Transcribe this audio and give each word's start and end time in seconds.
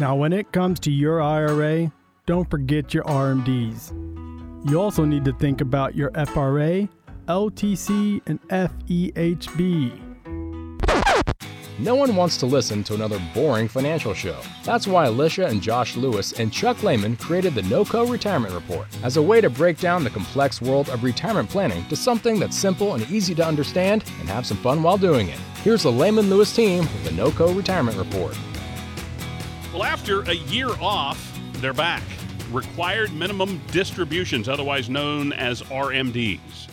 Now, 0.00 0.14
when 0.14 0.32
it 0.32 0.52
comes 0.52 0.78
to 0.80 0.92
your 0.92 1.20
IRA, 1.20 1.92
don't 2.24 2.48
forget 2.48 2.94
your 2.94 3.02
RMDs. 3.02 3.90
You 4.70 4.80
also 4.80 5.04
need 5.04 5.24
to 5.24 5.32
think 5.32 5.60
about 5.60 5.96
your 5.96 6.12
FRA, 6.26 6.88
LTC, 7.26 8.20
and 8.26 8.40
FEHB. 8.48 10.08
No 11.80 11.96
one 11.96 12.14
wants 12.14 12.36
to 12.36 12.46
listen 12.46 12.84
to 12.84 12.94
another 12.94 13.20
boring 13.34 13.66
financial 13.66 14.14
show. 14.14 14.40
That's 14.64 14.86
why 14.86 15.06
Alicia 15.06 15.46
and 15.46 15.60
Josh 15.60 15.96
Lewis 15.96 16.32
and 16.32 16.52
Chuck 16.52 16.84
Lehman 16.84 17.16
created 17.16 17.56
the 17.56 17.62
NoCo 17.62 18.08
Retirement 18.08 18.54
Report 18.54 18.86
as 19.02 19.16
a 19.16 19.22
way 19.22 19.40
to 19.40 19.50
break 19.50 19.78
down 19.78 20.04
the 20.04 20.10
complex 20.10 20.62
world 20.62 20.88
of 20.90 21.02
retirement 21.02 21.50
planning 21.50 21.84
to 21.88 21.96
something 21.96 22.38
that's 22.38 22.56
simple 22.56 22.94
and 22.94 23.08
easy 23.10 23.34
to 23.34 23.44
understand 23.44 24.04
and 24.20 24.28
have 24.28 24.46
some 24.46 24.58
fun 24.58 24.82
while 24.82 24.98
doing 24.98 25.28
it. 25.28 25.38
Here's 25.64 25.82
the 25.82 25.90
Lehman 25.90 26.30
Lewis 26.30 26.54
team 26.54 26.80
with 26.80 27.04
the 27.04 27.10
NoCo 27.10 27.56
Retirement 27.56 27.96
Report. 27.96 28.36
Well, 29.78 29.86
after 29.86 30.22
a 30.22 30.34
year 30.34 30.70
off, 30.80 31.38
they're 31.58 31.72
back. 31.72 32.02
Required 32.50 33.12
minimum 33.12 33.62
distributions, 33.68 34.48
otherwise 34.48 34.90
known 34.90 35.32
as 35.32 35.62
RMDs. 35.62 36.68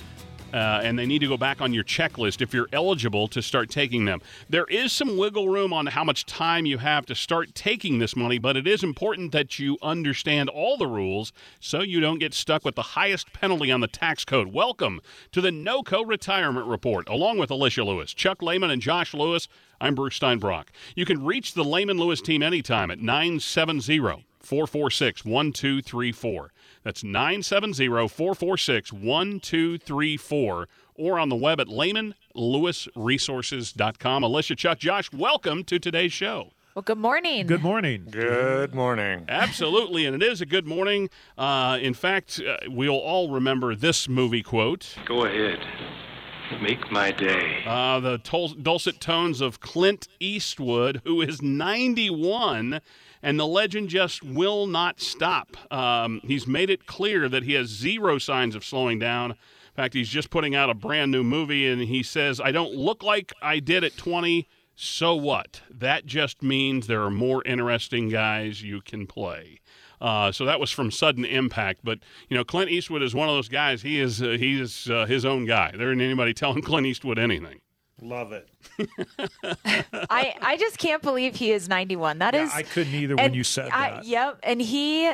Uh, 0.52 0.82
and 0.82 0.98
they 0.98 1.06
need 1.06 1.20
to 1.20 1.28
go 1.28 1.38
back 1.38 1.62
on 1.62 1.72
your 1.72 1.84
checklist 1.84 2.42
if 2.42 2.52
you're 2.52 2.68
eligible 2.74 3.28
to 3.28 3.44
start 3.44 3.70
taking 3.70 4.06
them. 4.06 4.24
There 4.50 4.66
is 4.66 4.92
some 4.92 5.20
wiggle 5.20 5.50
room 5.50 5.72
on 5.72 5.86
how 5.86 6.04
much 6.04 6.26
time 6.26 6.66
you 6.66 6.80
have 6.80 7.06
to 7.06 7.14
start 7.14 7.54
taking 7.54 8.00
this 8.00 8.16
money, 8.16 8.40
but 8.40 8.58
it 8.58 8.66
is 8.66 8.84
important 8.84 9.32
that 9.34 9.60
you 9.60 9.78
understand 9.84 10.50
all 10.50 10.76
the 10.76 10.88
rules 10.88 11.32
so 11.60 11.82
you 11.82 12.00
don't 12.00 12.18
get 12.18 12.34
stuck 12.34 12.66
with 12.66 12.74
the 12.74 12.82
highest 12.82 13.32
penalty 13.34 13.72
on 13.72 13.82
the 13.82 13.88
tax 13.88 14.26
code. 14.26 14.48
Welcome 14.52 15.00
to 15.32 15.42
the 15.42 15.52
NOCO 15.52 16.08
Retirement 16.08 16.66
Report, 16.66 17.08
along 17.08 17.38
with 17.38 17.52
Alicia 17.52 17.84
Lewis, 17.84 18.16
Chuck 18.16 18.42
Lehman, 18.42 18.72
and 18.72 18.82
Josh 18.82 19.14
Lewis. 19.14 19.48
I'm 19.80 19.96
Bruce 19.96 20.20
Steinbrock. 20.20 20.66
You 20.96 21.06
can 21.06 21.24
reach 21.26 21.54
the 21.54 21.64
Lehman 21.64 21.98
Lewis 21.98 22.22
team 22.22 22.42
anytime 22.42 22.90
at 22.92 23.00
970 23.00 24.26
446 24.40 25.26
1234. 25.26 26.52
That's 26.84 27.04
970 27.04 28.08
446 28.08 28.94
1234 28.94 30.68
or 30.96 31.20
on 31.20 31.30
the 31.30 31.36
web 31.36 31.60
at 31.60 31.68
lehmanlewisresources.com. 31.68 34.24
Alicia, 34.24 34.56
Chuck, 34.56 34.80
Josh, 34.80 35.12
welcome 35.12 35.64
to 35.66 35.78
today's 35.80 36.14
show. 36.14 36.52
Well, 36.76 36.84
good 36.84 36.98
morning. 36.98 37.48
Good 37.48 37.64
morning. 37.64 38.06
Good 38.12 38.76
morning. 38.76 39.24
Absolutely, 39.30 40.06
and 40.06 40.22
it 40.22 40.24
is 40.24 40.42
a 40.42 40.46
good 40.46 40.68
morning. 40.68 41.10
Uh, 41.38 41.78
in 41.82 41.94
fact, 41.94 42.42
uh, 42.46 42.58
we'll 42.68 42.92
all 42.92 43.32
remember 43.32 43.76
this 43.76 44.10
movie 44.10 44.44
quote. 44.44 44.94
Go 45.06 45.24
ahead. 45.24 45.60
Make 46.62 46.92
my 46.92 47.12
day. 47.12 47.64
Uh, 47.66 48.00
the 48.00 48.18
tol- 48.20 48.50
dulcet 48.50 49.00
tones 49.00 49.42
of 49.42 49.60
Clint 49.60 50.08
Eastwood, 50.20 51.02
who 51.04 51.22
is 51.22 51.42
91, 51.42 52.82
and 53.22 53.40
the 53.40 53.48
legend 53.48 53.90
just 53.90 54.24
will 54.24 54.68
not 54.68 55.02
stop. 55.02 55.58
Um, 55.74 56.22
he's 56.24 56.46
made 56.48 56.70
it 56.70 56.86
clear 56.86 57.28
that 57.28 57.44
he 57.44 57.54
has 57.54 57.68
zero 57.68 58.18
signs 58.20 58.56
of 58.56 58.64
slowing 58.64 59.00
down. 59.00 59.32
In 59.32 59.38
fact, 59.76 59.94
he's 59.96 60.10
just 60.10 60.30
putting 60.30 60.56
out 60.56 60.70
a 60.70 60.76
brand 60.76 61.12
new 61.12 61.24
movie, 61.24 61.68
and 61.68 61.82
he 61.82 62.04
says, 62.04 62.40
I 62.40 62.52
don't 62.52 62.74
look 62.74 63.04
like 63.04 63.34
I 63.42 63.60
did 63.60 63.84
at 63.84 63.98
20. 63.98 64.48
So 64.76 65.16
what? 65.16 65.62
That 65.70 66.06
just 66.06 66.44
means 66.44 66.88
there 66.88 67.04
are 67.04 67.12
more 67.12 67.44
interesting 67.44 68.10
guys 68.10 68.62
you 68.62 68.82
can 68.82 69.08
play. 69.08 69.62
Uh, 70.02 70.32
so 70.32 70.46
that 70.46 70.60
was 70.60 70.72
from 70.72 70.92
Sudden 70.92 71.26
Impact. 71.26 71.80
But 71.84 72.00
you 72.30 72.38
know, 72.38 72.44
Clint 72.44 72.72
Eastwood 72.72 73.02
is 73.02 73.14
one 73.16 73.30
of 73.30 73.36
those 73.36 73.50
guys. 73.50 73.82
He 73.82 74.00
is 74.00 74.22
uh, 74.22 74.30
he 74.40 74.60
is 74.60 74.90
uh, 74.90 75.06
his 75.06 75.26
own 75.26 75.46
guy. 75.46 75.72
There 75.76 75.92
ain't 75.92 76.02
anybody 76.02 76.34
telling 76.36 76.62
Clint 76.62 76.88
Eastwood 76.88 77.18
anything. 77.20 77.62
Love 78.02 78.34
it. 78.34 78.50
I 80.10 80.36
I 80.42 80.58
just 80.58 80.78
can't 80.78 81.02
believe 81.02 81.36
he 81.36 81.52
is 81.52 81.70
91. 81.70 82.20
That 82.20 82.34
Yeah, 82.34 82.44
is. 82.46 82.52
I 82.54 82.64
couldn't 82.64 82.94
either 82.94 83.16
when 83.16 83.34
you 83.34 83.44
said 83.44 83.70
I- 83.72 83.92
that. 83.92 84.06
Yep, 84.06 84.40
and 84.44 84.62
he 84.62 85.12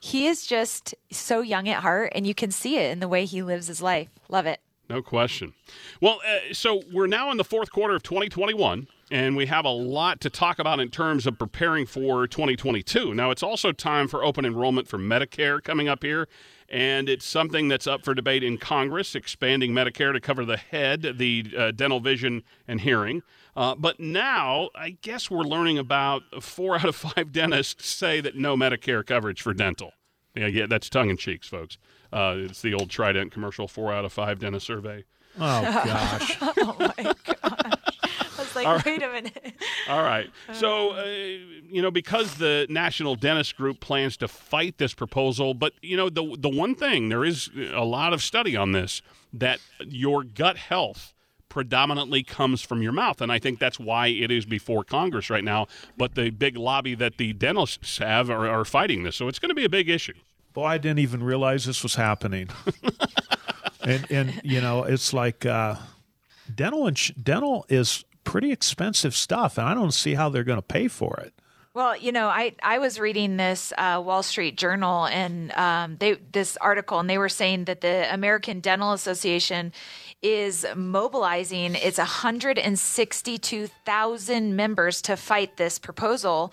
he 0.00 0.26
is 0.26 0.46
just 0.46 0.94
so 1.10 1.40
young 1.40 1.68
at 1.68 1.82
heart, 1.82 2.12
and 2.14 2.26
you 2.26 2.34
can 2.34 2.50
see 2.50 2.76
it 2.76 2.90
in 2.90 3.00
the 3.00 3.08
way 3.08 3.24
he 3.24 3.42
lives 3.42 3.66
his 3.66 3.80
life. 3.82 4.08
Love 4.28 4.46
it. 4.46 4.60
No 4.90 5.02
question. 5.02 5.52
Well, 6.00 6.20
uh, 6.26 6.52
so 6.54 6.82
we're 6.92 7.06
now 7.08 7.30
in 7.30 7.36
the 7.36 7.44
fourth 7.44 7.70
quarter 7.70 7.94
of 7.94 8.02
2021, 8.02 8.88
and 9.10 9.36
we 9.36 9.46
have 9.46 9.64
a 9.64 9.70
lot 9.70 10.20
to 10.20 10.30
talk 10.30 10.58
about 10.58 10.80
in 10.80 10.90
terms 10.90 11.26
of 11.26 11.38
preparing 11.38 11.86
for 11.86 12.26
2022. 12.26 13.14
Now, 13.14 13.30
it's 13.30 13.42
also 13.42 13.72
time 13.72 14.08
for 14.08 14.24
open 14.24 14.44
enrollment 14.44 14.88
for 14.88 14.98
Medicare 14.98 15.62
coming 15.62 15.88
up 15.88 16.02
here, 16.02 16.28
and 16.68 17.08
it's 17.08 17.24
something 17.26 17.68
that's 17.68 17.86
up 17.86 18.04
for 18.04 18.14
debate 18.14 18.42
in 18.42 18.58
Congress, 18.58 19.14
expanding 19.14 19.72
Medicare 19.72 20.12
to 20.12 20.20
cover 20.20 20.44
the 20.44 20.56
head, 20.56 21.14
the 21.16 21.44
uh, 21.56 21.70
dental, 21.70 22.00
vision, 22.00 22.42
and 22.66 22.82
hearing. 22.82 23.22
Uh, 23.56 23.74
but 23.74 23.98
now, 23.98 24.68
I 24.74 24.90
guess 25.02 25.30
we're 25.30 25.42
learning 25.42 25.78
about 25.78 26.22
four 26.40 26.76
out 26.78 26.84
of 26.84 26.96
five 26.96 27.32
dentists 27.32 27.88
say 27.88 28.20
that 28.20 28.36
no 28.36 28.56
Medicare 28.56 29.04
coverage 29.04 29.42
for 29.42 29.54
dental. 29.54 29.92
Yeah, 30.34 30.46
yeah, 30.46 30.66
that's 30.66 30.88
tongue 30.88 31.10
in 31.10 31.16
cheeks, 31.16 31.48
folks. 31.48 31.78
Uh, 32.12 32.34
it's 32.36 32.62
the 32.62 32.74
old 32.74 32.90
Trident 32.90 33.32
commercial, 33.32 33.66
four 33.66 33.92
out 33.92 34.04
of 34.04 34.12
five 34.12 34.38
dentist 34.38 34.66
survey. 34.66 35.04
Oh 35.40 35.62
gosh. 35.62 36.38
Oh 36.42 36.76
my 36.78 37.14
gosh! 37.42 37.67
I 38.66 38.74
was 38.74 38.86
like, 38.86 38.86
wait 38.86 39.02
a 39.02 39.12
minute. 39.12 39.54
All 39.88 40.02
right. 40.02 40.30
So, 40.52 40.92
uh, 40.92 41.04
you 41.04 41.82
know, 41.82 41.90
because 41.90 42.36
the 42.36 42.66
National 42.68 43.14
Dentist 43.14 43.56
Group 43.56 43.80
plans 43.80 44.16
to 44.18 44.28
fight 44.28 44.78
this 44.78 44.94
proposal, 44.94 45.54
but 45.54 45.72
you 45.82 45.96
know, 45.96 46.08
the 46.08 46.36
the 46.38 46.48
one 46.48 46.74
thing 46.74 47.08
there 47.08 47.24
is 47.24 47.50
a 47.74 47.84
lot 47.84 48.12
of 48.12 48.22
study 48.22 48.56
on 48.56 48.72
this 48.72 49.02
that 49.32 49.60
your 49.86 50.24
gut 50.24 50.56
health 50.56 51.14
predominantly 51.48 52.22
comes 52.22 52.62
from 52.62 52.82
your 52.82 52.92
mouth, 52.92 53.20
and 53.20 53.32
I 53.32 53.38
think 53.38 53.58
that's 53.58 53.78
why 53.80 54.08
it 54.08 54.30
is 54.30 54.44
before 54.44 54.84
Congress 54.84 55.30
right 55.30 55.44
now. 55.44 55.66
But 55.96 56.14
the 56.14 56.30
big 56.30 56.56
lobby 56.56 56.94
that 56.94 57.16
the 57.16 57.32
dentists 57.32 57.98
have 57.98 58.30
are, 58.30 58.48
are 58.48 58.64
fighting 58.64 59.02
this, 59.02 59.16
so 59.16 59.28
it's 59.28 59.38
going 59.38 59.50
to 59.50 59.54
be 59.54 59.64
a 59.64 59.70
big 59.70 59.88
issue. 59.88 60.14
Boy, 60.52 60.64
I 60.64 60.78
didn't 60.78 61.00
even 61.00 61.22
realize 61.22 61.64
this 61.64 61.82
was 61.82 61.94
happening. 61.94 62.48
and 63.82 64.06
and 64.10 64.40
you 64.44 64.60
know, 64.60 64.84
it's 64.84 65.12
like 65.12 65.46
uh, 65.46 65.76
dental 66.54 66.86
and 66.86 67.24
dental 67.24 67.66
is 67.68 68.04
pretty 68.28 68.52
expensive 68.52 69.16
stuff, 69.16 69.56
and 69.56 69.66
I 69.66 69.72
don't 69.72 69.90
see 69.90 70.12
how 70.12 70.28
they're 70.28 70.44
going 70.44 70.58
to 70.58 70.62
pay 70.62 70.86
for 70.86 71.18
it. 71.24 71.32
Well, 71.72 71.96
you 71.96 72.12
know, 72.12 72.28
I, 72.28 72.52
I 72.62 72.78
was 72.78 73.00
reading 73.00 73.38
this 73.38 73.72
uh, 73.78 74.02
Wall 74.04 74.22
Street 74.22 74.58
Journal 74.58 75.06
and 75.06 75.50
um, 75.52 75.96
they 75.98 76.16
this 76.32 76.58
article, 76.58 76.98
and 76.98 77.08
they 77.08 77.16
were 77.16 77.30
saying 77.30 77.64
that 77.64 77.80
the 77.80 78.06
American 78.12 78.60
Dental 78.60 78.92
Association 78.92 79.72
is 80.20 80.66
mobilizing 80.76 81.74
its 81.74 81.96
162,000 81.96 84.56
members 84.56 85.00
to 85.02 85.16
fight 85.16 85.56
this 85.56 85.78
proposal, 85.78 86.52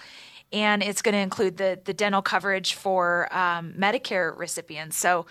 and 0.53 0.81
it's 0.81 1.01
going 1.01 1.13
to 1.13 1.19
include 1.19 1.57
the 1.57 1.77
the 1.83 1.93
dental 1.93 2.21
coverage 2.21 2.75
for 2.75 3.27
um, 3.35 3.73
Medicare 3.77 4.33
recipients. 4.37 4.95
So, 4.95 5.25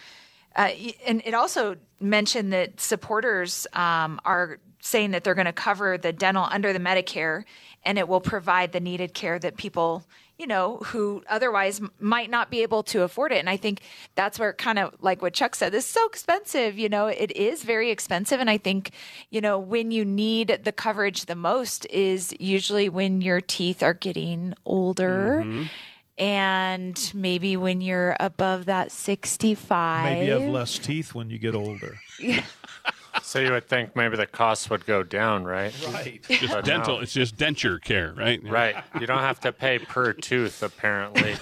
uh, 0.56 0.72
and 1.06 1.22
it 1.24 1.32
also 1.32 1.76
mentioned 2.00 2.52
that 2.52 2.80
supporters 2.80 3.66
um, 3.72 4.20
are 4.26 4.58
saying 4.84 5.12
that 5.12 5.24
they're 5.24 5.34
going 5.34 5.46
to 5.46 5.52
cover 5.52 5.96
the 5.96 6.12
dental 6.12 6.46
under 6.50 6.72
the 6.72 6.78
Medicare 6.78 7.44
and 7.84 7.98
it 7.98 8.06
will 8.06 8.20
provide 8.20 8.72
the 8.72 8.80
needed 8.80 9.14
care 9.14 9.38
that 9.38 9.56
people, 9.56 10.04
you 10.38 10.46
know, 10.46 10.76
who 10.84 11.22
otherwise 11.28 11.80
might 11.98 12.28
not 12.28 12.50
be 12.50 12.62
able 12.62 12.82
to 12.82 13.02
afford 13.02 13.32
it. 13.32 13.38
And 13.38 13.48
I 13.48 13.56
think 13.56 13.80
that's 14.14 14.38
where 14.38 14.52
kind 14.52 14.78
of 14.78 14.94
like 15.00 15.22
what 15.22 15.32
Chuck 15.32 15.54
said, 15.54 15.72
this 15.72 15.86
is 15.86 15.90
so 15.90 16.06
expensive, 16.06 16.78
you 16.78 16.90
know, 16.90 17.06
it 17.06 17.32
is 17.32 17.62
very 17.62 17.90
expensive. 17.90 18.40
And 18.40 18.50
I 18.50 18.58
think, 18.58 18.90
you 19.30 19.40
know, 19.40 19.58
when 19.58 19.90
you 19.90 20.04
need 20.04 20.60
the 20.64 20.72
coverage 20.72 21.24
the 21.24 21.34
most 21.34 21.86
is 21.86 22.34
usually 22.38 22.90
when 22.90 23.22
your 23.22 23.40
teeth 23.40 23.82
are 23.82 23.94
getting 23.94 24.54
older. 24.66 25.42
Mm-hmm. 25.44 25.64
And 26.16 27.12
maybe 27.12 27.56
when 27.56 27.80
you're 27.80 28.16
above 28.20 28.66
that 28.66 28.92
65. 28.92 30.04
Maybe 30.04 30.26
you 30.26 30.32
have 30.32 30.48
less 30.48 30.78
teeth 30.78 31.12
when 31.12 31.28
you 31.28 31.38
get 31.38 31.56
older. 31.56 31.98
So 33.34 33.40
you 33.40 33.50
would 33.50 33.66
think 33.68 33.96
maybe 33.96 34.16
the 34.16 34.26
costs 34.26 34.70
would 34.70 34.86
go 34.86 35.02
down, 35.02 35.42
right? 35.42 35.74
Right. 35.92 36.22
Just 36.28 36.52
But 36.52 36.64
dental, 36.64 36.98
no. 36.98 37.02
it's 37.02 37.12
just 37.12 37.36
denture 37.36 37.82
care, 37.82 38.14
right? 38.16 38.40
Right. 38.48 38.76
You 39.00 39.08
don't 39.08 39.18
have 39.18 39.40
to 39.40 39.50
pay 39.50 39.80
per 39.80 40.12
tooth, 40.12 40.62
apparently. 40.62 41.34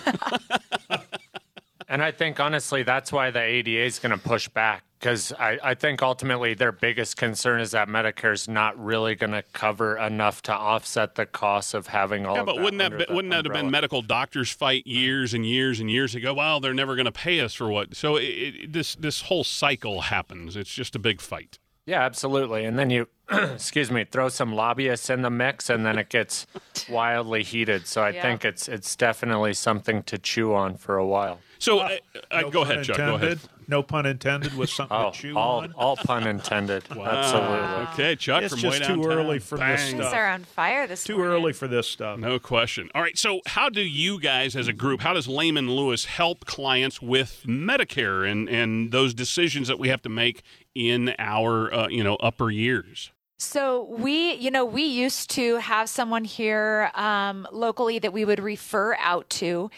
and 1.90 2.02
I 2.02 2.10
think, 2.10 2.40
honestly, 2.40 2.82
that's 2.82 3.12
why 3.12 3.30
the 3.30 3.42
ADA 3.42 3.82
is 3.82 3.98
going 3.98 4.12
to 4.12 4.16
push 4.16 4.48
back 4.48 4.84
because 4.98 5.34
I, 5.38 5.58
I 5.62 5.74
think 5.74 6.00
ultimately 6.00 6.54
their 6.54 6.72
biggest 6.72 7.18
concern 7.18 7.60
is 7.60 7.72
that 7.72 7.88
Medicare 7.88 8.32
is 8.32 8.48
not 8.48 8.82
really 8.82 9.14
going 9.14 9.32
to 9.32 9.42
cover 9.52 9.98
enough 9.98 10.40
to 10.44 10.54
offset 10.54 11.16
the 11.16 11.26
cost 11.26 11.74
of 11.74 11.88
having 11.88 12.24
all 12.24 12.36
Yeah, 12.36 12.40
of 12.40 12.46
but 12.46 12.54
that 12.56 12.62
wouldn't 12.64 12.78
that 12.78 12.98
be, 12.98 13.04
the 13.04 13.14
wouldn't 13.14 13.32
that 13.32 13.44
have 13.44 13.52
been 13.52 13.70
medical 13.70 14.00
doctors 14.00 14.50
fight 14.50 14.86
years 14.86 15.34
and 15.34 15.44
years 15.44 15.78
and 15.78 15.90
years 15.90 16.14
ago? 16.14 16.32
Well, 16.32 16.58
they're 16.58 16.72
never 16.72 16.94
going 16.94 17.04
to 17.04 17.12
pay 17.12 17.40
us 17.40 17.52
for 17.52 17.68
what. 17.68 17.94
So 17.96 18.16
it, 18.16 18.22
it, 18.22 18.72
this 18.72 18.94
this 18.94 19.22
whole 19.22 19.44
cycle 19.44 20.00
happens. 20.02 20.56
It's 20.56 20.72
just 20.72 20.96
a 20.96 20.98
big 20.98 21.20
fight. 21.20 21.58
Yeah, 21.86 22.02
absolutely. 22.02 22.64
And 22.64 22.78
then 22.78 22.90
you, 22.90 23.08
excuse 23.30 23.90
me, 23.90 24.04
throw 24.04 24.28
some 24.28 24.52
lobbyists 24.54 25.10
in 25.10 25.22
the 25.22 25.30
mix, 25.30 25.68
and 25.68 25.84
then 25.84 25.98
it 25.98 26.08
gets 26.08 26.46
wildly 26.88 27.42
heated. 27.42 27.86
So 27.86 28.02
I 28.02 28.10
Yeah. 28.10 28.22
think 28.22 28.44
it's 28.44 28.68
it's 28.68 28.94
definitely 28.94 29.54
something 29.54 30.02
to 30.04 30.18
chew 30.18 30.54
on 30.54 30.76
for 30.76 30.96
a 30.96 31.06
while. 31.06 31.40
So 31.58 31.78
uh, 31.80 31.96
uh, 32.30 32.40
No 32.42 32.50
go 32.50 32.62
pun 32.64 32.72
ahead, 32.72 32.84
Chuck. 32.84 32.96
Go 32.96 33.14
ahead. 33.14 33.38
No 33.68 33.82
pun 33.82 34.04
intended 34.06 34.56
with 34.58 34.68
something 34.70 34.96
Oh, 34.96 35.12
to 35.12 35.16
chew 35.16 35.36
all 35.38 35.60
on. 35.60 35.72
all 35.72 35.96
pun 35.96 36.26
intended. 36.26 36.82
Absolutely. 36.90 37.86
Okay, 37.92 38.16
Chuck 38.16 38.42
It's 38.42 38.52
from 38.52 38.60
just 38.60 38.80
way 38.80 38.86
too 38.86 39.04
early 39.06 39.38
for 39.38 39.56
this 39.56 39.64
Bang. 39.64 39.76
Things 39.92 40.02
stuff. 40.02 40.14
are 40.14 40.26
on 40.28 40.42
fire 40.44 40.86
this 40.88 41.04
Too 41.04 41.16
morning. 41.16 41.32
early 41.34 41.52
for 41.52 41.68
this 41.68 41.86
stuff. 41.88 42.18
No 42.18 42.38
question. 42.40 42.90
All 42.94 43.00
right. 43.02 43.16
So, 43.16 43.40
how 43.46 43.68
do 43.68 43.80
you 43.80 44.20
guys, 44.20 44.56
as 44.56 44.66
a 44.66 44.72
group, 44.72 45.00
how 45.02 45.14
does 45.14 45.28
Lehman 45.28 45.70
Lewis 45.70 46.04
help 46.06 46.44
clients 46.44 47.00
with 47.00 47.44
Medicare 47.46 48.28
and 48.30 48.48
and 48.48 48.90
those 48.90 49.14
decisions 49.14 49.68
that 49.68 49.78
we 49.78 49.88
have 49.88 50.02
to 50.02 50.08
make 50.08 50.42
in 50.74 51.14
our 51.18 51.72
uh, 51.72 51.88
you 51.88 52.04
know 52.04 52.16
upper 52.16 52.50
years? 52.50 53.10
So 53.42 53.86
we, 53.90 54.34
you 54.34 54.52
know, 54.52 54.64
we 54.64 54.84
used 54.84 55.28
to 55.30 55.56
have 55.56 55.88
someone 55.88 56.22
here 56.22 56.92
um, 56.94 57.48
locally 57.50 57.98
that 57.98 58.12
we 58.12 58.24
would 58.24 58.38
refer 58.38 58.94
out 59.00 59.28
to. 59.30 59.68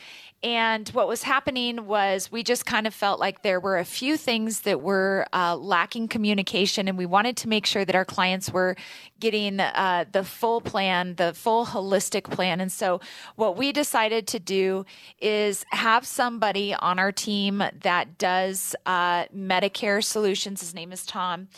And 0.45 0.87
what 0.91 1.09
was 1.09 1.23
happening 1.23 1.87
was 1.87 2.31
we 2.31 2.43
just 2.43 2.67
kind 2.67 2.87
of 2.87 2.93
felt 2.93 3.19
like 3.19 3.41
there 3.41 3.59
were 3.59 3.79
a 3.79 3.85
few 3.85 4.19
things 4.19 4.61
that 4.61 4.83
were 4.83 5.27
uh, 5.33 5.57
lacking 5.57 6.09
communication, 6.09 6.87
and 6.87 6.99
we 6.99 7.07
wanted 7.07 7.39
to 7.39 7.49
make 7.49 7.65
sure 7.65 7.83
that 7.83 7.95
our 7.95 8.05
clients 8.05 8.53
were 8.53 8.77
getting 9.19 9.59
uh, 9.59 10.05
the 10.13 10.23
full 10.23 10.61
plan, 10.61 11.15
the 11.15 11.33
full 11.33 11.65
holistic 11.65 12.25
plan. 12.25 12.61
And 12.61 12.71
so, 12.71 13.01
what 13.37 13.57
we 13.57 13.73
decided 13.73 14.27
to 14.29 14.39
do 14.39 14.85
is 15.19 15.65
have 15.71 16.07
somebody 16.07 16.75
on 16.75 16.99
our 16.99 17.11
team 17.11 17.63
that 17.81 18.19
does 18.19 18.77
uh, 18.85 19.25
Medicare 19.29 20.05
solutions. 20.05 20.61
His 20.61 20.75
name 20.75 20.93
is 20.93 21.07
Tom. 21.07 21.49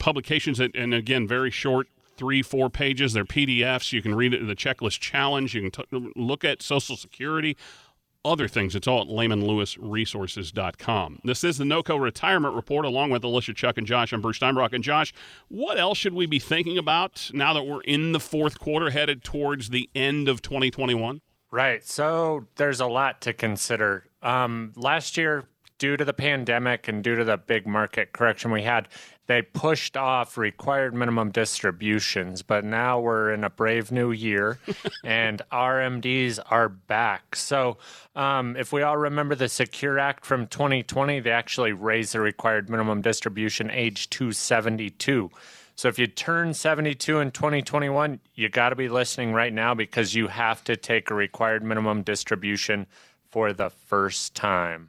publications 0.00 0.58
that, 0.58 0.74
and 0.74 0.92
again, 0.92 1.28
very 1.28 1.52
short 1.52 1.86
three, 2.16 2.42
four 2.42 2.68
pages. 2.68 3.12
They're 3.12 3.24
PDFs. 3.24 3.92
You 3.92 4.02
can 4.02 4.16
read 4.16 4.34
it, 4.34 4.40
in 4.40 4.48
the 4.48 4.56
checklist 4.56 4.98
challenge. 4.98 5.54
You 5.54 5.70
can 5.70 5.70
t- 5.70 5.84
look 6.16 6.44
at 6.44 6.62
Social 6.62 6.96
Security, 6.96 7.56
other 8.24 8.48
things. 8.48 8.74
It's 8.74 8.86
all 8.86 9.02
at 9.02 9.08
lehmanlewisresources.com. 9.08 11.20
This 11.24 11.44
is 11.44 11.58
the 11.58 11.64
NOCO 11.64 12.00
Retirement 12.00 12.54
Report, 12.54 12.84
along 12.84 13.10
with 13.10 13.24
Alicia, 13.24 13.54
Chuck, 13.54 13.78
and 13.78 13.86
Josh. 13.86 14.12
I'm 14.12 14.20
Bruce 14.20 14.38
Steinbrock. 14.38 14.72
And 14.72 14.84
Josh, 14.84 15.12
what 15.48 15.78
else 15.78 15.98
should 15.98 16.14
we 16.14 16.26
be 16.26 16.38
thinking 16.38 16.78
about 16.78 17.30
now 17.32 17.52
that 17.54 17.64
we're 17.64 17.82
in 17.82 18.12
the 18.12 18.20
fourth 18.20 18.58
quarter, 18.58 18.90
headed 18.90 19.24
towards 19.24 19.70
the 19.70 19.88
end 19.94 20.28
of 20.28 20.42
2021? 20.42 21.20
Right. 21.50 21.84
So 21.84 22.46
there's 22.56 22.80
a 22.80 22.86
lot 22.86 23.20
to 23.22 23.32
consider. 23.32 24.04
Um, 24.22 24.72
last 24.76 25.16
year, 25.16 25.46
due 25.78 25.96
to 25.96 26.04
the 26.04 26.12
pandemic 26.12 26.86
and 26.86 27.02
due 27.02 27.16
to 27.16 27.24
the 27.24 27.38
big 27.38 27.66
market 27.66 28.12
correction 28.12 28.52
we 28.52 28.62
had, 28.62 28.86
they 29.30 29.42
pushed 29.42 29.96
off 29.96 30.36
required 30.36 30.92
minimum 30.92 31.30
distributions. 31.30 32.42
But 32.42 32.64
now 32.64 32.98
we're 32.98 33.32
in 33.32 33.44
a 33.44 33.50
brave 33.50 33.92
new 33.92 34.10
year 34.10 34.58
and 35.04 35.40
RMDs 35.52 36.40
are 36.50 36.68
back. 36.68 37.36
So 37.36 37.78
um, 38.16 38.56
if 38.56 38.72
we 38.72 38.82
all 38.82 38.96
remember 38.96 39.36
the 39.36 39.48
Secure 39.48 40.00
Act 40.00 40.26
from 40.26 40.48
2020, 40.48 41.20
they 41.20 41.30
actually 41.30 41.70
raised 41.70 42.12
the 42.12 42.20
required 42.20 42.68
minimum 42.68 43.02
distribution 43.02 43.70
age 43.70 44.10
to 44.10 44.32
72. 44.32 45.30
So 45.76 45.86
if 45.86 45.96
you 45.96 46.08
turn 46.08 46.52
72 46.52 47.20
in 47.20 47.30
2021, 47.30 48.18
you 48.34 48.48
got 48.48 48.70
to 48.70 48.76
be 48.76 48.88
listening 48.88 49.32
right 49.32 49.52
now 49.52 49.74
because 49.74 50.12
you 50.12 50.26
have 50.26 50.64
to 50.64 50.76
take 50.76 51.08
a 51.08 51.14
required 51.14 51.62
minimum 51.62 52.02
distribution 52.02 52.88
for 53.30 53.52
the 53.52 53.70
first 53.70 54.34
time. 54.34 54.88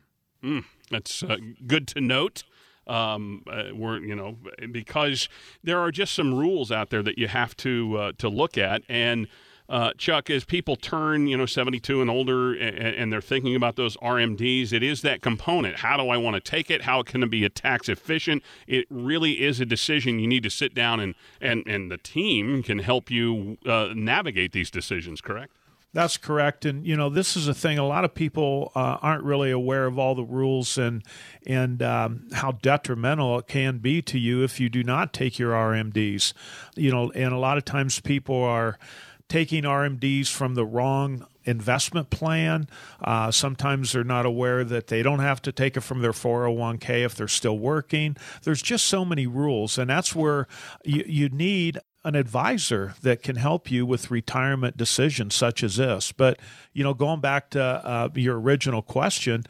That's 0.89 1.21
uh, 1.21 1.37
good 1.67 1.87
to 1.89 2.01
note. 2.01 2.43
Um, 2.87 3.43
uh, 3.49 3.65
we're 3.73 3.99
you 3.99 4.15
know 4.15 4.37
because 4.71 5.29
there 5.63 5.79
are 5.79 5.91
just 5.91 6.13
some 6.13 6.33
rules 6.33 6.71
out 6.71 6.89
there 6.89 7.03
that 7.03 7.17
you 7.17 7.27
have 7.27 7.55
to 7.57 7.97
uh, 7.97 8.11
to 8.17 8.29
look 8.29 8.57
at 8.57 8.83
and. 8.89 9.27
Uh, 9.69 9.93
Chuck, 9.97 10.29
as 10.29 10.43
people 10.43 10.75
turn, 10.75 11.27
you 11.27 11.37
know, 11.37 11.45
72 11.45 12.01
and 12.01 12.09
older, 12.09 12.53
and, 12.53 12.77
and 12.77 13.13
they're 13.13 13.21
thinking 13.21 13.55
about 13.55 13.77
those 13.77 13.95
RMDs, 13.97 14.73
it 14.73 14.83
is 14.83 15.01
that 15.03 15.21
component. 15.21 15.77
How 15.77 15.95
do 15.95 16.09
I 16.09 16.17
want 16.17 16.33
to 16.33 16.41
take 16.41 16.69
it? 16.69 16.81
How 16.81 17.03
can 17.03 17.23
it 17.23 17.29
be 17.29 17.47
tax 17.47 17.87
efficient? 17.87 18.43
It 18.67 18.85
really 18.89 19.41
is 19.41 19.61
a 19.61 19.65
decision 19.65 20.19
you 20.19 20.27
need 20.27 20.43
to 20.43 20.49
sit 20.49 20.73
down 20.73 20.99
and 20.99 21.15
and 21.39 21.65
and 21.67 21.89
the 21.89 21.97
team 21.97 22.63
can 22.63 22.79
help 22.79 23.09
you 23.09 23.59
uh, 23.65 23.93
navigate 23.95 24.51
these 24.51 24.69
decisions. 24.69 25.21
Correct? 25.21 25.53
That's 25.93 26.15
correct, 26.15 26.63
and 26.63 26.87
you 26.87 26.95
know 26.95 27.09
this 27.09 27.35
is 27.35 27.49
a 27.49 27.53
thing. 27.53 27.77
A 27.77 27.85
lot 27.85 28.05
of 28.05 28.13
people 28.13 28.71
uh, 28.75 28.97
aren't 29.01 29.25
really 29.25 29.51
aware 29.51 29.85
of 29.87 29.99
all 29.99 30.15
the 30.15 30.23
rules 30.23 30.77
and 30.77 31.03
and 31.45 31.83
um, 31.83 32.29
how 32.31 32.53
detrimental 32.53 33.39
it 33.39 33.47
can 33.47 33.79
be 33.79 34.01
to 34.03 34.17
you 34.17 34.41
if 34.41 34.57
you 34.57 34.69
do 34.69 34.83
not 34.83 35.11
take 35.11 35.37
your 35.37 35.51
RMDs. 35.51 36.31
You 36.77 36.91
know, 36.91 37.11
and 37.11 37.33
a 37.33 37.37
lot 37.37 37.57
of 37.57 37.65
times 37.65 37.99
people 37.99 38.41
are 38.41 38.79
taking 39.27 39.63
RMDs 39.63 40.29
from 40.29 40.55
the 40.55 40.65
wrong 40.65 41.25
investment 41.43 42.09
plan. 42.09 42.67
Uh, 43.01 43.31
sometimes 43.31 43.91
they're 43.91 44.03
not 44.03 44.25
aware 44.25 44.63
that 44.63 44.87
they 44.87 45.03
don't 45.03 45.19
have 45.19 45.41
to 45.41 45.51
take 45.51 45.75
it 45.75 45.81
from 45.81 46.01
their 46.01 46.11
401k 46.11 47.03
if 47.03 47.15
they're 47.15 47.27
still 47.27 47.57
working. 47.57 48.15
There's 48.43 48.61
just 48.61 48.85
so 48.85 49.03
many 49.03 49.27
rules, 49.27 49.77
and 49.77 49.89
that's 49.89 50.15
where 50.15 50.47
you, 50.83 51.03
you 51.05 51.29
need 51.29 51.79
an 52.03 52.15
advisor 52.15 52.95
that 53.01 53.21
can 53.21 53.35
help 53.35 53.69
you 53.69 53.85
with 53.85 54.09
retirement 54.09 54.77
decisions 54.77 55.35
such 55.35 55.63
as 55.63 55.77
this. 55.77 56.11
But, 56.11 56.39
you 56.73 56.83
know, 56.83 56.93
going 56.93 57.19
back 57.19 57.51
to 57.51 57.61
uh, 57.61 58.09
your 58.15 58.39
original 58.39 58.81
question, 58.81 59.45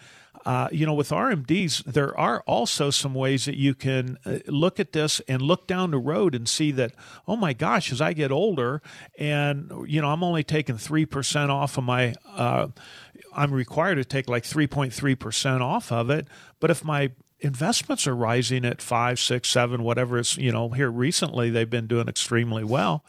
uh, 0.46 0.68
you 0.72 0.86
know, 0.86 0.94
with 0.94 1.10
RMDs, 1.10 1.84
there 1.84 2.18
are 2.20 2.42
also 2.42 2.90
some 2.90 3.14
ways 3.14 3.46
that 3.46 3.58
you 3.58 3.76
can 3.76 4.18
uh, 4.26 4.40
look 4.48 4.80
at 4.80 4.92
this 4.92 5.20
and 5.28 5.42
look 5.42 5.68
down 5.68 5.92
the 5.92 6.00
road 6.00 6.34
and 6.34 6.50
see 6.50 6.72
that, 6.72 6.94
oh 7.28 7.36
my 7.36 7.54
gosh, 7.54 7.92
as 7.92 8.02
I 8.02 8.14
get 8.14 8.32
older 8.32 8.82
and, 9.20 9.72
you 9.88 10.02
know, 10.02 10.10
I'm 10.10 10.24
only 10.24 10.44
taking 10.44 10.76
3% 10.76 11.50
off 11.50 11.78
of 11.78 11.84
my, 11.84 12.16
uh, 12.28 12.70
I'm 13.34 13.54
required 13.54 13.96
to 13.96 14.06
take 14.06 14.28
like 14.28 14.44
3.3% 14.44 15.62
off 15.62 15.92
of 15.92 16.10
it. 16.10 16.28
But 16.60 16.72
if 16.72 16.84
my 16.84 17.12
investments 17.42 18.08
are 18.08 18.16
rising 18.16 18.66
at 18.66 18.82
five, 18.82 19.20
six, 19.20 19.50
seven, 19.50 19.84
whatever 19.84 20.18
it's, 20.18 20.38
you 20.38 20.52
know, 20.52 20.70
here 20.70 20.90
recently 20.90 21.50
they've 21.50 21.70
been 21.70 21.88
doing 21.88 22.08
extremely 22.08 22.64
well 22.64 23.04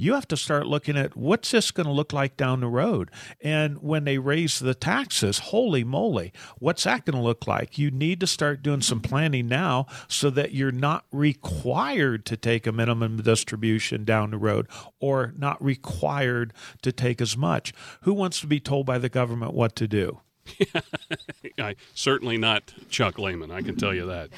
you 0.00 0.14
have 0.14 0.26
to 0.26 0.36
start 0.36 0.66
looking 0.66 0.96
at 0.96 1.14
what's 1.14 1.50
this 1.50 1.70
going 1.70 1.86
to 1.86 1.92
look 1.92 2.14
like 2.14 2.34
down 2.34 2.60
the 2.60 2.68
road. 2.68 3.10
And 3.42 3.82
when 3.82 4.04
they 4.04 4.16
raise 4.16 4.58
the 4.58 4.74
taxes, 4.74 5.38
holy 5.38 5.84
moly, 5.84 6.32
what's 6.58 6.84
that 6.84 7.04
going 7.04 7.16
to 7.16 7.22
look 7.22 7.46
like? 7.46 7.76
You 7.76 7.90
need 7.90 8.18
to 8.20 8.26
start 8.26 8.62
doing 8.62 8.80
some 8.80 9.00
planning 9.00 9.46
now 9.46 9.84
so 10.08 10.30
that 10.30 10.54
you're 10.54 10.72
not 10.72 11.04
required 11.12 12.24
to 12.26 12.38
take 12.38 12.66
a 12.66 12.72
minimum 12.72 13.18
distribution 13.18 14.06
down 14.06 14.30
the 14.30 14.38
road 14.38 14.68
or 15.00 15.34
not 15.36 15.62
required 15.62 16.54
to 16.80 16.92
take 16.92 17.20
as 17.20 17.36
much. 17.36 17.74
Who 18.00 18.14
wants 18.14 18.40
to 18.40 18.46
be 18.46 18.58
told 18.58 18.86
by 18.86 18.96
the 18.96 19.10
government 19.10 19.52
what 19.52 19.76
to 19.76 19.86
do? 19.86 20.20
I, 21.58 21.76
certainly 21.94 22.36
not 22.36 22.72
Chuck 22.88 23.18
Lehman. 23.18 23.50
I 23.50 23.62
can 23.62 23.76
tell 23.76 23.94
you 23.94 24.06
that. 24.06 24.30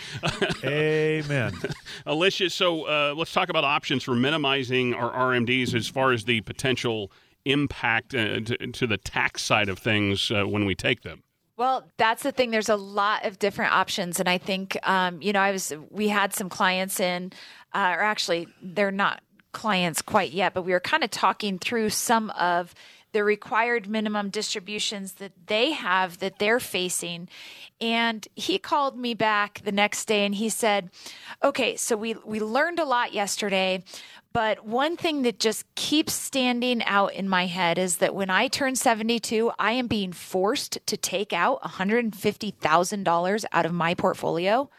Amen. 0.64 1.52
Alicia, 2.06 2.50
so 2.50 2.84
uh, 2.84 3.14
let's 3.16 3.32
talk 3.32 3.48
about 3.48 3.64
options 3.64 4.02
for 4.02 4.14
minimizing 4.14 4.94
our 4.94 5.10
RMDs 5.10 5.74
as 5.74 5.88
far 5.88 6.12
as 6.12 6.24
the 6.24 6.40
potential 6.42 7.10
impact 7.44 8.14
uh, 8.14 8.40
to, 8.40 8.56
to, 8.68 8.86
the 8.86 8.96
tax 8.96 9.42
side 9.42 9.68
of 9.68 9.78
things 9.78 10.30
uh, 10.30 10.44
when 10.44 10.64
we 10.64 10.74
take 10.74 11.02
them. 11.02 11.22
Well, 11.56 11.88
that's 11.96 12.22
the 12.22 12.32
thing. 12.32 12.50
There's 12.50 12.68
a 12.68 12.76
lot 12.76 13.24
of 13.24 13.38
different 13.38 13.72
options, 13.72 14.20
and 14.20 14.28
I 14.28 14.38
think 14.38 14.76
um, 14.88 15.20
you 15.20 15.32
know, 15.32 15.40
I 15.40 15.52
was 15.52 15.72
we 15.90 16.08
had 16.08 16.32
some 16.32 16.48
clients 16.48 16.98
in, 16.98 17.32
uh, 17.72 17.94
or 17.96 18.02
actually, 18.02 18.48
they're 18.62 18.90
not 18.90 19.22
clients 19.52 20.02
quite 20.02 20.32
yet, 20.32 20.54
but 20.54 20.62
we 20.62 20.72
were 20.72 20.80
kind 20.80 21.04
of 21.04 21.10
talking 21.10 21.58
through 21.58 21.90
some 21.90 22.30
of 22.30 22.74
the 23.12 23.24
required 23.24 23.88
minimum 23.88 24.30
distributions 24.30 25.14
that 25.14 25.32
they 25.46 25.72
have 25.72 26.18
that 26.18 26.38
they're 26.38 26.60
facing. 26.60 27.28
And 27.80 28.26
he 28.34 28.58
called 28.58 28.96
me 28.96 29.14
back 29.14 29.60
the 29.64 29.72
next 29.72 30.06
day 30.06 30.24
and 30.24 30.34
he 30.34 30.48
said, 30.48 30.90
Okay, 31.42 31.76
so 31.76 31.96
we, 31.96 32.14
we 32.24 32.40
learned 32.40 32.78
a 32.78 32.84
lot 32.84 33.12
yesterday, 33.12 33.84
but 34.32 34.64
one 34.64 34.96
thing 34.96 35.22
that 35.22 35.38
just 35.38 35.72
keeps 35.74 36.14
standing 36.14 36.82
out 36.84 37.12
in 37.12 37.28
my 37.28 37.46
head 37.46 37.76
is 37.78 37.98
that 37.98 38.14
when 38.14 38.30
I 38.30 38.48
turn 38.48 38.76
72, 38.76 39.52
I 39.58 39.72
am 39.72 39.86
being 39.86 40.12
forced 40.12 40.78
to 40.86 40.96
take 40.96 41.32
out 41.32 41.60
$150,000 41.62 43.44
out 43.52 43.66
of 43.66 43.72
my 43.72 43.94
portfolio. 43.94 44.70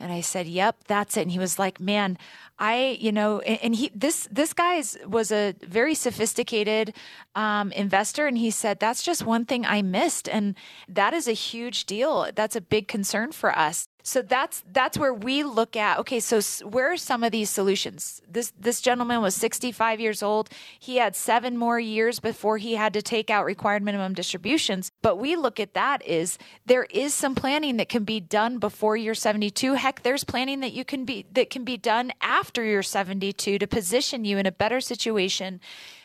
And 0.00 0.12
I 0.12 0.20
said, 0.20 0.46
"Yep, 0.46 0.84
that's 0.86 1.16
it." 1.16 1.22
And 1.22 1.30
he 1.32 1.38
was 1.38 1.58
like, 1.58 1.80
"Man, 1.80 2.18
I, 2.58 2.96
you 3.00 3.12
know, 3.12 3.40
and 3.40 3.74
he 3.74 3.90
this 3.94 4.28
this 4.30 4.52
guy 4.52 4.82
was 5.06 5.32
a 5.32 5.54
very 5.62 5.94
sophisticated 5.94 6.94
um, 7.34 7.72
investor, 7.72 8.26
and 8.26 8.38
he 8.38 8.50
said 8.50 8.78
that's 8.78 9.02
just 9.02 9.24
one 9.26 9.44
thing 9.44 9.66
I 9.66 9.82
missed, 9.82 10.28
and 10.28 10.54
that 10.88 11.14
is 11.14 11.26
a 11.28 11.32
huge 11.32 11.86
deal. 11.86 12.30
That's 12.34 12.56
a 12.56 12.60
big 12.60 12.88
concern 12.88 13.32
for 13.32 13.56
us. 13.56 13.87
So 14.08 14.22
that's 14.22 14.64
that's 14.72 14.96
where 14.96 15.12
we 15.12 15.42
look 15.42 15.76
at. 15.76 15.98
Okay, 15.98 16.18
so 16.18 16.40
where 16.66 16.90
are 16.90 16.96
some 16.96 17.22
of 17.22 17.30
these 17.30 17.50
solutions? 17.50 18.22
This 18.26 18.54
this 18.58 18.80
gentleman 18.80 19.20
was 19.20 19.34
65 19.34 20.00
years 20.00 20.22
old. 20.22 20.48
He 20.78 20.96
had 20.96 21.14
seven 21.14 21.58
more 21.58 21.78
years 21.78 22.18
before 22.18 22.56
he 22.56 22.76
had 22.76 22.94
to 22.94 23.02
take 23.02 23.28
out 23.28 23.44
required 23.44 23.82
minimum 23.82 24.14
distributions. 24.14 24.90
But 25.02 25.16
we 25.16 25.36
look 25.36 25.60
at 25.60 25.74
that 25.74 26.02
is 26.06 26.38
there 26.64 26.84
is 26.84 27.12
some 27.12 27.34
planning 27.34 27.76
that 27.76 27.90
can 27.90 28.04
be 28.04 28.18
done 28.18 28.56
before 28.58 28.96
you're 28.96 29.14
72. 29.14 29.74
Heck, 29.74 30.02
there's 30.02 30.24
planning 30.24 30.60
that 30.60 30.72
you 30.72 30.86
can 30.86 31.04
be 31.04 31.26
that 31.32 31.50
can 31.50 31.64
be 31.64 31.76
done 31.76 32.10
after 32.22 32.64
you're 32.64 32.82
72 32.82 33.58
to 33.58 33.66
position 33.66 34.24
you 34.24 34.38
in 34.38 34.46
a 34.46 34.52
better 34.52 34.80
situation 34.80 35.60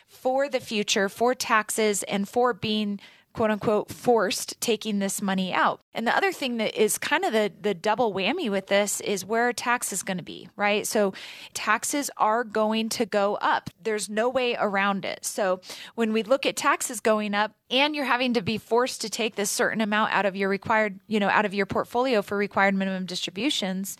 for 0.06 0.48
the 0.50 0.60
future, 0.60 1.08
for 1.08 1.34
taxes, 1.34 2.02
and 2.02 2.28
for 2.28 2.52
being 2.52 3.00
quote 3.34 3.50
unquote 3.50 3.90
forced 3.90 4.58
taking 4.60 5.00
this 5.00 5.20
money 5.20 5.52
out. 5.52 5.80
And 5.92 6.06
the 6.06 6.16
other 6.16 6.32
thing 6.32 6.56
that 6.58 6.80
is 6.80 6.98
kind 6.98 7.24
of 7.24 7.32
the 7.32 7.52
the 7.60 7.74
double 7.74 8.14
whammy 8.14 8.50
with 8.50 8.68
this 8.68 9.00
is 9.00 9.24
where 9.24 9.52
tax 9.52 9.92
is 9.92 10.02
going 10.02 10.16
to 10.16 10.22
be, 10.22 10.48
right? 10.56 10.86
So 10.86 11.12
taxes 11.52 12.10
are 12.16 12.44
going 12.44 12.88
to 12.90 13.04
go 13.04 13.34
up. 13.36 13.70
There's 13.82 14.08
no 14.08 14.28
way 14.28 14.56
around 14.58 15.04
it. 15.04 15.24
So 15.24 15.60
when 15.96 16.12
we 16.12 16.22
look 16.22 16.46
at 16.46 16.56
taxes 16.56 17.00
going 17.00 17.34
up 17.34 17.52
and 17.70 17.94
you're 17.94 18.04
having 18.04 18.34
to 18.34 18.42
be 18.42 18.56
forced 18.56 19.00
to 19.00 19.10
take 19.10 19.34
this 19.34 19.50
certain 19.50 19.80
amount 19.80 20.12
out 20.12 20.26
of 20.26 20.36
your 20.36 20.48
required, 20.48 21.00
you 21.08 21.18
know, 21.18 21.28
out 21.28 21.44
of 21.44 21.52
your 21.52 21.66
portfolio 21.66 22.22
for 22.22 22.36
required 22.36 22.74
minimum 22.74 23.04
distributions, 23.04 23.96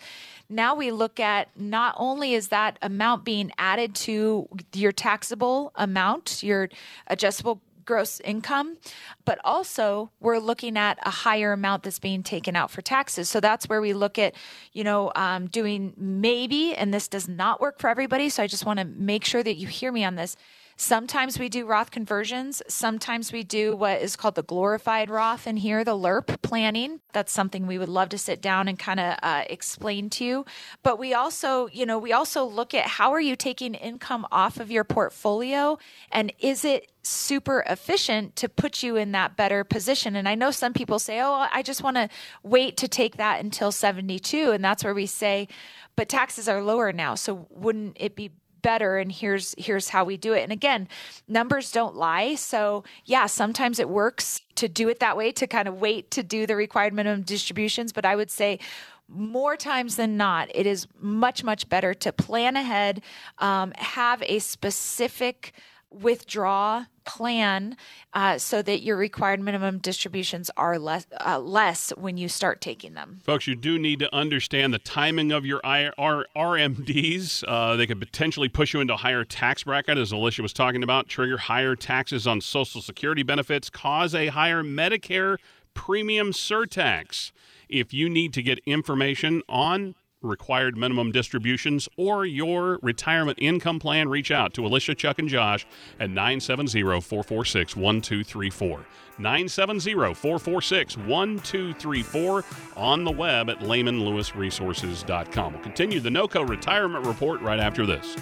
now 0.47 0.75
we 0.75 0.91
look 0.91 1.19
at 1.19 1.49
not 1.59 1.95
only 1.97 2.33
is 2.33 2.49
that 2.49 2.77
amount 2.81 3.25
being 3.25 3.51
added 3.57 3.95
to 3.95 4.47
your 4.73 4.91
taxable 4.91 5.71
amount, 5.75 6.41
your 6.43 6.69
adjustable 7.07 7.61
gross 7.85 8.19
income, 8.21 8.77
but 9.23 9.39
also 9.43 10.11
we're 10.19 10.39
looking 10.39 10.77
at 10.77 10.97
a 11.03 11.09
higher 11.09 11.53
amount 11.53 11.83
that's 11.83 11.99
being 11.99 12.23
taken 12.23 12.55
out 12.55 12.71
for 12.71 12.81
taxes. 12.81 13.29
So 13.29 13.39
that's 13.39 13.67
where 13.67 13.81
we 13.81 13.93
look 13.93 14.17
at, 14.17 14.35
you 14.73 14.83
know, 14.83 15.11
um, 15.15 15.47
doing 15.47 15.93
maybe, 15.97 16.75
and 16.75 16.93
this 16.93 17.07
does 17.07 17.27
not 17.27 17.61
work 17.61 17.79
for 17.79 17.89
everybody. 17.89 18.29
So 18.29 18.43
I 18.43 18.47
just 18.47 18.65
want 18.65 18.79
to 18.79 18.85
make 18.85 19.23
sure 19.23 19.43
that 19.43 19.55
you 19.55 19.67
hear 19.67 19.91
me 19.91 20.03
on 20.03 20.15
this 20.15 20.35
Sometimes 20.77 21.39
we 21.39 21.47
do 21.47 21.65
Roth 21.65 21.89
conversions. 21.89 22.61
Sometimes 22.67 23.31
we 23.31 23.43
do 23.43 23.77
what 23.77 24.01
is 24.01 24.17
called 24.17 24.35
the 24.35 24.43
glorified 24.43 25.09
Roth 25.09 25.47
and 25.47 25.57
here, 25.57 25.85
the 25.85 25.97
LIRP 25.97 26.41
planning. 26.41 26.99
That's 27.13 27.31
something 27.31 27.65
we 27.65 27.77
would 27.77 27.87
love 27.87 28.09
to 28.09 28.17
sit 28.17 28.41
down 28.41 28.67
and 28.67 28.77
kind 28.77 28.99
of 28.99 29.17
uh, 29.23 29.43
explain 29.49 30.09
to 30.11 30.25
you. 30.25 30.45
But 30.83 30.99
we 30.99 31.13
also, 31.13 31.67
you 31.67 31.85
know, 31.85 31.97
we 31.97 32.11
also 32.11 32.43
look 32.43 32.73
at 32.73 32.85
how 32.85 33.13
are 33.13 33.21
you 33.21 33.37
taking 33.37 33.73
income 33.73 34.27
off 34.33 34.59
of 34.59 34.69
your 34.69 34.83
portfolio 34.83 35.77
and 36.11 36.33
is 36.39 36.65
it 36.65 36.91
super 37.03 37.63
efficient 37.69 38.35
to 38.35 38.49
put 38.49 38.83
you 38.83 38.97
in 38.97 39.13
that 39.13 39.37
better 39.37 39.63
position. 39.63 40.15
And 40.15 40.27
I 40.27 40.35
know 40.35 40.51
some 40.51 40.73
people 40.73 40.99
say, 40.99 41.21
oh, 41.21 41.47
I 41.51 41.61
just 41.61 41.83
want 41.83 41.95
to 41.97 42.09
wait 42.43 42.75
to 42.77 42.87
take 42.87 43.17
that 43.17 43.39
until 43.39 43.71
72. 43.71 44.51
And 44.51 44.63
that's 44.63 44.83
where 44.83 44.93
we 44.93 45.05
say, 45.05 45.47
but 45.95 46.09
taxes 46.09 46.49
are 46.49 46.61
lower 46.61 46.91
now. 46.91 47.15
So 47.15 47.47
wouldn't 47.49 47.95
it 47.99 48.15
be 48.15 48.31
better 48.65 48.97
and 48.97 49.11
here's 49.11 49.53
here's 49.57 49.89
how 49.89 50.03
we 50.03 50.17
do 50.17 50.33
it. 50.33 50.41
And 50.41 50.51
again 50.51 50.87
numbers 51.27 51.71
don't 51.71 51.95
lie. 51.95 52.33
So 52.35 52.83
yeah 53.05 53.27
sometimes 53.27 53.77
it 53.79 53.89
works 53.89 54.41
to 54.55 54.67
do 54.67 54.89
it 54.89 54.99
that 54.99 55.15
way 55.15 55.31
to 55.33 55.45
kind 55.45 55.67
of 55.67 55.79
wait 55.79 56.09
to 56.11 56.23
do 56.23 56.47
the 56.47 56.55
required 56.55 56.93
minimum 56.93 57.21
distributions. 57.21 57.93
But 57.93 58.05
i 58.05 58.15
would 58.15 58.31
say 58.31 58.59
more 59.07 59.55
times 59.55 59.97
than 59.97 60.17
not, 60.17 60.49
it 60.55 60.65
is 60.65 60.87
much, 60.99 61.43
much 61.43 61.69
better 61.69 61.93
to 61.93 62.11
plan 62.11 62.55
ahead, 62.55 63.03
um, 63.37 63.71
have 63.77 64.23
a 64.23 64.39
specific 64.39 65.53
withdraw 66.01 66.85
plan 67.05 67.77
uh, 68.13 68.37
so 68.37 68.61
that 68.61 68.81
your 68.81 68.97
required 68.97 69.39
minimum 69.39 69.77
distributions 69.77 70.49
are 70.57 70.77
less 70.79 71.05
uh, 71.25 71.39
less 71.39 71.91
when 71.91 72.17
you 72.17 72.27
start 72.27 72.61
taking 72.61 72.93
them. 72.93 73.19
Folks, 73.23 73.47
you 73.47 73.55
do 73.55 73.77
need 73.77 73.99
to 73.99 74.13
understand 74.13 74.73
the 74.73 74.79
timing 74.79 75.31
of 75.31 75.45
your 75.45 75.61
IR- 75.63 75.93
RMDs. 76.35 77.43
Uh, 77.47 77.75
they 77.75 77.87
could 77.87 77.99
potentially 77.99 78.49
push 78.49 78.73
you 78.73 78.79
into 78.79 78.93
a 78.93 78.97
higher 78.97 79.23
tax 79.23 79.63
bracket, 79.63 79.97
as 79.97 80.11
Alicia 80.11 80.41
was 80.41 80.53
talking 80.53 80.83
about, 80.83 81.07
trigger 81.07 81.37
higher 81.37 81.75
taxes 81.75 82.25
on 82.27 82.41
Social 82.41 82.81
Security 82.81 83.23
benefits, 83.23 83.69
cause 83.69 84.15
a 84.15 84.27
higher 84.27 84.63
Medicare 84.63 85.37
premium 85.73 86.31
surtax. 86.31 87.31
If 87.69 87.93
you 87.93 88.09
need 88.09 88.33
to 88.33 88.41
get 88.41 88.59
information 88.65 89.41
on 89.47 89.95
required 90.25 90.77
minimum 90.77 91.11
distributions, 91.11 91.87
or 91.97 92.25
your 92.25 92.79
retirement 92.81 93.37
income 93.41 93.79
plan, 93.79 94.09
reach 94.09 94.31
out 94.31 94.53
to 94.55 94.65
Alicia, 94.65 94.95
Chuck, 94.95 95.19
and 95.19 95.29
Josh 95.29 95.65
at 95.99 96.09
970 96.09 96.81
446 96.81 97.75
1234. 97.75 98.85
970 99.17 99.93
446 100.13 100.97
1234 100.97 102.43
on 102.75 103.03
the 103.03 103.11
web 103.11 103.49
at 103.49 103.59
lehmanlewisresources.com. 103.59 105.53
We'll 105.53 105.63
continue 105.63 105.99
the 105.99 106.09
NOCO 106.09 106.43
retirement 106.47 107.05
report 107.05 107.41
right 107.41 107.59
after 107.59 107.85
this. 107.85 108.17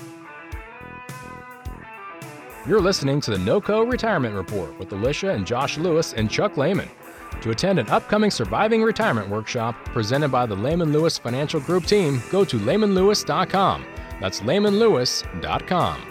You're 2.66 2.80
listening 2.80 3.20
to 3.22 3.32
the 3.32 3.38
NOCO 3.38 3.92
Retirement 3.92 4.36
Report 4.36 4.80
with 4.80 4.94
Alicia 4.94 5.32
and 5.32 5.46
Josh 5.46 5.78
Lewis 5.78 6.14
and 6.14 6.32
Chuck 6.32 6.56
Lehman. 6.56 6.90
To 7.42 7.52
attend 7.52 7.80
an 7.80 7.90
upcoming 7.90 8.32
Surviving 8.32 8.84
Retirement 8.84 9.30
workshop 9.30 9.76
presented 9.86 10.30
by 10.30 10.46
the 10.46 10.56
Lehman 10.56 10.94
Lewis 10.94 11.18
Financial 11.18 11.60
Group 11.60 11.86
team, 11.86 12.22
go 12.32 12.46
to 12.46 12.58
lehmanlewis.com. 12.58 13.86
That's 14.22 14.42
lehmanlewis.com. 14.42 16.02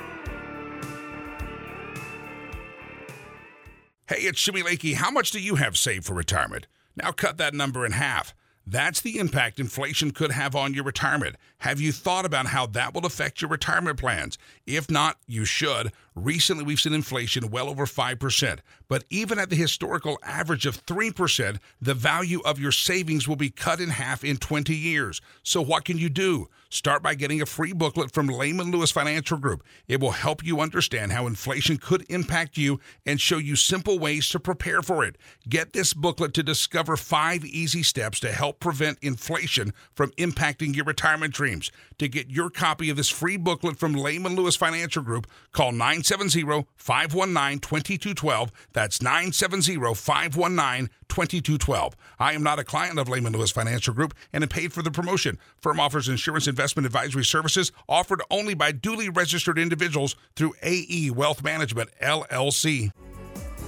Hey, 4.07 4.23
it's 4.23 4.43
Jimmy 4.43 4.63
Lakey. 4.63 4.95
How 4.97 5.11
much 5.11 5.31
do 5.31 5.41
you 5.41 5.55
have 5.55 5.79
saved 5.79 6.05
for 6.05 6.13
retirement? 6.13 6.67
Now 6.97 7.13
cut 7.13 7.39
that 7.39 7.55
number 7.55 7.87
in 7.87 7.93
half. 7.93 8.35
That's 8.67 9.01
the 9.01 9.19
impact 9.19 9.59
inflation 9.59 10.13
could 10.13 10.31
have 10.31 10.55
on 10.55 10.73
your 10.73 10.85
retirement. 10.85 11.37
Have 11.59 11.81
you 11.81 11.91
thought 11.91 12.25
about 12.25 12.47
how 12.47 12.67
that 12.67 12.95
will 12.95 13.05
affect 13.05 13.43
your 13.43 13.51
retirement 13.51 13.99
plans? 13.99 14.39
If 14.67 14.91
not, 14.91 15.19
you 15.27 15.45
should. 15.45 15.93
Recently, 16.15 16.63
we've 16.63 16.81
seen 16.81 16.93
inflation 16.93 17.51
well 17.51 17.69
over 17.69 17.87
5%, 17.87 18.59
but 18.89 19.05
even 19.11 19.39
at 19.39 19.51
the 19.51 19.57
historical 19.57 20.19
average 20.23 20.67
of 20.67 20.85
3%, 20.87 21.59
the 21.81 21.95
value 21.95 22.41
of 22.45 22.61
your 22.61 22.73
savings 22.73 23.27
will 23.27 23.37
be 23.37 23.51
cut 23.51 23.81
in 23.81 23.91
half 23.91 24.23
in 24.23 24.37
20 24.37 24.75
years. 24.75 25.21
So, 25.43 25.61
what 25.61 25.85
can 25.85 25.99
you 25.99 26.09
do? 26.09 26.49
Start 26.73 27.03
by 27.03 27.15
getting 27.15 27.43
a 27.43 27.45
free 27.45 27.75
booklet 27.75 28.13
from 28.13 28.29
Lehman 28.29 28.71
Lewis 28.71 28.91
Financial 28.91 29.37
Group. 29.37 29.63
It 29.89 30.01
will 30.01 30.13
help 30.13 30.43
you 30.43 30.59
understand 30.59 31.13
how 31.13 31.27
inflation 31.27 31.77
could 31.77 32.07
impact 32.09 32.57
you 32.57 32.81
and 33.05 33.21
show 33.21 33.37
you 33.37 33.57
simple 33.57 33.99
ways 33.99 34.27
to 34.31 34.41
prepare 34.41 34.81
for 34.81 35.05
it. 35.05 35.19
Get 35.47 35.75
this 35.75 35.93
booklet 35.93 36.33
to 36.33 36.43
discover 36.43 36.97
five 36.97 37.45
easy 37.45 37.83
steps 37.83 38.19
to 38.21 38.33
help 38.33 38.59
prevent 38.59 38.97
inflation 39.03 39.75
from 39.93 40.13
impacting 40.13 40.75
your 40.75 40.87
retirement 40.87 41.35
dreams. 41.35 41.71
To 41.99 42.09
get 42.09 42.31
your 42.31 42.49
copy 42.49 42.89
of 42.89 42.97
this 42.97 43.11
free 43.11 43.37
booklet 43.37 43.77
from 43.77 43.93
Lehman 43.93 44.35
Lewis 44.35 44.57
Financial 44.57 45.03
Group, 45.03 45.27
call 45.53 45.73
970 45.73 46.65
519 46.75 47.61
2212. 47.61 48.51
That's 48.73 49.03
970 49.03 49.77
519 49.95 50.89
2212. 51.07 51.97
I 52.19 52.33
am 52.33 52.43
not 52.43 52.59
a 52.59 52.65
client 52.65 52.99
of 52.99 53.11
Lehman 53.11 53.35
Lewis 53.35 53.51
Financial 53.51 53.93
Group 53.93 54.15
and 54.33 54.43
am 54.43 54.49
paid 54.49 54.73
for 54.73 54.81
the 54.81 54.91
promotion. 54.91 55.39
Firm 55.61 55.79
offers 55.79 56.09
insurance 56.09 56.49
investment 56.49 56.62
advisory 56.87 57.25
services 57.25 57.73
offered 57.89 58.23
only 58.31 58.55
by 58.55 58.73
duly 58.73 59.09
registered 59.09 59.59
individuals 59.59 60.17
through 60.37 60.55
AE 60.63 61.11
Wealth 61.11 61.43
Management, 61.43 61.91
LLC. 62.01 62.91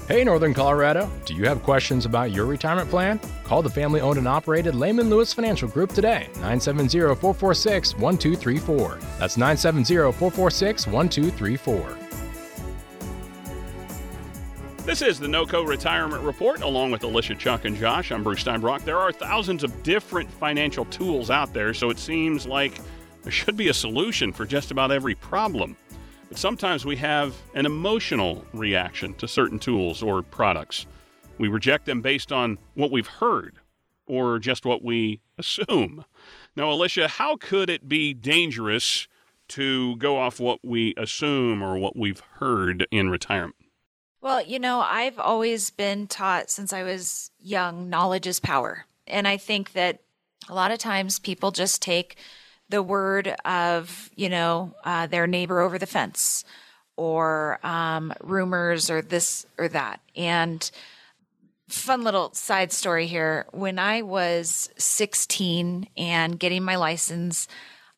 Hey, 0.09 0.23
Northern 0.23 0.53
Colorado, 0.53 1.11
do 1.25 1.35
you 1.35 1.45
have 1.47 1.63
questions 1.63 2.05
about 2.05 2.31
your 2.31 2.45
retirement 2.45 2.91
plan? 2.91 3.19
Call 3.43 3.63
the 3.63 3.71
family 3.71 4.03
owned 4.03 4.19
and 4.19 4.29
operated 4.29 4.75
Lehman 4.75 5.09
Lewis 5.09 5.33
Financial 5.33 5.67
Group 5.67 5.93
today, 5.93 6.29
970 6.35 6.99
446 6.99 7.95
1234. 7.97 8.99
That's 9.19 9.39
970 9.39 9.95
446 10.13 10.87
1234. 10.87 12.04
This 14.95 15.03
is 15.03 15.19
the 15.19 15.27
NOCO 15.27 15.67
Retirement 15.67 16.23
Report, 16.23 16.63
along 16.63 16.93
with 16.93 17.03
Alicia, 17.03 17.35
Chuck, 17.35 17.65
and 17.65 17.77
Josh. 17.77 18.13
I'm 18.13 18.23
Bruce 18.23 18.45
Steinbrock. 18.45 18.85
There 18.85 19.01
are 19.01 19.11
thousands 19.11 19.65
of 19.65 19.83
different 19.83 20.31
financial 20.31 20.85
tools 20.85 21.31
out 21.31 21.53
there, 21.53 21.75
so 21.75 21.91
it 21.91 21.99
seems 21.99 22.47
like 22.47 22.79
there 23.25 23.33
should 23.33 23.57
be 23.57 23.67
a 23.71 23.75
solution 23.75 24.33
for 24.33 24.47
just 24.47 24.71
about 24.71 24.93
every 24.93 25.17
problem. 25.17 25.77
But 26.29 26.39
sometimes 26.39 26.85
we 26.85 26.95
have 26.99 27.35
an 27.57 27.67
emotional 27.67 28.45
reaction 28.53 29.15
to 29.15 29.27
certain 29.27 29.59
tools 29.59 30.01
or 30.01 30.23
products. 30.23 30.87
We 31.39 31.49
reject 31.49 31.87
them 31.87 32.01
based 32.01 32.31
on 32.31 32.57
what 32.75 32.93
we've 32.93 33.09
heard 33.09 33.57
or 34.07 34.39
just 34.39 34.65
what 34.65 34.85
we 34.85 35.21
assume. 35.39 36.05
Now, 36.55 36.71
Alicia, 36.71 37.09
how 37.09 37.37
could 37.37 37.69
it 37.69 37.89
be 37.89 38.15
dangerous 38.15 39.09
to 39.49 39.97
go 39.97 40.19
off 40.19 40.39
what 40.39 40.61
we 40.63 40.95
assume 40.97 41.65
or 41.65 41.79
what 41.79 41.97
we've 41.97 42.23
heard 42.39 42.87
in 42.93 43.11
retirement? 43.11 43.57
Well, 44.25 44.41
you 44.41 44.59
know, 44.59 44.81
I've 44.81 45.19
always 45.19 45.69
been 45.69 46.07
taught 46.07 46.49
since 46.49 46.73
I 46.73 46.83
was 46.83 47.31
young 47.39 47.91
knowledge 47.91 48.27
is 48.27 48.41
power. 48.41 48.87
And 49.07 49.29
I 49.29 49.37
think 49.37 49.75
that 49.75 50.01
a 50.49 50.55
lot 50.55 50.71
of 50.71 50.79
times 50.79 51.19
people 51.19 51.51
just 51.51 51.83
take 51.83 52.17
the 52.71 52.83
word 52.83 53.37
of, 53.45 54.09
you 54.17 54.31
know, 54.31 54.75
uh, 54.83 55.09
their 55.09 55.27
neighbor 55.27 55.61
over 55.61 55.79
the 55.79 55.85
fence 55.85 56.43
or 56.97 57.61
um, 57.63 58.15
rumors 58.23 58.89
or 58.89 59.03
this 59.03 59.45
or 59.59 59.69
that. 59.69 60.01
And 60.17 60.71
fun 61.69 62.03
little 62.03 62.33
side 62.33 62.73
story 62.73 63.07
here 63.07 63.45
when 63.51 63.79
I 63.79 64.01
was 64.01 64.71
16 64.79 65.87
and 65.99 66.41
getting 66.41 66.63
my 66.63 66.77
license, 66.77 67.47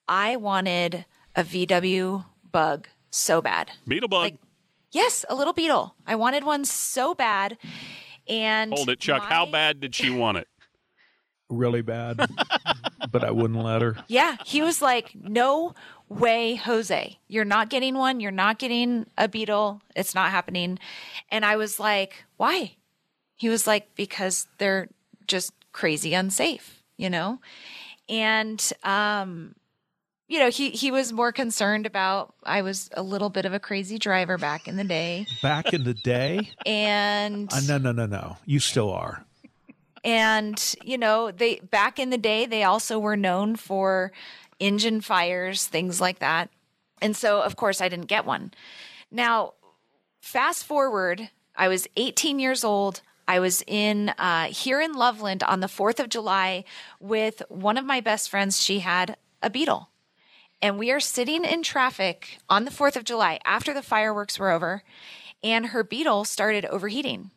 I 0.09 0.35
wanted 0.35 1.05
a 1.37 1.45
VW 1.45 2.25
bug 2.51 2.89
so 3.11 3.41
bad. 3.41 3.71
Beetle 3.87 4.09
bug. 4.09 4.23
Like, 4.25 4.39
Yes, 4.93 5.25
a 5.29 5.35
little 5.35 5.53
beetle. 5.53 5.95
I 6.07 6.15
wanted 6.17 6.45
one 6.45 6.65
so 6.65 7.15
bad. 7.15 7.59
And 8.29 8.73
hold 8.73 8.89
it, 8.89 8.99
Chuck. 9.01 9.23
my- 9.23 9.29
How 9.29 9.47
bad 9.47 9.81
did 9.81 9.95
she 9.95 10.11
want 10.11 10.39
it? 10.39 10.49
Really 11.49 11.81
bad, 11.83 12.19
but 13.13 13.23
I 13.23 13.31
wouldn't 13.31 13.63
let 13.63 13.81
her. 13.81 13.97
Yeah, 14.09 14.37
he 14.45 14.63
was 14.63 14.83
like, 14.83 15.15
"No 15.15 15.75
way, 16.09 16.57
Jose. 16.57 17.21
You're 17.29 17.45
not 17.45 17.69
getting 17.71 17.95
one. 17.97 18.19
You're 18.19 18.33
not 18.33 18.59
getting 18.59 19.07
a 19.17 19.29
beetle. 19.29 19.81
It's 19.95 20.13
not 20.13 20.33
happening." 20.33 20.81
And 21.31 21.45
I 21.45 21.55
was 21.57 21.79
like, 21.79 22.25
"Why?" 22.37 22.75
He 23.37 23.49
was 23.49 23.65
like, 23.65 23.95
"Because 23.95 24.49
they're 24.59 24.89
just 25.29 25.53
crazy 25.71 26.15
unsafe, 26.15 26.83
you 26.97 27.09
know?" 27.11 27.39
And 28.09 28.61
um 28.83 29.55
you 30.29 30.39
know, 30.39 30.51
he 30.51 30.71
he 30.71 30.91
was 30.91 31.13
more 31.13 31.33
concerned 31.33 31.87
about 31.87 32.35
I 32.45 32.63
was 32.63 32.91
a 32.95 33.03
little 33.03 33.31
bit 33.31 33.45
of 33.45 33.53
a 33.55 33.61
crazy 33.61 33.99
driver 33.99 34.39
back 34.39 34.67
in 34.69 34.77
the 34.77 34.85
day. 34.85 35.27
Back 35.43 35.73
in 35.73 35.85
the 35.85 35.95
day, 35.95 36.51
And 36.65 37.53
uh, 37.53 37.61
no, 37.67 37.79
no, 37.79 37.93
no, 37.93 38.07
no. 38.07 38.37
You 38.45 38.59
still 38.61 38.91
are. 38.93 39.25
and 40.05 40.75
you 40.85 40.99
know 40.99 41.31
they 41.31 41.57
back 41.61 41.99
in 41.99 42.11
the 42.11 42.19
day 42.19 42.47
they 42.47 42.63
also 42.63 42.99
were 42.99 43.17
known 43.17 43.57
for 43.57 44.13
engine 44.61 45.01
fires 45.01 45.67
things 45.67 46.01
like 46.01 46.19
that 46.21 46.49
and 47.03 47.17
so 47.17 47.43
of 47.43 47.57
course 47.57 47.81
i 47.81 47.89
didn't 47.89 48.07
get 48.07 48.25
one 48.25 48.53
now 49.11 49.53
fast 50.21 50.65
forward 50.65 51.29
i 51.57 51.67
was 51.69 51.87
18 51.97 52.39
years 52.39 52.63
old 52.65 53.01
i 53.27 53.39
was 53.41 53.63
in 53.67 54.11
uh, 54.19 54.45
here 54.47 54.81
in 54.81 54.93
loveland 54.93 55.43
on 55.43 55.61
the 55.61 55.67
4th 55.67 55.99
of 55.99 56.09
july 56.09 56.65
with 57.01 57.43
one 57.49 57.77
of 57.77 57.85
my 57.85 58.01
best 58.01 58.31
friends 58.31 58.63
she 58.63 58.79
had 58.81 59.17
a 59.43 59.51
beetle 59.51 59.91
and 60.63 60.79
we 60.79 60.91
are 60.91 61.01
sitting 61.01 61.45
in 61.45 61.63
traffic 61.63 62.39
on 62.49 62.65
the 62.65 62.71
4th 62.71 62.97
of 62.97 63.05
july 63.05 63.39
after 63.45 63.73
the 63.73 63.83
fireworks 63.83 64.39
were 64.39 64.51
over 64.51 64.83
and 65.43 65.67
her 65.67 65.85
beetle 65.85 66.25
started 66.25 66.65
overheating 66.67 67.31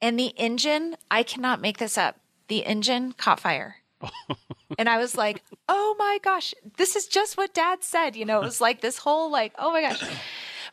and 0.00 0.18
the 0.18 0.32
engine, 0.36 0.96
I 1.10 1.22
cannot 1.22 1.60
make 1.60 1.78
this 1.78 1.96
up. 1.96 2.20
The 2.48 2.64
engine 2.66 3.12
caught 3.12 3.40
fire. 3.40 3.76
and 4.78 4.88
I 4.88 4.98
was 4.98 5.16
like, 5.16 5.42
oh 5.68 5.96
my 5.98 6.18
gosh, 6.22 6.54
this 6.76 6.96
is 6.96 7.06
just 7.06 7.36
what 7.36 7.54
dad 7.54 7.82
said. 7.82 8.14
You 8.14 8.24
know, 8.24 8.40
it 8.40 8.44
was 8.44 8.60
like 8.60 8.80
this 8.80 8.98
whole, 8.98 9.30
like, 9.30 9.52
oh 9.58 9.72
my 9.72 9.82
gosh. 9.82 10.02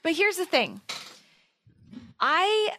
But 0.02 0.14
here's 0.14 0.38
the 0.38 0.46
thing 0.46 0.82
I. 2.20 2.72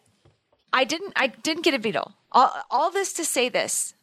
I 0.71 0.83
didn't 0.83 1.13
I 1.15 1.27
didn't 1.27 1.63
get 1.63 1.73
a 1.73 1.79
Beetle. 1.79 2.11
All, 2.33 2.51
all 2.69 2.91
this 2.91 3.13
to 3.13 3.23
say 3.25 3.47
this. 3.47 3.93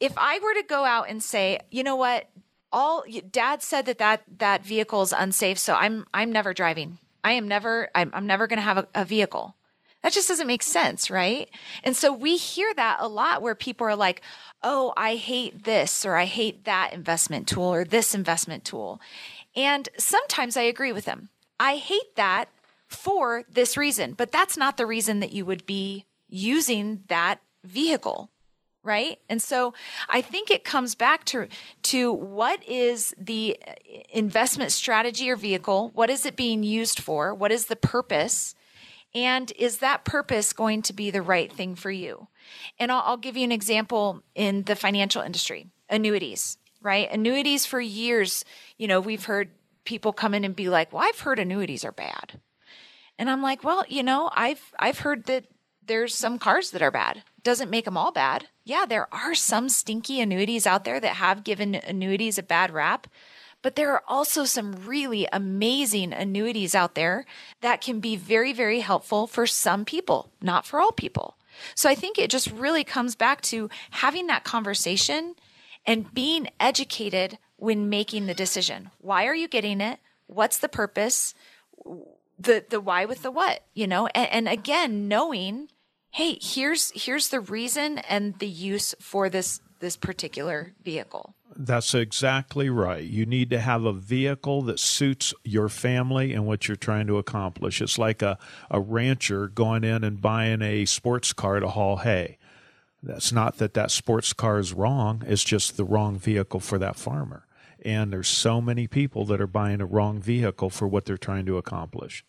If 0.00 0.14
I 0.16 0.38
were 0.38 0.54
to 0.54 0.64
go 0.66 0.84
out 0.84 1.10
and 1.10 1.22
say, 1.22 1.60
you 1.70 1.84
know 1.84 1.94
what, 1.94 2.28
all 2.72 3.04
dad 3.30 3.62
said 3.62 3.86
that 3.86 3.98
that, 3.98 4.22
that 4.38 4.64
vehicle 4.64 5.02
is 5.02 5.12
unsafe, 5.12 5.58
so 5.58 5.74
I'm 5.74 6.06
I'm 6.12 6.32
never 6.32 6.54
driving. 6.54 6.98
I 7.24 7.32
am 7.32 7.46
never 7.46 7.90
I'm, 7.94 8.10
I'm 8.14 8.26
never 8.26 8.46
going 8.46 8.58
to 8.58 8.62
have 8.62 8.78
a, 8.78 8.88
a 8.94 9.04
vehicle. 9.04 9.54
That 10.02 10.12
just 10.12 10.28
doesn't 10.28 10.48
make 10.48 10.64
sense, 10.64 11.10
right? 11.10 11.48
And 11.84 11.96
so 11.96 12.12
we 12.12 12.36
hear 12.36 12.74
that 12.74 12.96
a 12.98 13.06
lot 13.06 13.40
where 13.40 13.54
people 13.54 13.86
are 13.86 13.94
like, 13.94 14.20
oh, 14.62 14.92
I 14.96 15.14
hate 15.14 15.62
this 15.62 16.04
or 16.04 16.16
I 16.16 16.24
hate 16.24 16.64
that 16.64 16.92
investment 16.92 17.46
tool 17.46 17.72
or 17.72 17.84
this 17.84 18.12
investment 18.12 18.64
tool. 18.64 19.00
And 19.54 19.88
sometimes 19.98 20.56
I 20.56 20.62
agree 20.62 20.92
with 20.92 21.04
them. 21.04 21.28
I 21.60 21.76
hate 21.76 22.16
that 22.16 22.46
for 22.88 23.44
this 23.48 23.76
reason, 23.76 24.14
but 24.14 24.32
that's 24.32 24.56
not 24.56 24.76
the 24.76 24.86
reason 24.86 25.20
that 25.20 25.32
you 25.32 25.44
would 25.44 25.66
be 25.66 26.04
using 26.28 27.04
that 27.06 27.40
vehicle 27.64 28.28
right 28.82 29.18
and 29.28 29.40
so 29.40 29.72
i 30.08 30.20
think 30.20 30.50
it 30.50 30.64
comes 30.64 30.94
back 30.94 31.24
to 31.24 31.46
to 31.82 32.12
what 32.12 32.62
is 32.68 33.14
the 33.18 33.56
uh, 33.66 33.72
investment 34.10 34.72
strategy 34.72 35.30
or 35.30 35.36
vehicle 35.36 35.90
what 35.94 36.10
is 36.10 36.26
it 36.26 36.36
being 36.36 36.62
used 36.62 37.00
for 37.00 37.34
what 37.34 37.52
is 37.52 37.66
the 37.66 37.76
purpose 37.76 38.54
and 39.14 39.52
is 39.58 39.78
that 39.78 40.04
purpose 40.04 40.52
going 40.52 40.82
to 40.82 40.92
be 40.92 41.10
the 41.10 41.22
right 41.22 41.52
thing 41.52 41.74
for 41.74 41.90
you? 41.90 42.28
And 42.78 42.90
I'll, 42.90 43.02
I'll, 43.04 43.16
give 43.16 43.36
you 43.36 43.44
an 43.44 43.52
example 43.52 44.22
in 44.34 44.62
the 44.62 44.76
financial 44.76 45.22
industry 45.22 45.66
annuities, 45.88 46.56
right? 46.80 47.10
Annuities 47.10 47.66
for 47.66 47.80
years, 47.80 48.44
you 48.78 48.88
know, 48.88 49.00
we've 49.00 49.26
heard 49.26 49.50
people 49.84 50.12
come 50.12 50.32
in 50.32 50.44
and 50.44 50.56
be 50.56 50.68
like, 50.68 50.92
well, 50.92 51.04
I've 51.06 51.20
heard 51.20 51.38
annuities 51.38 51.84
are 51.84 51.92
bad. 51.92 52.40
And 53.18 53.28
I'm 53.28 53.42
like, 53.42 53.62
well, 53.62 53.84
you 53.88 54.02
know, 54.02 54.30
I've, 54.34 54.72
I've 54.78 55.00
heard 55.00 55.24
that 55.26 55.44
there's 55.84 56.14
some 56.14 56.38
cars 56.38 56.70
that 56.70 56.82
are 56.82 56.90
bad. 56.90 57.22
Doesn't 57.42 57.70
make 57.70 57.84
them 57.84 57.96
all 57.96 58.12
bad. 58.12 58.48
Yeah, 58.64 58.86
there 58.86 59.12
are 59.12 59.34
some 59.34 59.68
stinky 59.68 60.20
annuities 60.20 60.66
out 60.66 60.84
there 60.84 61.00
that 61.00 61.16
have 61.16 61.44
given 61.44 61.74
annuities 61.74 62.38
a 62.38 62.42
bad 62.42 62.72
rap. 62.72 63.06
But 63.62 63.76
there 63.76 63.92
are 63.92 64.02
also 64.08 64.44
some 64.44 64.84
really 64.84 65.28
amazing 65.32 66.12
annuities 66.12 66.74
out 66.74 66.96
there 66.96 67.24
that 67.60 67.80
can 67.80 68.00
be 68.00 68.16
very, 68.16 68.52
very 68.52 68.80
helpful 68.80 69.28
for 69.28 69.46
some 69.46 69.84
people, 69.84 70.32
not 70.42 70.66
for 70.66 70.80
all 70.80 70.90
people. 70.90 71.36
So 71.76 71.88
I 71.88 71.94
think 71.94 72.18
it 72.18 72.30
just 72.30 72.50
really 72.50 72.82
comes 72.82 73.14
back 73.14 73.40
to 73.42 73.70
having 73.90 74.26
that 74.26 74.42
conversation 74.42 75.36
and 75.86 76.12
being 76.12 76.48
educated 76.58 77.38
when 77.56 77.88
making 77.88 78.26
the 78.26 78.34
decision. 78.34 78.90
Why 78.98 79.26
are 79.26 79.34
you 79.34 79.46
getting 79.46 79.80
it? 79.80 80.00
What's 80.26 80.58
the 80.58 80.68
purpose? 80.68 81.34
The 82.38 82.64
the 82.68 82.80
why 82.80 83.04
with 83.04 83.22
the 83.22 83.30
what, 83.30 83.64
you 83.74 83.86
know? 83.86 84.08
And, 84.08 84.30
and 84.30 84.48
again, 84.48 85.06
knowing, 85.06 85.68
hey, 86.12 86.38
here's 86.40 86.92
here's 86.94 87.28
the 87.28 87.40
reason 87.40 87.98
and 87.98 88.38
the 88.38 88.46
use 88.46 88.94
for 89.00 89.28
this 89.28 89.60
this 89.80 89.96
particular 89.96 90.72
vehicle. 90.84 91.34
That's 91.54 91.94
exactly 91.94 92.70
right. 92.70 93.02
You 93.02 93.26
need 93.26 93.50
to 93.50 93.58
have 93.58 93.84
a 93.84 93.92
vehicle 93.92 94.62
that 94.62 94.78
suits 94.78 95.34
your 95.42 95.68
family 95.68 96.32
and 96.32 96.46
what 96.46 96.68
you're 96.68 96.76
trying 96.76 97.08
to 97.08 97.18
accomplish. 97.18 97.82
It's 97.82 97.98
like 97.98 98.22
a, 98.22 98.38
a 98.70 98.80
rancher 98.80 99.48
going 99.48 99.84
in 99.84 100.04
and 100.04 100.22
buying 100.22 100.62
a 100.62 100.86
sports 100.86 101.32
car 101.32 101.60
to 101.60 101.68
haul 101.68 101.98
hay. 101.98 102.38
That's 103.02 103.32
not 103.32 103.58
that 103.58 103.74
that 103.74 103.90
sports 103.90 104.32
car 104.32 104.60
is 104.60 104.72
wrong, 104.72 105.24
it's 105.26 105.44
just 105.44 105.76
the 105.76 105.84
wrong 105.84 106.16
vehicle 106.16 106.60
for 106.60 106.78
that 106.78 106.96
farmer. 106.96 107.46
And 107.84 108.12
there's 108.12 108.28
so 108.28 108.60
many 108.60 108.86
people 108.86 109.24
that 109.26 109.40
are 109.40 109.48
buying 109.48 109.80
a 109.80 109.86
wrong 109.86 110.20
vehicle 110.20 110.70
for 110.70 110.86
what 110.86 111.04
they're 111.04 111.18
trying 111.18 111.46
to 111.46 111.58
accomplish. 111.58 112.24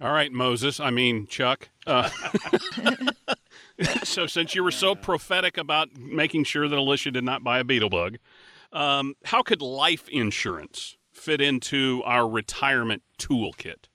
All 0.00 0.12
right, 0.12 0.32
Moses. 0.32 0.80
I 0.80 0.90
mean, 0.90 1.26
Chuck. 1.26 1.68
Uh, 1.86 2.10
so, 4.02 4.26
since 4.26 4.54
you 4.54 4.64
were 4.64 4.70
so 4.70 4.94
prophetic 4.94 5.56
about 5.56 5.96
making 5.96 6.44
sure 6.44 6.68
that 6.68 6.76
Alicia 6.76 7.12
did 7.12 7.24
not 7.24 7.44
buy 7.44 7.60
a 7.60 7.64
beetle 7.64 7.90
bug, 7.90 8.18
um, 8.72 9.14
how 9.24 9.42
could 9.42 9.62
life 9.62 10.08
insurance 10.08 10.96
fit 11.12 11.40
into 11.40 12.02
our 12.04 12.28
retirement 12.28 13.02
toolkit? 13.18 13.86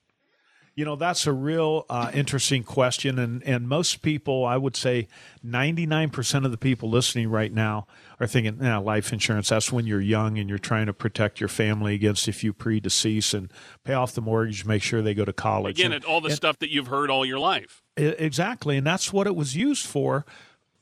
You 0.74 0.86
know, 0.86 0.96
that's 0.96 1.26
a 1.26 1.32
real 1.32 1.84
uh, 1.90 2.10
interesting 2.14 2.62
question. 2.62 3.18
And, 3.18 3.42
and 3.42 3.68
most 3.68 4.00
people, 4.00 4.46
I 4.46 4.56
would 4.56 4.76
say 4.76 5.08
99% 5.44 6.44
of 6.46 6.50
the 6.50 6.56
people 6.56 6.88
listening 6.88 7.28
right 7.28 7.52
now 7.52 7.86
are 8.20 8.26
thinking, 8.26 8.58
nah, 8.58 8.78
life 8.78 9.12
insurance, 9.12 9.48
that's 9.48 9.72
when 9.72 9.86
you're 9.86 10.00
young 10.00 10.38
and 10.38 10.48
you're 10.48 10.58
trying 10.58 10.86
to 10.86 10.92
protect 10.92 11.40
your 11.40 11.48
family 11.48 11.94
against 11.94 12.28
if 12.28 12.44
you 12.44 12.52
predecease 12.52 13.32
and 13.32 13.50
pay 13.82 13.94
off 13.94 14.12
the 14.12 14.20
mortgage, 14.20 14.66
make 14.66 14.82
sure 14.82 15.00
they 15.00 15.14
go 15.14 15.24
to 15.24 15.32
college. 15.32 15.80
Again, 15.80 15.92
and, 15.92 16.04
all 16.04 16.20
the 16.20 16.28
and, 16.28 16.36
stuff 16.36 16.58
that 16.58 16.70
you've 16.70 16.88
heard 16.88 17.10
all 17.10 17.24
your 17.24 17.38
life. 17.38 17.82
Exactly. 17.96 18.76
And 18.76 18.86
that's 18.86 19.12
what 19.12 19.26
it 19.26 19.34
was 19.34 19.56
used 19.56 19.86
for 19.86 20.26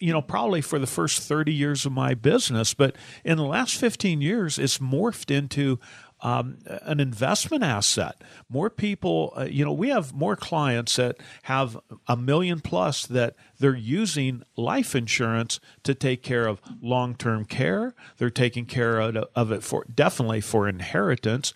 you 0.00 0.12
know, 0.12 0.22
probably 0.22 0.60
for 0.60 0.78
the 0.78 0.86
first 0.86 1.22
30 1.22 1.52
years 1.52 1.84
of 1.84 1.92
my 1.92 2.14
business. 2.14 2.74
But 2.74 2.96
in 3.24 3.36
the 3.36 3.44
last 3.44 3.76
15 3.76 4.20
years, 4.20 4.58
it's 4.58 4.78
morphed 4.78 5.36
into 5.36 5.78
um, 6.20 6.58
an 6.66 7.00
investment 7.00 7.62
asset. 7.62 8.22
More 8.48 8.70
people, 8.70 9.32
uh, 9.36 9.44
you 9.44 9.64
know, 9.64 9.72
we 9.72 9.88
have 9.90 10.12
more 10.12 10.36
clients 10.36 10.96
that 10.96 11.16
have 11.42 11.78
a 12.06 12.16
million 12.16 12.60
plus 12.60 13.06
that 13.06 13.36
they're 13.58 13.76
using 13.76 14.42
life 14.56 14.94
insurance 14.94 15.60
to 15.84 15.94
take 15.94 16.22
care 16.22 16.46
of 16.46 16.60
long 16.80 17.14
term 17.14 17.44
care. 17.44 17.94
They're 18.16 18.30
taking 18.30 18.66
care 18.66 18.98
of, 19.00 19.16
of 19.34 19.52
it 19.52 19.62
for 19.62 19.84
definitely 19.92 20.40
for 20.40 20.68
inheritance, 20.68 21.54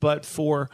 but 0.00 0.24
for 0.24 0.70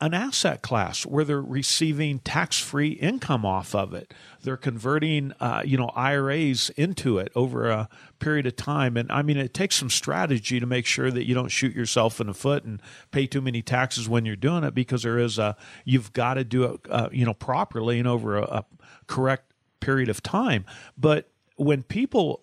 an 0.00 0.14
asset 0.14 0.62
class 0.62 1.04
where 1.04 1.24
they're 1.24 1.42
receiving 1.42 2.20
tax-free 2.20 2.92
income 2.92 3.44
off 3.44 3.74
of 3.74 3.92
it. 3.92 4.14
They're 4.42 4.56
converting, 4.56 5.32
uh, 5.40 5.62
you 5.64 5.76
know, 5.76 5.90
IRAs 5.94 6.70
into 6.70 7.18
it 7.18 7.30
over 7.34 7.68
a 7.68 7.88
period 8.18 8.46
of 8.46 8.56
time. 8.56 8.96
And 8.96 9.12
I 9.12 9.20
mean, 9.22 9.36
it 9.36 9.52
takes 9.52 9.76
some 9.76 9.90
strategy 9.90 10.58
to 10.58 10.66
make 10.66 10.86
sure 10.86 11.10
that 11.10 11.26
you 11.26 11.34
don't 11.34 11.50
shoot 11.50 11.74
yourself 11.74 12.20
in 12.20 12.28
the 12.28 12.34
foot 12.34 12.64
and 12.64 12.80
pay 13.10 13.26
too 13.26 13.42
many 13.42 13.60
taxes 13.60 14.08
when 14.08 14.24
you're 14.24 14.36
doing 14.36 14.64
it, 14.64 14.74
because 14.74 15.02
there 15.02 15.18
is 15.18 15.38
a 15.38 15.54
you've 15.84 16.12
got 16.14 16.34
to 16.34 16.44
do 16.44 16.64
it, 16.64 16.80
uh, 16.88 17.08
you 17.12 17.26
know, 17.26 17.34
properly 17.34 17.98
and 17.98 18.08
over 18.08 18.36
a, 18.36 18.42
a 18.42 18.64
correct 19.06 19.52
period 19.80 20.08
of 20.08 20.22
time. 20.22 20.64
But 20.96 21.30
when 21.56 21.82
people 21.82 22.42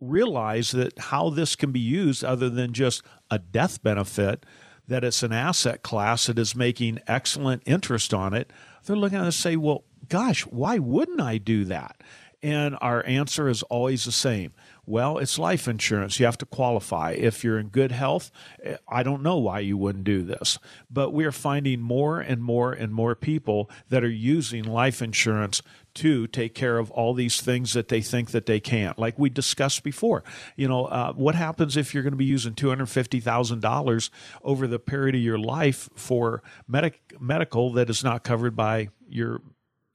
realize 0.00 0.70
that 0.72 0.98
how 0.98 1.30
this 1.30 1.56
can 1.56 1.72
be 1.72 1.80
used 1.80 2.24
other 2.24 2.48
than 2.48 2.72
just 2.72 3.02
a 3.30 3.38
death 3.38 3.82
benefit 3.82 4.44
that 4.88 5.04
it's 5.04 5.22
an 5.22 5.32
asset 5.32 5.82
class 5.82 6.26
that 6.26 6.38
is 6.38 6.54
making 6.54 7.00
excellent 7.06 7.62
interest 7.66 8.12
on 8.12 8.34
it, 8.34 8.52
they're 8.84 8.96
looking 8.96 9.18
at 9.18 9.22
it 9.22 9.26
and 9.26 9.34
say, 9.34 9.56
well, 9.56 9.84
gosh, 10.08 10.42
why 10.42 10.78
wouldn't 10.78 11.20
I 11.20 11.38
do 11.38 11.64
that? 11.66 11.96
And 12.44 12.76
our 12.82 13.02
answer 13.06 13.48
is 13.48 13.62
always 13.64 14.04
the 14.04 14.12
same. 14.12 14.52
Well, 14.84 15.16
it's 15.16 15.38
life 15.38 15.66
insurance. 15.66 16.20
You 16.20 16.26
have 16.26 16.36
to 16.36 16.44
qualify. 16.44 17.12
If 17.12 17.42
you're 17.42 17.58
in 17.58 17.68
good 17.68 17.90
health, 17.90 18.30
I 18.86 19.02
don't 19.02 19.22
know 19.22 19.38
why 19.38 19.60
you 19.60 19.78
wouldn't 19.78 20.04
do 20.04 20.22
this. 20.22 20.58
But 20.90 21.14
we 21.14 21.24
are 21.24 21.32
finding 21.32 21.80
more 21.80 22.20
and 22.20 22.44
more 22.44 22.70
and 22.70 22.92
more 22.92 23.14
people 23.14 23.70
that 23.88 24.04
are 24.04 24.10
using 24.10 24.62
life 24.62 25.00
insurance 25.00 25.62
to 25.94 26.26
take 26.26 26.54
care 26.54 26.76
of 26.76 26.90
all 26.90 27.14
these 27.14 27.40
things 27.40 27.72
that 27.72 27.88
they 27.88 28.02
think 28.02 28.32
that 28.32 28.44
they 28.44 28.60
can't. 28.60 28.98
Like 28.98 29.18
we 29.18 29.30
discussed 29.30 29.82
before, 29.82 30.22
you 30.54 30.68
know, 30.68 30.84
uh, 30.84 31.14
what 31.14 31.34
happens 31.34 31.78
if 31.78 31.94
you're 31.94 32.02
going 32.02 32.12
to 32.12 32.18
be 32.18 32.26
using 32.26 32.52
two 32.52 32.68
hundred 32.68 32.90
fifty 32.90 33.20
thousand 33.20 33.62
dollars 33.62 34.10
over 34.42 34.66
the 34.66 34.78
period 34.78 35.14
of 35.14 35.22
your 35.22 35.38
life 35.38 35.88
for 35.94 36.42
medic- 36.68 37.18
medical 37.18 37.72
that 37.72 37.88
is 37.88 38.04
not 38.04 38.22
covered 38.22 38.54
by 38.54 38.90
your 39.08 39.40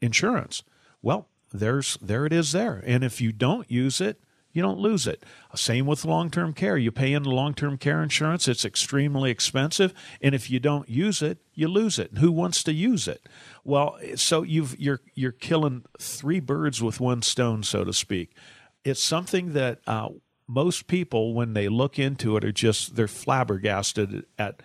insurance? 0.02 0.64
Well, 1.04 1.28
there's 1.52 1.98
there 2.02 2.26
it 2.26 2.34
is 2.34 2.52
there, 2.52 2.84
and 2.86 3.04
if 3.04 3.22
you 3.22 3.32
don't 3.32 3.70
use 3.70 4.02
it, 4.02 4.22
you 4.52 4.64
don't 4.64 4.80
lose 4.80 5.06
it. 5.06 5.24
Same 5.56 5.86
with 5.86 6.06
long 6.06 6.30
term 6.30 6.54
care. 6.54 6.78
You 6.78 6.92
pay 6.92 7.14
into 7.14 7.30
long 7.30 7.54
term 7.54 7.78
care 7.78 8.02
insurance, 8.02 8.48
it's 8.48 8.66
extremely 8.66 9.30
expensive. 9.30 9.94
And 10.22 10.34
if 10.34 10.50
you 10.50 10.60
don't 10.60 10.90
use 10.90 11.22
it, 11.22 11.40
you 11.54 11.68
lose 11.68 12.00
it. 12.00 12.12
And 12.12 12.20
who 12.20 12.32
wants 12.32 12.64
to 12.64 12.74
use 12.74 13.08
it? 13.08 13.28
Well, 13.64 13.98
so 14.16 14.42
you've, 14.44 14.80
you're, 14.80 15.02
you're 15.14 15.32
killing 15.32 15.86
three 16.00 16.40
birds 16.40 16.82
with 16.82 17.00
one 17.00 17.22
stone, 17.22 17.64
so 17.64 17.84
to 17.84 17.94
speak. 17.94 18.36
It's 18.84 19.04
something 19.04 19.54
that 19.54 19.80
uh, 19.86 20.10
most 20.48 20.88
people, 20.88 21.34
when 21.34 21.54
they 21.54 21.68
look 21.68 22.00
into 22.00 22.36
it, 22.38 22.44
are 22.44 22.52
just, 22.52 22.96
they're 22.96 23.08
flabbergasted 23.08 24.26
at 24.38 24.62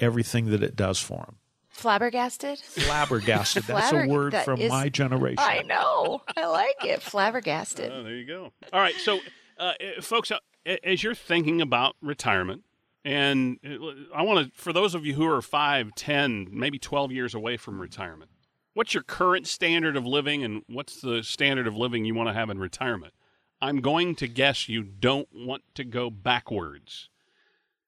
everything 0.00 0.46
that 0.46 0.62
it 0.62 0.74
does 0.74 0.98
for 0.98 1.24
them. 1.26 1.36
Flabbergasted? 1.70 2.58
Flabbergasted. 2.58 3.62
That's 3.62 3.92
a 3.92 4.06
word 4.06 4.32
that 4.32 4.44
from 4.44 4.60
is, 4.60 4.70
my 4.70 4.88
generation. 4.88 5.38
I 5.38 5.62
know. 5.62 6.22
I 6.36 6.46
like 6.46 6.84
it. 6.84 7.00
Flabbergasted. 7.00 7.90
Oh, 7.90 8.02
there 8.02 8.16
you 8.16 8.26
go. 8.26 8.52
All 8.72 8.80
right. 8.80 8.94
So, 8.96 9.20
uh, 9.58 9.72
eh, 9.80 10.00
folks, 10.00 10.30
uh, 10.30 10.38
as 10.84 11.02
you're 11.02 11.14
thinking 11.14 11.60
about 11.60 11.96
retirement, 12.02 12.64
and 13.04 13.58
uh, 13.64 14.14
I 14.14 14.22
want 14.22 14.52
to, 14.52 14.60
for 14.60 14.72
those 14.72 14.94
of 14.94 15.06
you 15.06 15.14
who 15.14 15.26
are 15.26 15.40
5, 15.40 15.94
10, 15.94 16.48
maybe 16.50 16.78
12 16.78 17.12
years 17.12 17.34
away 17.34 17.56
from 17.56 17.80
retirement, 17.80 18.30
what's 18.74 18.92
your 18.92 19.04
current 19.04 19.46
standard 19.46 19.96
of 19.96 20.04
living 20.04 20.44
and 20.44 20.62
what's 20.66 21.00
the 21.00 21.22
standard 21.22 21.66
of 21.66 21.76
living 21.76 22.04
you 22.04 22.14
want 22.14 22.28
to 22.28 22.34
have 22.34 22.50
in 22.50 22.58
retirement? 22.58 23.14
I'm 23.62 23.80
going 23.80 24.14
to 24.16 24.26
guess 24.26 24.68
you 24.68 24.82
don't 24.82 25.28
want 25.32 25.62
to 25.74 25.84
go 25.84 26.10
backwards 26.10 27.09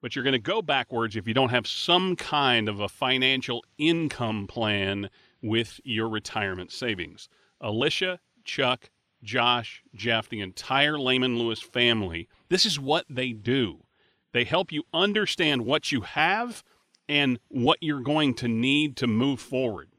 but 0.02 0.14
you're 0.14 0.24
going 0.24 0.32
to 0.32 0.38
go 0.38 0.60
backwards 0.60 1.16
if 1.16 1.26
you 1.26 1.32
don't 1.32 1.50
have 1.50 1.66
some 1.66 2.16
kind 2.16 2.68
of 2.68 2.80
a 2.80 2.88
financial 2.88 3.64
income 3.78 4.46
plan 4.46 5.08
with 5.40 5.80
your 5.84 6.08
retirement 6.08 6.72
savings. 6.72 7.28
Alicia, 7.60 8.18
Chuck, 8.44 8.90
Josh, 9.22 9.82
Jeff, 9.94 10.28
the 10.28 10.40
entire 10.40 10.98
Lehman 10.98 11.38
Lewis 11.38 11.62
family, 11.62 12.28
this 12.48 12.66
is 12.66 12.78
what 12.78 13.06
they 13.08 13.32
do. 13.32 13.84
They 14.32 14.44
help 14.44 14.72
you 14.72 14.82
understand 14.92 15.64
what 15.64 15.92
you 15.92 16.00
have 16.00 16.64
and 17.08 17.38
what 17.48 17.78
you're 17.80 18.00
going 18.00 18.34
to 18.34 18.48
need 18.48 18.96
to 18.96 19.06
move 19.06 19.40
forward. 19.40 19.90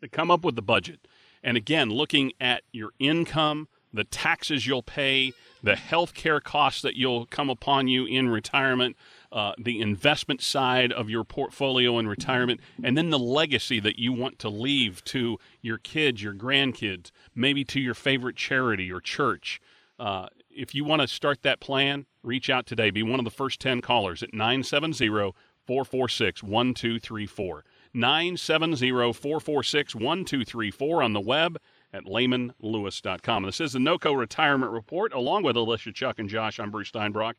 They 0.00 0.08
come 0.08 0.30
up 0.30 0.44
with 0.44 0.56
the 0.56 0.62
budget. 0.62 1.06
And 1.42 1.56
again, 1.56 1.90
looking 1.90 2.32
at 2.40 2.62
your 2.72 2.90
income, 2.98 3.68
the 3.92 4.04
taxes 4.04 4.66
you'll 4.66 4.82
pay, 4.82 5.32
the 5.62 5.76
health 5.76 6.14
care 6.14 6.40
costs 6.40 6.82
that 6.82 6.96
you'll 6.96 7.26
come 7.26 7.50
upon 7.50 7.88
you 7.88 8.06
in 8.06 8.28
retirement, 8.28 8.96
uh, 9.32 9.52
the 9.58 9.80
investment 9.80 10.42
side 10.42 10.92
of 10.92 11.08
your 11.08 11.24
portfolio 11.24 11.98
in 11.98 12.08
retirement, 12.08 12.60
and 12.82 12.96
then 12.96 13.10
the 13.10 13.18
legacy 13.18 13.80
that 13.80 13.98
you 13.98 14.12
want 14.12 14.38
to 14.40 14.48
leave 14.48 15.04
to 15.04 15.38
your 15.60 15.78
kids, 15.78 16.22
your 16.22 16.34
grandkids, 16.34 17.10
maybe 17.34 17.64
to 17.64 17.80
your 17.80 17.94
favorite 17.94 18.36
charity 18.36 18.90
or 18.90 19.00
church. 19.00 19.60
Uh, 19.98 20.26
if 20.50 20.74
you 20.74 20.84
want 20.84 21.02
to 21.02 21.08
start 21.08 21.42
that 21.42 21.60
plan, 21.60 22.06
reach 22.22 22.50
out 22.50 22.66
today. 22.66 22.90
Be 22.90 23.02
one 23.02 23.20
of 23.20 23.24
the 23.24 23.30
first 23.30 23.60
10 23.60 23.80
callers 23.80 24.22
at 24.22 24.34
970 24.34 25.32
446 25.66 26.42
1234. 26.42 27.64
970 27.92 29.12
446 29.12 29.94
1234 29.94 31.02
on 31.02 31.12
the 31.12 31.20
web 31.20 31.58
at 31.92 32.04
lehmanlewis.com. 32.04 33.44
This 33.44 33.60
is 33.60 33.72
the 33.72 33.78
NOCO 33.78 34.16
Retirement 34.16 34.72
Report, 34.72 35.12
along 35.12 35.42
with 35.42 35.56
Alicia, 35.56 35.92
Chuck, 35.92 36.18
and 36.18 36.28
Josh. 36.28 36.58
I'm 36.58 36.70
Bruce 36.70 36.90
Steinbrock. 36.90 37.34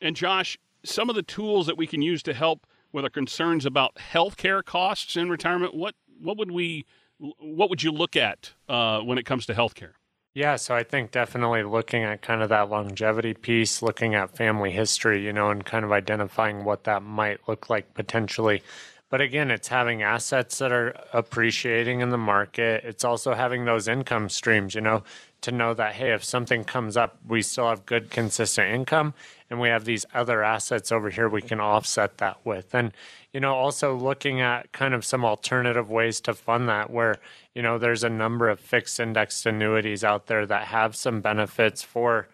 And 0.00 0.16
Josh, 0.16 0.58
some 0.84 1.10
of 1.10 1.16
the 1.16 1.22
tools 1.22 1.66
that 1.66 1.76
we 1.76 1.86
can 1.86 2.02
use 2.02 2.22
to 2.24 2.34
help 2.34 2.66
with 2.92 3.04
our 3.04 3.10
concerns 3.10 3.66
about 3.66 3.96
healthcare 3.96 4.64
costs 4.64 5.16
in 5.16 5.28
retirement. 5.28 5.74
What 5.74 5.94
what 6.20 6.36
would 6.36 6.50
we 6.50 6.84
what 7.18 7.70
would 7.70 7.82
you 7.82 7.92
look 7.92 8.16
at 8.16 8.52
uh, 8.68 9.00
when 9.00 9.18
it 9.18 9.26
comes 9.26 9.46
to 9.46 9.54
healthcare? 9.54 9.92
Yeah, 10.32 10.56
so 10.56 10.76
I 10.76 10.84
think 10.84 11.10
definitely 11.10 11.64
looking 11.64 12.04
at 12.04 12.22
kind 12.22 12.40
of 12.40 12.50
that 12.50 12.70
longevity 12.70 13.34
piece, 13.34 13.82
looking 13.82 14.14
at 14.14 14.36
family 14.36 14.70
history, 14.70 15.24
you 15.24 15.32
know, 15.32 15.50
and 15.50 15.64
kind 15.64 15.84
of 15.84 15.90
identifying 15.90 16.64
what 16.64 16.84
that 16.84 17.02
might 17.02 17.40
look 17.48 17.68
like 17.68 17.94
potentially. 17.94 18.62
But 19.08 19.20
again, 19.20 19.50
it's 19.50 19.66
having 19.66 20.04
assets 20.04 20.58
that 20.58 20.70
are 20.70 20.94
appreciating 21.12 22.00
in 22.00 22.10
the 22.10 22.16
market. 22.16 22.84
It's 22.84 23.04
also 23.04 23.34
having 23.34 23.64
those 23.64 23.88
income 23.88 24.28
streams, 24.28 24.76
you 24.76 24.80
know, 24.80 25.02
to 25.42 25.52
know 25.52 25.74
that, 25.74 25.94
hey, 25.94 26.12
if 26.12 26.22
something 26.24 26.64
comes 26.64 26.96
up, 26.96 27.18
we 27.26 27.42
still 27.42 27.68
have 27.68 27.86
good, 27.86 28.10
consistent 28.10 28.72
income 28.72 29.14
and 29.48 29.60
we 29.60 29.68
have 29.68 29.84
these 29.84 30.06
other 30.14 30.42
assets 30.42 30.92
over 30.92 31.10
here 31.10 31.28
we 31.28 31.42
can 31.42 31.60
offset 31.60 32.18
that 32.18 32.38
with. 32.44 32.74
And, 32.74 32.92
you 33.32 33.40
know, 33.40 33.54
also 33.54 33.96
looking 33.96 34.40
at 34.40 34.72
kind 34.72 34.94
of 34.94 35.04
some 35.04 35.24
alternative 35.24 35.90
ways 35.90 36.20
to 36.22 36.34
fund 36.34 36.68
that 36.68 36.90
where, 36.90 37.16
you 37.54 37.62
know, 37.62 37.78
there's 37.78 38.04
a 38.04 38.10
number 38.10 38.48
of 38.48 38.60
fixed 38.60 39.00
indexed 39.00 39.46
annuities 39.46 40.04
out 40.04 40.26
there 40.26 40.46
that 40.46 40.68
have 40.68 40.94
some 40.94 41.20
benefits 41.20 41.82
for 41.82 42.28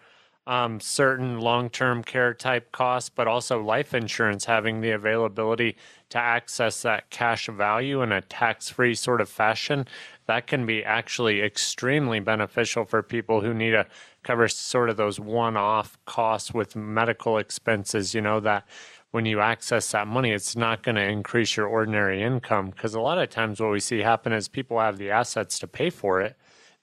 um, 0.47 0.79
certain 0.79 1.39
long 1.39 1.69
term 1.69 2.03
care 2.03 2.33
type 2.33 2.71
costs, 2.71 3.09
but 3.09 3.27
also 3.27 3.61
life 3.61 3.93
insurance 3.93 4.45
having 4.45 4.79
the 4.79 4.91
availability 4.91 5.75
to 6.09 6.17
access 6.17 6.81
that 6.83 7.09
cash 7.09 7.47
value 7.47 8.01
in 8.01 8.13
a 8.13 8.21
tax 8.21 8.69
free 8.69 8.95
sort 8.95 9.19
of 9.19 9.27
fashion. 9.27 9.85
That 10.27 10.47
can 10.47 10.65
be 10.65 10.83
actually 10.83 11.41
extremely 11.41 12.19
beneficial 12.19 12.85
for 12.85 13.01
people 13.01 13.41
who 13.41 13.53
need 13.53 13.71
to 13.71 13.87
cover 14.23 14.47
sort 14.47 14.89
of 14.89 14.97
those 14.97 15.19
one 15.19 15.57
off 15.57 15.97
costs 16.05 16.53
with 16.53 16.75
medical 16.75 17.37
expenses, 17.37 18.13
you 18.13 18.21
know, 18.21 18.39
that 18.41 18.67
when 19.11 19.25
you 19.25 19.39
access 19.39 19.91
that 19.91 20.07
money, 20.07 20.31
it's 20.31 20.55
not 20.55 20.83
going 20.83 20.95
to 20.95 21.01
increase 21.01 21.55
your 21.55 21.67
ordinary 21.67 22.21
income. 22.21 22.69
Because 22.69 22.93
a 22.93 22.99
lot 22.99 23.17
of 23.17 23.29
times, 23.29 23.59
what 23.59 23.71
we 23.71 23.79
see 23.79 23.99
happen 23.99 24.33
is 24.33 24.47
people 24.47 24.79
have 24.79 24.97
the 24.97 25.11
assets 25.11 25.59
to 25.59 25.67
pay 25.67 25.89
for 25.89 26.21
it 26.21 26.37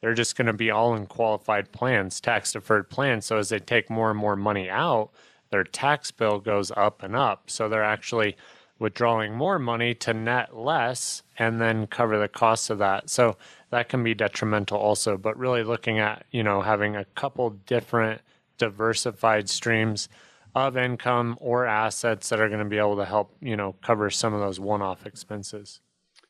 they're 0.05 0.13
just 0.13 0.37
going 0.37 0.49
to 0.49 0.53
be 0.53 0.71
all 0.71 0.95
in 0.95 1.07
qualified 1.07 1.73
plans, 1.73 2.21
tax 2.21 2.53
deferred 2.53 2.91
plans. 2.91 3.25
So 3.25 3.39
as 3.39 3.49
they 3.49 3.59
take 3.59 3.89
more 3.89 4.11
and 4.11 4.19
more 4.19 4.37
money 4.37 4.69
out, 4.69 5.09
their 5.49 5.65
tax 5.65 6.11
bill 6.11 6.41
goes 6.41 6.71
up 6.77 7.03
and 7.03 7.17
up. 7.17 7.49
So 7.49 7.71
they're 7.71 7.83
actually 7.83 8.37
withdrawing 8.79 9.35
more 9.35 9.59
money 9.59 9.95
to 9.95 10.13
net 10.13 10.57
less 10.57 11.23
and 11.39 11.61
then 11.61 11.87
cover 11.87 12.19
the 12.19 12.29
costs 12.29 12.71
of 12.71 12.79
that. 12.79 13.09
So 13.09 13.37
that 13.71 13.89
can 13.89 14.03
be 14.03 14.15
detrimental 14.15 14.79
also, 14.79 15.17
but 15.17 15.39
really 15.39 15.63
looking 15.63 15.99
at, 15.99 16.25
you 16.31 16.43
know, 16.43 16.63
having 16.63 16.97
a 16.97 17.05
couple 17.05 17.51
different 17.51 18.21
diversified 18.59 19.49
streams 19.49 20.09
of 20.55 20.77
income 20.77 21.37
or 21.41 21.67
assets 21.67 22.29
that 22.29 22.41
are 22.41 22.49
going 22.49 22.61
to 22.61 22.65
be 22.65 22.79
able 22.79 22.97
to 22.97 23.05
help, 23.05 23.37
you 23.41 23.57
know, 23.57 23.75
cover 23.83 24.11
some 24.11 24.33
of 24.33 24.41
those 24.41 24.61
one-off 24.61 25.07
expenses. 25.07 25.81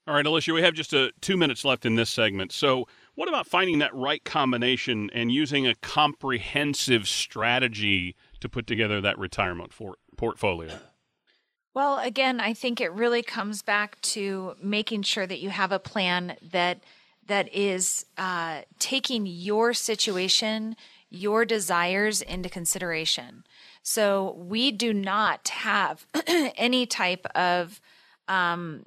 All 0.07 0.15
right, 0.15 0.27
Alicia, 0.27 0.53
we 0.53 0.63
have 0.63 0.75
just 0.75 0.93
a, 0.93 1.07
uh, 1.07 1.11
2 1.23 1.37
minutes 1.37 1.65
left 1.65 1.87
in 1.87 1.95
this 1.95 2.11
segment. 2.11 2.53
So 2.53 2.87
what 3.15 3.29
about 3.29 3.47
finding 3.47 3.79
that 3.79 3.95
right 3.95 4.23
combination 4.23 5.11
and 5.15 5.33
using 5.33 5.67
a 5.67 5.75
comprehensive 5.77 7.09
strategy 7.09 8.15
to 8.41 8.49
put 8.49 8.67
together 8.67 9.01
that 9.01 9.19
retirement 9.19 9.73
for, 9.73 9.97
portfolio? 10.17 10.79
Well, 11.75 11.99
again, 11.99 12.39
I 12.39 12.55
think 12.55 12.81
it 12.81 12.93
really 12.93 13.23
comes 13.23 13.61
back 13.61 14.01
to 14.03 14.55
making 14.63 15.03
sure 15.03 15.27
that 15.27 15.41
you 15.41 15.51
have 15.51 15.73
a 15.73 15.81
plan 15.81 16.37
that 16.53 16.81
that 17.27 17.53
is 17.55 18.05
uh, 18.19 18.61
taking 18.79 19.27
your 19.27 19.73
situation, 19.73 20.77
your 21.09 21.45
desires 21.45 22.21
into 22.21 22.49
consideration. 22.51 23.45
So 23.83 24.37
we 24.39 24.71
do 24.71 24.93
not 24.93 25.49
have 25.49 26.07
any 26.27 26.85
type 26.87 27.27
of 27.35 27.81
um, 28.29 28.85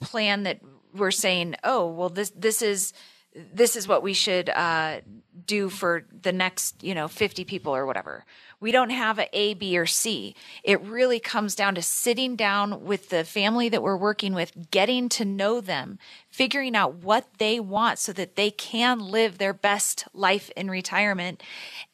plan 0.00 0.44
that 0.44 0.60
we're 0.94 1.10
saying, 1.10 1.56
oh, 1.64 1.86
well, 1.86 2.08
this 2.08 2.30
this 2.30 2.62
is 2.62 2.94
this 3.34 3.76
is 3.76 3.86
what 3.86 4.02
we 4.02 4.14
should 4.14 4.48
uh, 4.48 5.00
do 5.44 5.68
for 5.68 6.06
the 6.22 6.32
next 6.32 6.82
you 6.82 6.94
know 6.94 7.08
50 7.08 7.44
people 7.44 7.76
or 7.76 7.84
whatever 7.84 8.24
we 8.60 8.72
don't 8.72 8.90
have 8.90 9.18
a 9.18 9.28
a 9.36 9.54
b 9.54 9.76
or 9.76 9.86
c. 9.86 10.34
It 10.62 10.80
really 10.82 11.20
comes 11.20 11.54
down 11.54 11.74
to 11.74 11.82
sitting 11.82 12.36
down 12.36 12.84
with 12.84 13.10
the 13.10 13.24
family 13.24 13.68
that 13.68 13.82
we're 13.82 13.96
working 13.96 14.34
with 14.34 14.70
getting 14.70 15.08
to 15.10 15.24
know 15.24 15.60
them 15.60 15.98
figuring 16.30 16.76
out 16.76 16.94
what 16.94 17.26
they 17.38 17.58
want 17.60 17.98
so 17.98 18.12
that 18.12 18.36
they 18.36 18.50
can 18.50 18.98
live 18.98 19.38
their 19.38 19.54
best 19.54 20.04
life 20.12 20.50
in 20.56 20.70
retirement 20.70 21.42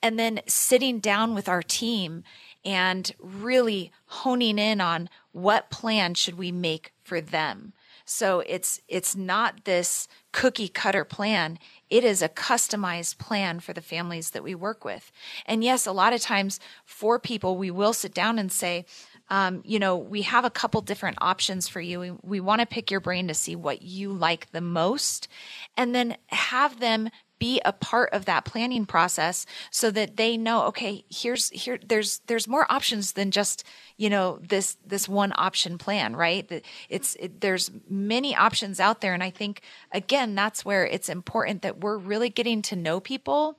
and 0.03 0.19
then 0.19 0.41
sitting 0.47 0.99
down 0.99 1.35
with 1.35 1.49
our 1.49 1.63
team 1.63 2.25
and 2.65 3.13
really 3.19 3.91
honing 4.07 4.59
in 4.59 4.81
on 4.81 5.09
what 5.33 5.71
plan 5.71 6.15
should 6.15 6.39
we 6.39 6.53
make 6.53 6.93
for 7.03 7.21
them 7.21 7.73
so 8.05 8.41
it's 8.41 8.81
it's 8.89 9.15
not 9.17 9.65
this 9.65 10.09
cookie 10.33 10.69
cutter 10.69 11.05
plan. 11.05 11.59
It 11.91 12.05
is 12.05 12.23
a 12.23 12.29
customized 12.29 13.19
plan 13.19 13.61
for 13.61 13.73
the 13.73 13.83
families 13.83 14.31
that 14.31 14.43
we 14.43 14.55
work 14.55 14.85
with. 14.85 15.13
And 15.47 15.63
yes, 15.63 15.87
a 15.87 15.93
lot 15.93 16.13
of 16.13 16.21
times 16.21 16.59
for 16.85 17.19
people, 17.19 17.57
we 17.57 17.71
will 17.71 17.93
sit 17.93 18.15
down 18.15 18.39
and 18.39 18.51
say, 18.51 18.87
um, 19.29 19.63
you 19.65 19.79
know, 19.79 19.97
we 19.97 20.23
have 20.23 20.45
a 20.45 20.51
couple 20.51 20.81
different 20.81 21.19
options 21.21 21.69
for 21.69 21.81
you. 21.81 22.01
We, 22.01 22.11
we 22.23 22.41
want 22.41 22.61
to 22.61 22.67
pick 22.67 22.91
your 22.91 23.01
brain 23.01 23.29
to 23.29 23.35
see 23.35 23.57
what 23.57 23.83
you 23.83 24.13
like 24.13 24.51
the 24.53 24.61
most 24.61 25.29
and 25.77 25.95
then 25.95 26.17
have 26.29 26.81
them 26.81 27.09
be 27.43 27.61
a 27.65 27.73
part 27.73 28.09
of 28.13 28.25
that 28.25 28.45
planning 28.45 28.87
process 28.87 29.47
so 29.73 29.91
that 29.91 30.17
they 30.17 30.37
know 30.37 30.63
okay 30.67 31.05
here's 31.11 31.51
here 31.51 31.77
there's 31.85 32.21
there's 32.29 32.47
more 32.47 32.71
options 32.71 33.15
than 33.15 33.33
just 33.33 33.65
you 33.97 34.09
know 34.09 34.39
this 34.49 34.77
this 34.87 35.09
one 35.09 35.33
option 35.35 35.77
plan 35.77 36.15
right? 36.15 36.63
It's 36.89 37.17
it, 37.17 37.41
there's 37.41 37.73
many 37.89 38.37
options 38.37 38.79
out 38.79 39.01
there. 39.01 39.13
And 39.13 39.25
i 39.25 39.31
think 39.31 39.63
again 39.91 40.37
that's 40.37 40.65
where 40.65 40.87
it's 40.87 41.09
important 41.09 41.63
that 41.63 41.81
we're 41.81 41.99
really 41.99 42.29
getting 42.29 42.63
to 42.63 42.77
know 42.77 43.01
people 43.01 43.59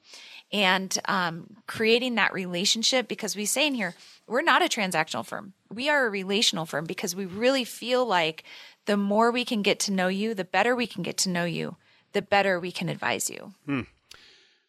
and 0.54 0.98
um, 1.06 1.58
creating 1.68 2.16
that 2.16 2.32
relationship 2.32 3.10
because 3.10 3.36
we 3.36 3.46
say 3.46 3.68
in 3.68 3.74
here 3.74 3.96
we're 4.28 4.42
not 4.42 4.62
a 4.62 4.70
transactional 4.70 5.26
firm. 5.26 5.52
We 5.70 5.90
are 5.90 6.06
a 6.06 6.10
relational 6.10 6.66
firm 6.66 6.86
because 6.86 7.14
we 7.18 7.26
really 7.26 7.66
feel 7.66 8.06
like 8.06 8.46
the 8.86 8.96
more 8.96 9.30
we 9.30 9.44
can 9.44 9.62
get 9.62 9.80
to 9.82 9.92
know 9.92 10.08
you 10.08 10.34
the 10.34 10.46
better 10.46 10.74
we 10.74 10.88
can 10.88 11.04
get 11.04 11.18
to 11.18 11.30
know 11.30 11.44
you 11.44 11.76
the 12.14 12.22
better 12.22 12.60
we 12.60 12.72
can 12.72 12.90
advise 12.90 13.30
you. 13.30 13.54
Hmm. 13.66 13.82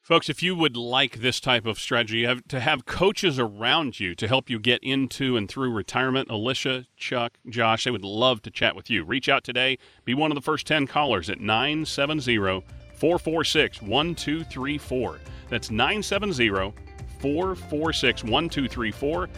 Folks, 0.04 0.28
if 0.28 0.42
you 0.42 0.54
would 0.54 0.76
like 0.76 1.20
this 1.20 1.40
type 1.40 1.64
of 1.64 1.78
strategy, 1.78 2.24
have 2.24 2.46
to 2.48 2.60
have 2.60 2.84
coaches 2.84 3.38
around 3.38 3.98
you 3.98 4.14
to 4.16 4.28
help 4.28 4.50
you 4.50 4.58
get 4.58 4.84
into 4.84 5.34
and 5.34 5.48
through 5.48 5.72
retirement. 5.72 6.28
Alicia, 6.28 6.84
Chuck, 6.94 7.38
Josh, 7.48 7.84
they 7.84 7.90
would 7.90 8.04
love 8.04 8.42
to 8.42 8.50
chat 8.50 8.76
with 8.76 8.90
you. 8.90 9.02
Reach 9.02 9.30
out 9.30 9.44
today. 9.44 9.78
Be 10.04 10.12
one 10.12 10.30
of 10.30 10.34
the 10.34 10.42
first 10.42 10.66
10 10.66 10.86
callers 10.88 11.30
at 11.30 11.40
970 11.40 12.36
446 12.36 13.80
1234. 13.80 15.20
That's 15.48 15.70
970 15.70 16.74
446 17.20 18.24
1234. 18.24 19.28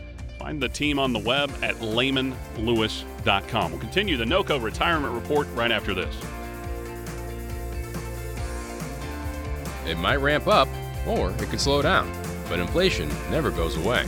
Find 0.41 0.61
the 0.61 0.69
team 0.69 0.99
on 0.99 1.13
the 1.13 1.21
web 1.21 1.53
at 1.63 1.77
lehmanlewis.com. 1.77 3.71
We'll 3.71 3.81
continue 3.81 4.17
the 4.17 4.25
NOCO 4.25 4.61
retirement 4.61 5.15
report 5.15 5.47
right 5.55 5.71
after 5.71 5.95
this. 5.95 6.15
It 9.87 9.99
might 9.99 10.17
ramp 10.17 10.47
up, 10.47 10.69
or 11.07 11.31
it 11.31 11.49
could 11.49 11.61
slow 11.61 11.83
down, 11.83 12.11
but 12.49 12.59
inflation 12.59 13.09
never 13.31 13.51
goes 13.51 13.77
away. 13.77 14.05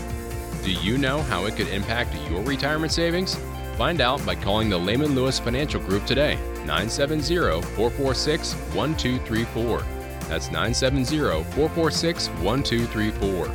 Do 0.64 0.72
you 0.72 0.98
know 0.98 1.22
how 1.22 1.46
it 1.46 1.56
could 1.56 1.68
impact 1.68 2.14
your 2.28 2.42
retirement 2.42 2.92
savings? 2.92 3.38
Find 3.76 4.00
out 4.00 4.24
by 4.26 4.34
calling 4.34 4.68
the 4.68 4.78
Lehman 4.78 5.14
Lewis 5.14 5.38
Financial 5.38 5.80
Group 5.80 6.04
today, 6.04 6.34
970 6.66 7.62
446 7.76 8.54
1234. 8.74 9.82
That's 10.28 10.50
970 10.50 11.44
446 11.54 12.28
1234. 12.28 13.46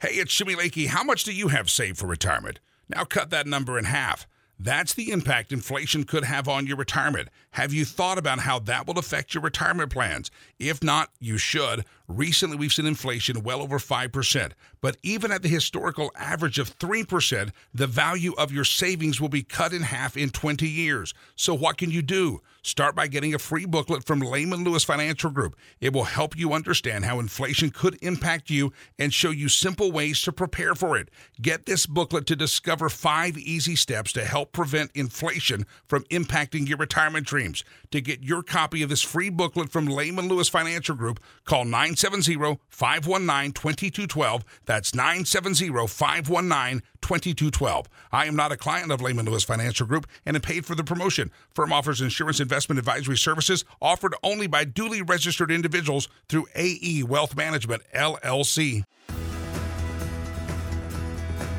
Hey, 0.00 0.16
it's 0.16 0.34
Jimmy 0.34 0.54
Lakey. 0.54 0.88
How 0.88 1.02
much 1.02 1.24
do 1.24 1.32
you 1.32 1.48
have 1.48 1.70
saved 1.70 1.96
for 1.96 2.06
retirement? 2.06 2.60
Now 2.88 3.04
cut 3.04 3.30
that 3.30 3.46
number 3.46 3.78
in 3.78 3.86
half. 3.86 4.26
That's 4.58 4.94
the 4.94 5.10
impact 5.10 5.52
inflation 5.52 6.04
could 6.04 6.24
have 6.24 6.48
on 6.48 6.66
your 6.66 6.76
retirement. 6.76 7.28
Have 7.52 7.72
you 7.72 7.84
thought 7.84 8.18
about 8.18 8.40
how 8.40 8.58
that 8.60 8.86
will 8.86 8.98
affect 8.98 9.34
your 9.34 9.42
retirement 9.42 9.92
plans? 9.92 10.30
If 10.58 10.82
not, 10.82 11.10
you 11.18 11.38
should. 11.38 11.84
Recently, 12.06 12.56
we've 12.56 12.72
seen 12.72 12.86
inflation 12.86 13.42
well 13.42 13.62
over 13.62 13.78
5%. 13.78 14.52
But 14.82 14.98
even 15.02 15.32
at 15.32 15.42
the 15.42 15.48
historical 15.48 16.12
average 16.14 16.58
of 16.58 16.78
3%, 16.78 17.50
the 17.72 17.86
value 17.86 18.34
of 18.36 18.52
your 18.52 18.64
savings 18.64 19.20
will 19.20 19.30
be 19.30 19.42
cut 19.42 19.72
in 19.72 19.82
half 19.82 20.16
in 20.16 20.28
20 20.28 20.68
years. 20.68 21.14
So, 21.34 21.54
what 21.54 21.78
can 21.78 21.90
you 21.90 22.02
do? 22.02 22.40
Start 22.62 22.94
by 22.94 23.08
getting 23.08 23.34
a 23.34 23.38
free 23.38 23.66
booklet 23.66 24.04
from 24.04 24.20
Lehman 24.20 24.64
Lewis 24.64 24.84
Financial 24.84 25.30
Group. 25.30 25.54
It 25.80 25.92
will 25.92 26.04
help 26.04 26.34
you 26.34 26.54
understand 26.54 27.04
how 27.04 27.20
inflation 27.20 27.68
could 27.68 27.98
impact 28.02 28.48
you 28.48 28.72
and 28.98 29.12
show 29.12 29.30
you 29.30 29.48
simple 29.48 29.92
ways 29.92 30.22
to 30.22 30.32
prepare 30.32 30.74
for 30.74 30.96
it. 30.96 31.10
Get 31.42 31.66
this 31.66 31.84
booklet 31.84 32.26
to 32.26 32.36
discover 32.36 32.88
five 32.88 33.36
easy 33.36 33.76
steps 33.76 34.12
to 34.14 34.24
help 34.24 34.52
prevent 34.52 34.92
inflation 34.94 35.66
from 35.88 36.04
impacting 36.04 36.66
your 36.66 36.78
retirement 36.78 37.26
dreams. 37.26 37.64
To 37.90 38.00
get 38.00 38.22
your 38.22 38.42
copy 38.42 38.82
of 38.82 38.88
this 38.88 39.02
free 39.02 39.28
booklet 39.28 39.70
from 39.70 39.86
Lehman 39.86 40.28
Lewis 40.28 40.48
Financial 40.48 40.94
Group, 40.94 41.20
call 41.44 41.66
970 42.02 42.60
519 42.68 43.52
2212. 43.52 44.44
That's 44.64 44.94
970 44.94 45.86
519 45.86 46.82
2212. 47.00 47.88
I 48.12 48.26
am 48.26 48.36
not 48.36 48.52
a 48.52 48.56
client 48.56 48.90
of 48.90 49.00
Lehman 49.00 49.26
Lewis 49.26 49.44
Financial 49.44 49.86
Group 49.86 50.06
and 50.26 50.36
am 50.36 50.42
paid 50.42 50.66
for 50.66 50.74
the 50.74 50.84
promotion. 50.84 51.30
Firm 51.50 51.72
offers 51.72 52.00
insurance 52.00 52.40
investment 52.40 52.78
advisory 52.78 53.16
services 53.16 53.64
offered 53.80 54.14
only 54.22 54.46
by 54.46 54.64
duly 54.64 55.02
registered 55.02 55.50
individuals 55.50 56.08
through 56.28 56.46
AE 56.54 57.02
Wealth 57.04 57.36
Management, 57.36 57.82
LLC. 57.94 58.84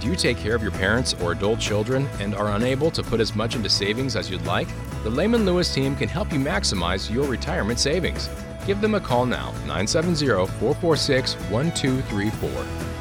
Do 0.05 0.11
you 0.11 0.15
take 0.15 0.37
care 0.37 0.53
of 0.53 0.61
your 0.61 0.71
parents 0.71 1.15
or 1.15 1.31
adult 1.31 1.59
children 1.59 2.07
and 2.19 2.35
are 2.35 2.51
unable 2.51 2.91
to 2.91 3.01
put 3.01 3.19
as 3.19 3.35
much 3.35 3.55
into 3.55 3.69
savings 3.69 4.15
as 4.15 4.29
you'd 4.29 4.45
like? 4.45 4.67
The 5.03 5.09
Lehman 5.09 5.45
Lewis 5.45 5.73
team 5.73 5.95
can 5.95 6.09
help 6.09 6.31
you 6.31 6.39
maximize 6.39 7.11
your 7.11 7.25
retirement 7.25 7.79
savings. 7.79 8.29
Give 8.65 8.81
them 8.81 8.95
a 8.95 8.99
call 8.99 9.27
now, 9.27 9.51
970 9.67 10.25
446 10.25 11.35
1234. 11.51 12.49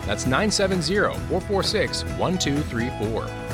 That's 0.07 0.27
970 0.27 0.95
446 1.29 2.05
1234. 2.05 3.45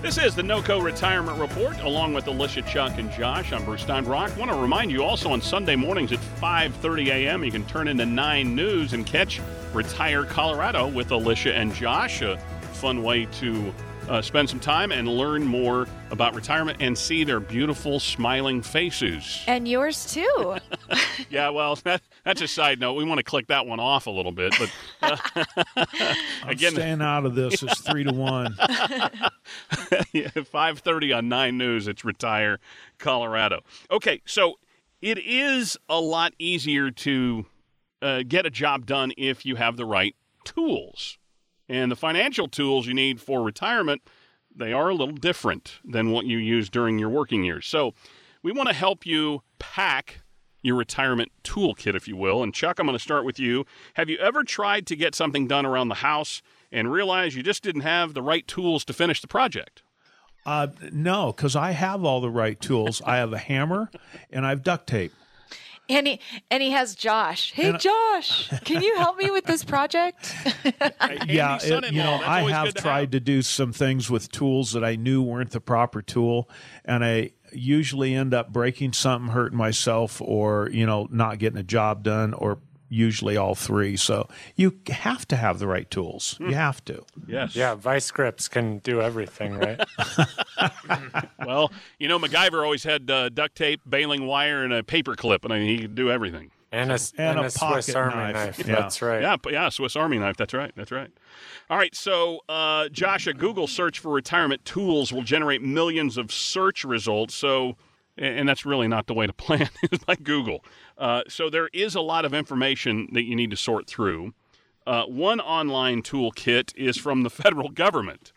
This 0.00 0.18
is 0.18 0.36
the 0.36 0.42
NOCO 0.42 0.80
Retirement 0.80 1.40
Report, 1.40 1.80
along 1.80 2.14
with 2.14 2.28
Alicia, 2.28 2.62
Chuck, 2.62 2.98
and 2.98 3.10
Josh. 3.10 3.52
I'm 3.52 3.64
Bruce 3.64 3.82
Steinbrock. 3.82 4.36
want 4.36 4.52
to 4.52 4.56
remind 4.56 4.92
you 4.92 5.02
also 5.02 5.30
on 5.30 5.40
Sunday 5.40 5.74
mornings 5.74 6.12
at 6.12 6.20
5.30 6.40 7.08
a.m. 7.08 7.42
you 7.42 7.50
can 7.50 7.66
turn 7.66 7.88
into 7.88 8.06
9 8.06 8.54
News 8.54 8.92
and 8.92 9.04
catch 9.04 9.40
Retire 9.72 10.24
Colorado 10.24 10.86
with 10.86 11.10
Alicia 11.10 11.52
and 11.56 11.74
Josh. 11.74 12.22
A 12.22 12.38
fun 12.74 13.02
way 13.02 13.24
to 13.40 13.74
uh, 14.08 14.22
spend 14.22 14.48
some 14.48 14.60
time 14.60 14.92
and 14.92 15.08
learn 15.08 15.44
more 15.44 15.86
about 16.10 16.34
retirement 16.34 16.78
and 16.80 16.96
see 16.96 17.24
their 17.24 17.40
beautiful, 17.40 17.98
smiling 18.00 18.62
faces. 18.62 19.42
And 19.46 19.66
yours 19.66 20.12
too. 20.12 20.56
yeah, 21.30 21.48
well, 21.50 21.76
that, 21.84 22.02
that's 22.24 22.40
a 22.40 22.48
side 22.48 22.80
note. 22.80 22.94
We 22.94 23.04
want 23.04 23.18
to 23.18 23.24
click 23.24 23.48
that 23.48 23.66
one 23.66 23.80
off 23.80 24.06
a 24.06 24.10
little 24.10 24.32
bit, 24.32 24.54
but 24.58 24.72
uh, 25.76 26.14
again, 26.46 26.72
staying 26.72 27.02
out 27.02 27.26
of 27.26 27.34
this 27.34 27.62
is 27.62 27.78
three 27.80 28.04
to 28.04 28.12
one. 28.12 28.56
Five 30.44 30.78
thirty 30.80 31.12
on 31.12 31.28
Nine 31.28 31.58
News. 31.58 31.88
It's 31.88 32.04
retire 32.04 32.58
Colorado. 32.98 33.60
Okay, 33.90 34.22
so 34.24 34.58
it 35.00 35.18
is 35.18 35.76
a 35.88 36.00
lot 36.00 36.32
easier 36.38 36.90
to 36.90 37.46
uh, 38.02 38.22
get 38.26 38.46
a 38.46 38.50
job 38.50 38.86
done 38.86 39.12
if 39.16 39.44
you 39.44 39.56
have 39.56 39.76
the 39.76 39.84
right 39.84 40.14
tools. 40.44 41.18
And 41.68 41.90
the 41.90 41.96
financial 41.96 42.48
tools 42.48 42.86
you 42.86 42.94
need 42.94 43.20
for 43.20 43.42
retirement, 43.42 44.02
they 44.54 44.72
are 44.72 44.88
a 44.88 44.94
little 44.94 45.14
different 45.14 45.78
than 45.84 46.10
what 46.10 46.26
you 46.26 46.38
use 46.38 46.70
during 46.70 46.98
your 46.98 47.08
working 47.08 47.44
years. 47.44 47.66
So 47.66 47.94
we 48.42 48.52
want 48.52 48.68
to 48.68 48.74
help 48.74 49.04
you 49.04 49.42
pack 49.58 50.20
your 50.62 50.76
retirement 50.76 51.30
toolkit, 51.44 51.94
if 51.94 52.08
you 52.08 52.16
will. 52.16 52.42
And 52.42 52.52
Chuck, 52.52 52.78
I'm 52.78 52.86
going 52.86 52.98
to 52.98 53.02
start 53.02 53.24
with 53.24 53.38
you. 53.38 53.64
Have 53.94 54.08
you 54.08 54.18
ever 54.18 54.42
tried 54.42 54.86
to 54.88 54.96
get 54.96 55.14
something 55.14 55.46
done 55.46 55.64
around 55.66 55.88
the 55.88 55.96
house 55.96 56.42
and 56.72 56.90
realized 56.90 57.36
you 57.36 57.42
just 57.42 57.62
didn't 57.62 57.82
have 57.82 58.14
the 58.14 58.22
right 58.22 58.46
tools 58.46 58.84
to 58.86 58.92
finish 58.92 59.20
the 59.20 59.28
project? 59.28 59.82
Uh, 60.44 60.68
no, 60.92 61.32
because 61.32 61.56
I 61.56 61.72
have 61.72 62.04
all 62.04 62.20
the 62.20 62.30
right 62.30 62.60
tools. 62.60 63.02
I 63.04 63.16
have 63.16 63.32
a 63.32 63.38
hammer 63.38 63.90
and 64.30 64.46
I 64.46 64.50
have 64.50 64.62
duct 64.62 64.86
tape. 64.86 65.12
And 65.88 66.06
he 66.06 66.20
and 66.50 66.62
he 66.62 66.70
has 66.70 66.94
Josh. 66.94 67.52
Hey, 67.52 67.70
and, 67.70 67.80
Josh, 67.80 68.50
can 68.64 68.82
you 68.82 68.96
help 68.96 69.16
me 69.16 69.30
with 69.30 69.44
this 69.44 69.64
project? 69.64 70.34
yeah, 71.26 71.58
it, 71.62 71.92
you 71.92 72.02
know, 72.02 72.20
I 72.24 72.50
have 72.50 72.72
to 72.74 72.80
tried 72.80 73.00
have. 73.00 73.10
to 73.12 73.20
do 73.20 73.42
some 73.42 73.72
things 73.72 74.10
with 74.10 74.30
tools 74.32 74.72
that 74.72 74.84
I 74.84 74.96
knew 74.96 75.22
weren't 75.22 75.50
the 75.50 75.60
proper 75.60 76.02
tool, 76.02 76.50
and 76.84 77.04
I 77.04 77.32
usually 77.52 78.14
end 78.14 78.34
up 78.34 78.52
breaking 78.52 78.92
something, 78.94 79.32
hurting 79.32 79.56
myself, 79.58 80.20
or 80.20 80.68
you 80.72 80.86
know, 80.86 81.06
not 81.10 81.38
getting 81.38 81.58
a 81.58 81.64
job 81.64 82.02
done, 82.02 82.34
or 82.34 82.58
usually 82.88 83.36
all 83.36 83.54
three. 83.54 83.96
So 83.96 84.28
you 84.54 84.78
have 84.88 85.26
to 85.28 85.36
have 85.36 85.58
the 85.58 85.66
right 85.66 85.90
tools. 85.90 86.36
You 86.40 86.46
hmm. 86.46 86.52
have 86.52 86.84
to. 86.86 87.04
Yes. 87.26 87.56
Yeah, 87.56 87.74
vice 87.74 88.10
grips 88.10 88.48
can 88.48 88.78
do 88.78 89.00
everything, 89.00 89.58
right? 89.58 89.80
well, 91.46 91.72
you 91.98 92.08
know, 92.08 92.18
MacGyver 92.18 92.62
always 92.64 92.84
had 92.84 93.10
uh, 93.10 93.28
duct 93.28 93.56
tape, 93.56 93.80
baling 93.88 94.26
wire, 94.26 94.64
and 94.64 94.72
a 94.72 94.82
paper 94.82 95.14
clip, 95.14 95.44
and 95.44 95.52
I 95.52 95.58
mean, 95.58 95.68
he 95.68 95.82
could 95.82 95.94
do 95.94 96.10
everything. 96.10 96.50
And 96.72 96.90
a, 96.90 96.98
and, 97.16 97.38
and 97.38 97.40
a, 97.40 97.44
a 97.44 97.50
Swiss 97.50 97.94
Army 97.94 98.16
knife. 98.16 98.34
knife. 98.34 98.58
Yeah. 98.58 98.74
That's 98.74 99.00
right. 99.00 99.22
Yeah, 99.22 99.36
yeah, 99.50 99.68
Swiss 99.68 99.96
Army 99.96 100.18
knife. 100.18 100.36
That's 100.36 100.52
right. 100.52 100.72
That's 100.76 100.90
right. 100.90 101.10
All 101.70 101.78
right. 101.78 101.94
So, 101.94 102.40
uh, 102.48 102.88
Josh, 102.88 103.26
a 103.26 103.32
Google 103.32 103.66
search 103.66 104.00
for 104.00 104.12
retirement 104.12 104.64
tools 104.64 105.12
will 105.12 105.22
generate 105.22 105.62
millions 105.62 106.18
of 106.18 106.32
search 106.32 106.84
results. 106.84 107.34
So, 107.34 107.76
and 108.18 108.48
that's 108.48 108.64
really 108.64 108.88
not 108.88 109.06
the 109.06 109.14
way 109.14 109.26
to 109.26 109.32
plan 109.32 109.68
It's 109.82 110.04
by 110.04 110.16
Google. 110.16 110.64
Uh, 110.98 111.22
so 111.28 111.50
there 111.50 111.68
is 111.72 111.94
a 111.94 112.00
lot 112.00 112.24
of 112.24 112.34
information 112.34 113.08
that 113.12 113.24
you 113.24 113.36
need 113.36 113.50
to 113.50 113.56
sort 113.56 113.86
through. 113.86 114.34
Uh, 114.86 115.04
one 115.04 115.40
online 115.40 116.02
toolkit 116.02 116.72
is 116.76 116.96
from 116.96 117.22
the 117.22 117.30
federal 117.42 117.68
government. 117.68 118.32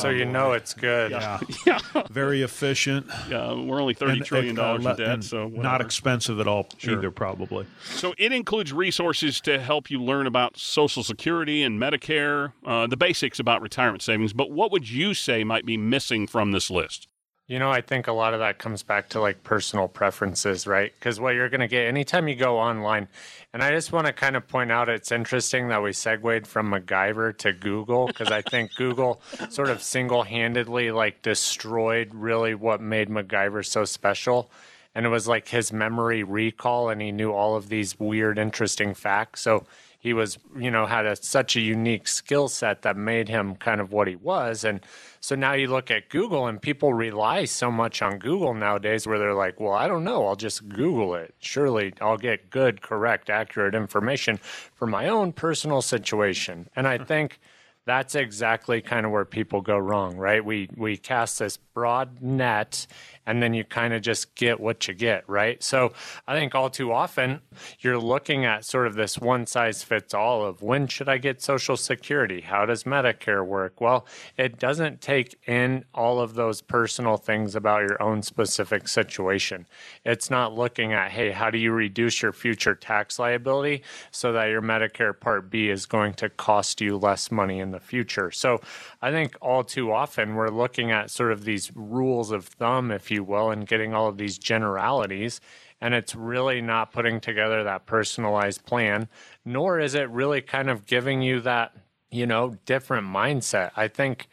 So 0.00 0.08
you 0.08 0.24
know 0.24 0.52
it's 0.52 0.74
good. 0.74 1.12
Yeah, 1.12 1.38
yeah. 1.66 1.78
very 2.10 2.42
efficient. 2.42 3.06
Yeah, 3.28 3.52
we're 3.52 3.80
only 3.80 3.94
thirty 3.94 4.14
and, 4.18 4.24
trillion 4.24 4.56
dollars 4.56 4.84
uh, 4.84 4.90
in 4.90 4.96
debt, 4.96 5.24
so 5.24 5.44
whatever. 5.44 5.62
not 5.62 5.80
expensive 5.80 6.40
at 6.40 6.48
all 6.48 6.66
sure. 6.78 6.98
either, 6.98 7.10
probably. 7.10 7.66
So 7.84 8.14
it 8.18 8.32
includes 8.32 8.72
resources 8.72 9.40
to 9.42 9.60
help 9.60 9.90
you 9.90 10.02
learn 10.02 10.26
about 10.26 10.56
Social 10.56 11.04
Security 11.04 11.62
and 11.62 11.80
Medicare, 11.80 12.52
uh, 12.66 12.86
the 12.86 12.96
basics 12.96 13.38
about 13.38 13.62
retirement 13.62 14.02
savings. 14.02 14.32
But 14.32 14.50
what 14.50 14.72
would 14.72 14.90
you 14.90 15.14
say 15.14 15.44
might 15.44 15.64
be 15.64 15.76
missing 15.76 16.26
from 16.26 16.52
this 16.52 16.70
list? 16.70 17.06
You 17.46 17.58
know, 17.58 17.70
I 17.70 17.82
think 17.82 18.06
a 18.06 18.12
lot 18.12 18.32
of 18.32 18.40
that 18.40 18.58
comes 18.58 18.82
back 18.82 19.10
to 19.10 19.20
like 19.20 19.44
personal 19.44 19.86
preferences, 19.86 20.66
right? 20.66 20.94
Because 20.94 21.20
what 21.20 21.34
you're 21.34 21.50
going 21.50 21.60
to 21.60 21.68
get 21.68 21.86
anytime 21.86 22.26
you 22.26 22.36
go 22.36 22.58
online, 22.58 23.06
and 23.52 23.62
I 23.62 23.70
just 23.70 23.92
want 23.92 24.06
to 24.06 24.14
kind 24.14 24.34
of 24.34 24.48
point 24.48 24.72
out 24.72 24.88
it's 24.88 25.12
interesting 25.12 25.68
that 25.68 25.82
we 25.82 25.92
segued 25.92 26.46
from 26.46 26.70
MacGyver 26.70 27.36
to 27.38 27.52
Google 27.52 28.06
because 28.06 28.30
I 28.30 28.40
think 28.40 28.74
Google 28.76 29.20
sort 29.50 29.68
of 29.68 29.82
single 29.82 30.22
handedly 30.22 30.90
like 30.90 31.20
destroyed 31.20 32.14
really 32.14 32.54
what 32.54 32.80
made 32.80 33.10
MacGyver 33.10 33.64
so 33.66 33.84
special. 33.84 34.50
And 34.94 35.04
it 35.04 35.10
was 35.10 35.28
like 35.28 35.48
his 35.48 35.70
memory 35.70 36.22
recall, 36.22 36.88
and 36.88 37.02
he 37.02 37.12
knew 37.12 37.32
all 37.32 37.56
of 37.56 37.68
these 37.68 37.98
weird, 38.00 38.38
interesting 38.38 38.94
facts. 38.94 39.42
So 39.42 39.66
he 39.98 40.12
was, 40.12 40.38
you 40.56 40.70
know, 40.70 40.84
had 40.84 41.06
a, 41.06 41.16
such 41.16 41.56
a 41.56 41.60
unique 41.60 42.06
skill 42.08 42.48
set 42.48 42.82
that 42.82 42.94
made 42.94 43.28
him 43.28 43.56
kind 43.56 43.80
of 43.80 43.90
what 43.90 44.06
he 44.06 44.16
was. 44.16 44.62
And 44.62 44.80
so 45.24 45.34
now 45.34 45.54
you 45.54 45.68
look 45.68 45.90
at 45.90 46.10
Google 46.10 46.48
and 46.48 46.60
people 46.60 46.92
rely 46.92 47.46
so 47.46 47.70
much 47.70 48.02
on 48.02 48.18
Google 48.18 48.52
nowadays 48.52 49.06
where 49.06 49.18
they're 49.18 49.32
like, 49.32 49.58
well, 49.58 49.72
I 49.72 49.88
don't 49.88 50.04
know. 50.04 50.26
I'll 50.26 50.36
just 50.36 50.68
Google 50.68 51.14
it. 51.14 51.34
Surely 51.38 51.94
I'll 51.98 52.18
get 52.18 52.50
good, 52.50 52.82
correct, 52.82 53.30
accurate 53.30 53.74
information 53.74 54.36
for 54.36 54.86
my 54.86 55.08
own 55.08 55.32
personal 55.32 55.80
situation. 55.80 56.68
And 56.76 56.86
I 56.86 56.98
think 56.98 57.40
that's 57.86 58.14
exactly 58.14 58.82
kind 58.82 59.06
of 59.06 59.12
where 59.12 59.24
people 59.24 59.62
go 59.62 59.78
wrong, 59.78 60.18
right? 60.18 60.44
We, 60.44 60.68
we 60.76 60.98
cast 60.98 61.38
this 61.38 61.56
broad 61.56 62.20
net 62.20 62.86
and 63.26 63.42
then 63.42 63.54
you 63.54 63.64
kind 63.64 63.94
of 63.94 64.02
just 64.02 64.34
get 64.34 64.60
what 64.60 64.86
you 64.88 64.94
get, 64.94 65.28
right? 65.28 65.62
So 65.62 65.92
I 66.26 66.34
think 66.34 66.54
all 66.54 66.70
too 66.70 66.92
often 66.92 67.40
you're 67.80 67.98
looking 67.98 68.44
at 68.44 68.64
sort 68.64 68.86
of 68.86 68.94
this 68.94 69.18
one 69.18 69.46
size 69.46 69.82
fits 69.82 70.14
all 70.14 70.44
of 70.44 70.62
when 70.62 70.86
should 70.88 71.08
I 71.08 71.18
get 71.18 71.42
Social 71.42 71.76
Security? 71.76 72.40
How 72.40 72.66
does 72.66 72.84
Medicare 72.84 73.44
work? 73.44 73.80
Well, 73.80 74.06
it 74.36 74.58
doesn't 74.58 75.00
take 75.00 75.38
in 75.46 75.84
all 75.94 76.20
of 76.20 76.34
those 76.34 76.60
personal 76.60 77.16
things 77.16 77.54
about 77.54 77.82
your 77.82 78.02
own 78.02 78.22
specific 78.22 78.88
situation. 78.88 79.66
It's 80.04 80.30
not 80.30 80.54
looking 80.54 80.92
at, 80.92 81.10
hey, 81.10 81.30
how 81.30 81.50
do 81.50 81.58
you 81.58 81.72
reduce 81.72 82.22
your 82.22 82.32
future 82.32 82.74
tax 82.74 83.18
liability 83.18 83.82
so 84.10 84.32
that 84.32 84.46
your 84.46 84.62
Medicare 84.62 85.18
Part 85.18 85.50
B 85.50 85.68
is 85.68 85.86
going 85.86 86.14
to 86.14 86.28
cost 86.28 86.80
you 86.80 86.96
less 86.96 87.30
money 87.30 87.60
in 87.60 87.70
the 87.70 87.80
future? 87.80 88.30
So 88.30 88.60
I 89.00 89.10
think 89.10 89.36
all 89.40 89.64
too 89.64 89.92
often 89.92 90.34
we're 90.34 90.48
looking 90.48 90.90
at 90.90 91.10
sort 91.10 91.32
of 91.32 91.44
these 91.44 91.72
rules 91.74 92.30
of 92.30 92.46
thumb, 92.46 92.90
if 92.90 93.10
you 93.10 93.13
will, 93.22 93.50
and 93.50 93.66
getting 93.66 93.94
all 93.94 94.08
of 94.08 94.18
these 94.18 94.38
generalities. 94.38 95.40
And 95.80 95.94
it's 95.94 96.14
really 96.14 96.60
not 96.60 96.92
putting 96.92 97.20
together 97.20 97.62
that 97.64 97.86
personalized 97.86 98.64
plan, 98.64 99.08
nor 99.44 99.78
is 99.78 99.94
it 99.94 100.08
really 100.10 100.40
kind 100.40 100.70
of 100.70 100.86
giving 100.86 101.22
you 101.22 101.40
that, 101.42 101.72
you 102.10 102.26
know, 102.26 102.56
different 102.64 103.06
mindset. 103.06 103.70
I 103.76 103.88
think 103.88 104.28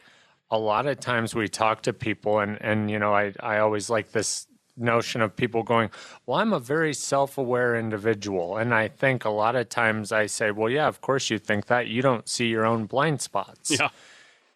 a 0.49 0.57
lot 0.57 0.87
of 0.87 0.99
times 0.99 1.35
we 1.35 1.47
talk 1.47 1.81
to 1.83 1.93
people, 1.93 2.39
and, 2.39 2.57
and 2.61 2.89
you 2.89 2.99
know, 2.99 3.13
I, 3.13 3.33
I 3.39 3.59
always 3.59 3.89
like 3.89 4.11
this 4.11 4.47
notion 4.77 5.21
of 5.21 5.35
people 5.35 5.63
going, 5.63 5.89
Well, 6.25 6.39
I'm 6.39 6.53
a 6.53 6.59
very 6.59 6.93
self 6.93 7.37
aware 7.37 7.75
individual. 7.75 8.57
And 8.57 8.73
I 8.73 8.87
think 8.87 9.25
a 9.25 9.29
lot 9.29 9.55
of 9.55 9.69
times 9.69 10.11
I 10.11 10.25
say, 10.25 10.51
Well, 10.51 10.69
yeah, 10.69 10.87
of 10.87 11.01
course 11.01 11.29
you 11.29 11.37
think 11.37 11.67
that. 11.67 11.87
You 11.87 12.01
don't 12.01 12.27
see 12.27 12.47
your 12.47 12.65
own 12.65 12.85
blind 12.85 13.21
spots. 13.21 13.71
Yeah. 13.71 13.89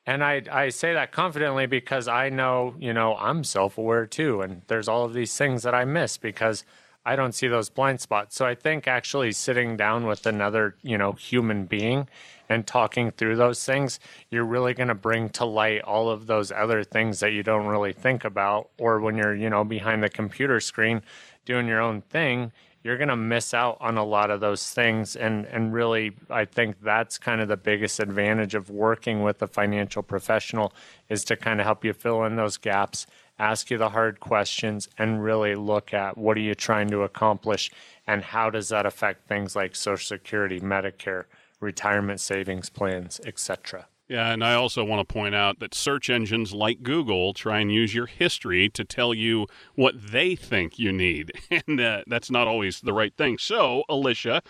And 0.07 0.23
I, 0.23 0.43
I 0.51 0.69
say 0.69 0.93
that 0.93 1.11
confidently 1.11 1.65
because 1.65 2.07
I 2.07 2.29
know, 2.29 2.75
you 2.79 2.93
know, 2.93 3.15
I'm 3.15 3.43
self 3.43 3.77
aware 3.77 4.05
too. 4.05 4.41
And 4.41 4.61
there's 4.67 4.87
all 4.87 5.03
of 5.03 5.13
these 5.13 5.35
things 5.35 5.63
that 5.63 5.73
I 5.73 5.83
miss 5.85 6.17
because 6.17 6.63
I 7.05 7.15
don't 7.15 7.33
see 7.33 7.47
those 7.47 7.69
blind 7.69 8.01
spots. 8.01 8.35
So 8.35 8.45
I 8.45 8.55
think 8.55 8.87
actually 8.87 9.31
sitting 9.31 9.77
down 9.77 10.07
with 10.07 10.25
another, 10.25 10.75
you 10.81 10.97
know, 10.97 11.13
human 11.13 11.65
being 11.65 12.07
and 12.49 12.65
talking 12.65 13.11
through 13.11 13.35
those 13.35 13.63
things, 13.63 13.99
you're 14.29 14.45
really 14.45 14.73
going 14.73 14.87
to 14.87 14.95
bring 14.95 15.29
to 15.29 15.45
light 15.45 15.81
all 15.81 16.09
of 16.09 16.25
those 16.27 16.51
other 16.51 16.83
things 16.83 17.19
that 17.19 17.31
you 17.31 17.43
don't 17.43 17.67
really 17.67 17.93
think 17.93 18.25
about. 18.25 18.69
Or 18.79 18.99
when 18.99 19.17
you're, 19.17 19.35
you 19.35 19.49
know, 19.49 19.63
behind 19.63 20.03
the 20.03 20.09
computer 20.09 20.59
screen 20.59 21.01
doing 21.45 21.67
your 21.67 21.79
own 21.81 22.01
thing, 22.01 22.51
you're 22.85 22.97
going 22.97 23.09
to 23.09 23.15
miss 23.15 23.51
out 23.51 23.77
on 23.81 23.97
a 23.97 24.03
lot 24.03 24.29
of 24.29 24.41
those 24.41 24.69
things. 24.69 25.15
And 25.15 25.47
and 25.47 25.73
really 25.73 26.11
I 26.29 26.45
think 26.45 26.81
that's 26.83 27.17
kind 27.17 27.41
of 27.41 27.47
the 27.47 27.57
biggest 27.57 27.99
advantage 27.99 28.53
of 28.53 28.69
working 28.69 29.23
with 29.23 29.41
a 29.41 29.47
financial 29.47 30.03
professional 30.03 30.71
is 31.09 31.25
to 31.25 31.35
kind 31.35 31.59
of 31.59 31.65
help 31.65 31.83
you 31.83 31.93
fill 31.93 32.23
in 32.25 32.35
those 32.35 32.57
gaps 32.57 33.07
ask 33.37 33.69
you 33.69 33.77
the 33.77 33.89
hard 33.89 34.19
questions 34.21 34.87
and 34.97 35.21
really 35.21 35.55
look 35.55 35.93
at 35.93 36.17
what 36.17 36.37
are 36.37 36.41
you 36.41 36.55
trying 36.55 36.89
to 36.89 37.01
accomplish 37.01 37.69
and 38.07 38.23
how 38.23 38.49
does 38.49 38.69
that 38.69 38.85
affect 38.85 39.27
things 39.27 39.57
like 39.57 39.75
social 39.75 40.17
security 40.17 40.61
medicare 40.61 41.25
retirement 41.59 42.21
savings 42.21 42.69
plans 42.69 43.19
etc 43.25 43.85
yeah, 44.07 44.31
and 44.31 44.43
I 44.43 44.53
also 44.53 44.83
want 44.83 45.07
to 45.07 45.13
point 45.13 45.33
out 45.33 45.59
that 45.59 45.73
search 45.73 46.09
engines 46.09 46.53
like 46.53 46.83
Google 46.83 47.33
try 47.33 47.59
and 47.59 47.71
use 47.71 47.95
your 47.95 48.05
history 48.05 48.69
to 48.69 48.83
tell 48.83 49.13
you 49.13 49.47
what 49.73 49.95
they 50.11 50.35
think 50.35 50.77
you 50.77 50.91
need, 50.91 51.31
and 51.67 51.79
uh, 51.79 52.03
that's 52.07 52.29
not 52.29 52.47
always 52.47 52.81
the 52.81 52.93
right 52.93 53.15
thing. 53.15 53.37
So, 53.37 53.83
Alicia, 53.89 54.41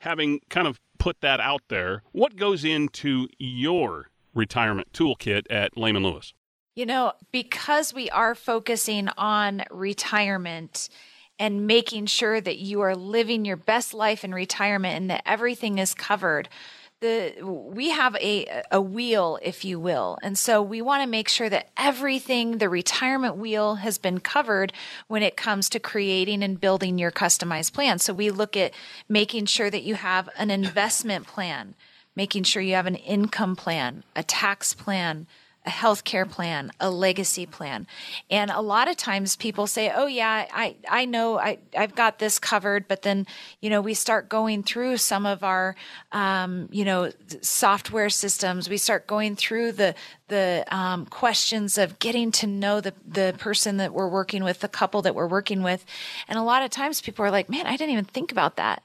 having 0.00 0.40
kind 0.48 0.68
of 0.68 0.80
put 0.98 1.20
that 1.22 1.40
out 1.40 1.62
there, 1.68 2.02
what 2.12 2.36
goes 2.36 2.64
into 2.64 3.28
your 3.38 4.10
retirement 4.34 4.92
toolkit 4.92 5.42
at 5.50 5.76
Lehman 5.76 6.04
Lewis? 6.04 6.32
You 6.76 6.86
know, 6.86 7.12
because 7.32 7.92
we 7.92 8.08
are 8.10 8.34
focusing 8.34 9.08
on 9.18 9.64
retirement 9.70 10.88
and 11.38 11.66
making 11.66 12.06
sure 12.06 12.40
that 12.40 12.58
you 12.58 12.80
are 12.82 12.94
living 12.94 13.44
your 13.44 13.56
best 13.56 13.92
life 13.92 14.24
in 14.24 14.32
retirement 14.32 14.94
and 14.94 15.10
that 15.10 15.22
everything 15.26 15.78
is 15.78 15.94
covered. 15.94 16.48
The 17.00 17.34
we 17.42 17.90
have 17.90 18.14
a 18.16 18.62
a 18.70 18.80
wheel 18.80 19.38
if 19.40 19.64
you 19.64 19.80
will. 19.80 20.18
And 20.22 20.38
so 20.38 20.60
we 20.60 20.82
want 20.82 21.02
to 21.02 21.08
make 21.08 21.30
sure 21.30 21.48
that 21.48 21.70
everything 21.78 22.58
the 22.58 22.68
retirement 22.68 23.36
wheel 23.36 23.76
has 23.76 23.96
been 23.96 24.20
covered 24.20 24.74
when 25.08 25.22
it 25.22 25.34
comes 25.34 25.70
to 25.70 25.80
creating 25.80 26.42
and 26.42 26.60
building 26.60 26.98
your 26.98 27.10
customized 27.10 27.72
plan. 27.72 27.98
So 28.00 28.12
we 28.12 28.30
look 28.30 28.54
at 28.54 28.72
making 29.08 29.46
sure 29.46 29.70
that 29.70 29.82
you 29.82 29.94
have 29.94 30.28
an 30.36 30.50
investment 30.50 31.26
plan, 31.26 31.74
making 32.14 32.42
sure 32.42 32.60
you 32.60 32.74
have 32.74 32.86
an 32.86 32.96
income 32.96 33.56
plan, 33.56 34.04
a 34.14 34.22
tax 34.22 34.74
plan, 34.74 35.26
a 35.66 35.70
healthcare 35.70 36.28
plan, 36.28 36.70
a 36.80 36.90
legacy 36.90 37.44
plan. 37.44 37.86
And 38.30 38.50
a 38.50 38.62
lot 38.62 38.88
of 38.88 38.96
times 38.96 39.36
people 39.36 39.66
say, 39.66 39.92
"Oh 39.94 40.06
yeah, 40.06 40.46
I 40.52 40.76
I 40.88 41.04
know 41.04 41.38
I 41.38 41.58
I've 41.76 41.94
got 41.94 42.18
this 42.18 42.38
covered," 42.38 42.88
but 42.88 43.02
then 43.02 43.26
you 43.60 43.68
know 43.68 43.82
we 43.82 43.92
start 43.92 44.30
going 44.30 44.62
through 44.62 44.96
some 44.96 45.26
of 45.26 45.44
our 45.44 45.76
um, 46.12 46.68
you 46.72 46.84
know 46.84 47.12
software 47.42 48.08
systems. 48.08 48.70
We 48.70 48.78
start 48.78 49.06
going 49.06 49.36
through 49.36 49.72
the 49.72 49.94
the 50.28 50.64
um, 50.70 51.04
questions 51.06 51.76
of 51.76 51.98
getting 51.98 52.32
to 52.32 52.46
know 52.46 52.80
the 52.80 52.94
the 53.06 53.34
person 53.38 53.76
that 53.76 53.92
we're 53.92 54.08
working 54.08 54.42
with, 54.42 54.60
the 54.60 54.68
couple 54.68 55.02
that 55.02 55.14
we're 55.14 55.28
working 55.28 55.62
with, 55.62 55.84
and 56.26 56.38
a 56.38 56.42
lot 56.42 56.62
of 56.62 56.70
times 56.70 57.02
people 57.02 57.22
are 57.22 57.30
like, 57.30 57.50
"Man, 57.50 57.66
I 57.66 57.76
didn't 57.76 57.92
even 57.92 58.06
think 58.06 58.32
about 58.32 58.56
that." 58.56 58.82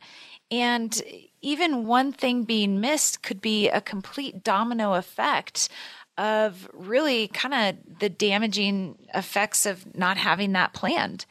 And 0.52 1.02
even 1.42 1.86
one 1.86 2.12
thing 2.12 2.44
being 2.44 2.82
missed 2.82 3.24
could 3.24 3.42
be 3.42 3.70
a 3.70 3.82
complete 3.82 4.44
domino 4.44 4.94
effect 4.94 5.70
of 6.18 6.70
really 6.74 7.28
kind 7.30 7.54
of 7.54 8.00
the 8.00 8.10
damaging 8.10 8.98
effects 9.14 9.66
of 9.66 9.96
not 9.96 10.18
having 10.18 10.54
that 10.54 10.74
planned. 10.74 11.26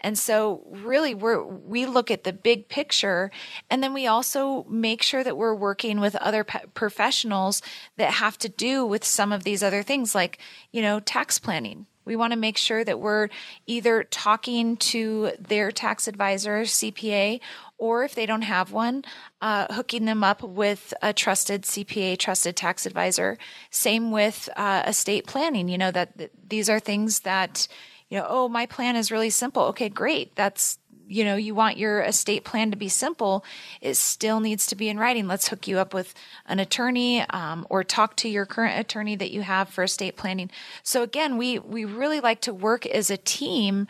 And 0.00 0.18
so 0.18 0.62
really 0.70 1.14
we're 1.14 1.42
we 1.42 1.84
look 1.84 2.10
at 2.10 2.24
the 2.24 2.32
big 2.32 2.68
picture 2.68 3.30
and 3.68 3.82
then 3.82 3.92
we 3.92 4.06
also 4.06 4.64
make 4.64 5.02
sure 5.02 5.22
that 5.22 5.36
we're 5.36 5.54
working 5.54 6.00
with 6.00 6.16
other 6.16 6.44
pe- 6.44 6.66
professionals 6.72 7.60
that 7.98 8.14
have 8.14 8.38
to 8.38 8.48
do 8.48 8.86
with 8.86 9.04
some 9.04 9.30
of 9.32 9.44
these 9.44 9.62
other 9.62 9.82
things 9.82 10.14
like, 10.14 10.38
you 10.72 10.80
know, 10.80 11.00
tax 11.00 11.38
planning. 11.38 11.86
We 12.04 12.16
want 12.16 12.32
to 12.32 12.38
make 12.38 12.56
sure 12.56 12.84
that 12.84 13.00
we're 13.00 13.28
either 13.66 14.04
talking 14.04 14.76
to 14.78 15.32
their 15.38 15.70
tax 15.70 16.08
advisor, 16.08 16.62
CPA, 16.62 17.40
or 17.78 18.04
if 18.04 18.14
they 18.14 18.26
don't 18.26 18.42
have 18.42 18.72
one, 18.72 19.04
uh, 19.40 19.72
hooking 19.72 20.04
them 20.04 20.22
up 20.22 20.42
with 20.42 20.92
a 21.02 21.12
trusted 21.12 21.62
CPA, 21.62 22.18
trusted 22.18 22.56
tax 22.56 22.86
advisor. 22.86 23.38
Same 23.70 24.10
with 24.10 24.48
uh, 24.56 24.82
estate 24.86 25.26
planning. 25.26 25.68
You 25.68 25.78
know 25.78 25.90
that, 25.90 26.16
that 26.18 26.30
these 26.48 26.68
are 26.68 26.80
things 26.80 27.20
that 27.20 27.68
you 28.08 28.18
know. 28.18 28.26
Oh, 28.28 28.48
my 28.48 28.66
plan 28.66 28.96
is 28.96 29.10
really 29.10 29.30
simple. 29.30 29.62
Okay, 29.64 29.88
great. 29.88 30.34
That's 30.36 30.78
you 31.10 31.24
know 31.24 31.36
you 31.36 31.54
want 31.54 31.76
your 31.76 32.00
estate 32.02 32.44
plan 32.44 32.70
to 32.70 32.76
be 32.76 32.88
simple 32.88 33.44
it 33.80 33.94
still 33.94 34.40
needs 34.40 34.66
to 34.66 34.76
be 34.76 34.88
in 34.88 34.98
writing 34.98 35.26
let's 35.26 35.48
hook 35.48 35.66
you 35.66 35.78
up 35.78 35.92
with 35.92 36.14
an 36.46 36.58
attorney 36.58 37.20
um, 37.30 37.66
or 37.68 37.82
talk 37.82 38.16
to 38.16 38.28
your 38.28 38.46
current 38.46 38.78
attorney 38.78 39.16
that 39.16 39.30
you 39.30 39.42
have 39.42 39.68
for 39.68 39.84
estate 39.84 40.16
planning 40.16 40.50
so 40.82 41.02
again 41.02 41.36
we 41.36 41.58
we 41.58 41.84
really 41.84 42.20
like 42.20 42.40
to 42.40 42.54
work 42.54 42.86
as 42.86 43.10
a 43.10 43.16
team 43.16 43.86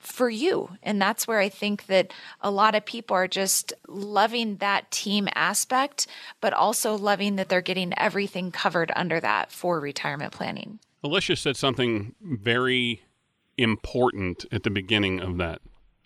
for 0.00 0.30
you. 0.30 0.70
And 0.82 1.00
that's 1.00 1.28
where 1.28 1.38
I 1.38 1.50
think 1.50 1.86
that 1.86 2.12
a 2.40 2.50
lot 2.50 2.74
of 2.74 2.84
people 2.84 3.14
are 3.14 3.28
just 3.28 3.72
loving 3.86 4.56
that 4.56 4.90
team 4.90 5.28
aspect, 5.34 6.06
but 6.40 6.52
also 6.52 6.96
loving 6.96 7.36
that 7.36 7.50
they're 7.50 7.60
getting 7.60 7.96
everything 7.98 8.50
covered 8.50 8.90
under 8.96 9.20
that 9.20 9.52
for 9.52 9.78
retirement 9.78 10.32
planning. 10.32 10.80
Alicia 11.04 11.36
said 11.36 11.56
something 11.56 12.14
very 12.22 13.02
important 13.58 14.46
at 14.50 14.62
the 14.62 14.70
beginning 14.70 15.20
of 15.20 15.36
that 15.36 15.60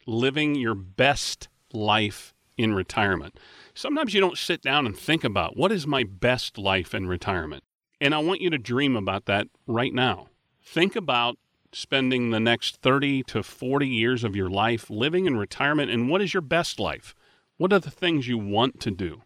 living 0.07 0.55
your 0.55 0.75
best 0.75 1.49
life 1.73 2.35
in 2.57 2.75
retirement. 2.75 3.39
Sometimes 3.75 4.15
you 4.15 4.21
don't 4.21 4.39
sit 4.39 4.63
down 4.63 4.87
and 4.87 4.97
think 4.97 5.25
about 5.25 5.57
what 5.57 5.73
is 5.73 5.87
my 5.87 6.05
best 6.05 6.57
life 6.57 6.95
in 6.95 7.07
retirement. 7.07 7.65
And 8.01 8.15
I 8.15 8.19
want 8.19 8.41
you 8.41 8.51
to 8.51 8.59
dream 8.59 8.97
about 8.97 9.27
that 9.27 9.49
right 9.67 9.93
now. 9.93 10.29
Think 10.63 10.95
about 10.97 11.37
spending 11.73 12.31
the 12.31 12.41
next 12.41 12.77
30 12.77 13.25
to 13.25 13.43
40 13.43 13.89
years 13.89 14.25
of 14.25 14.37
your 14.37 14.49
life 14.49 14.89
living 14.89 15.27
in 15.27 15.37
retirement 15.37 15.91
and 15.91 16.09
what 16.09 16.23
is 16.23 16.33
your 16.33 16.41
best 16.41 16.79
life? 16.79 17.15
What 17.57 17.73
are 17.73 17.81
the 17.81 17.91
things 17.91 18.29
you 18.29 18.39
want 18.39 18.81
to 18.81 18.91
do? 18.91 19.23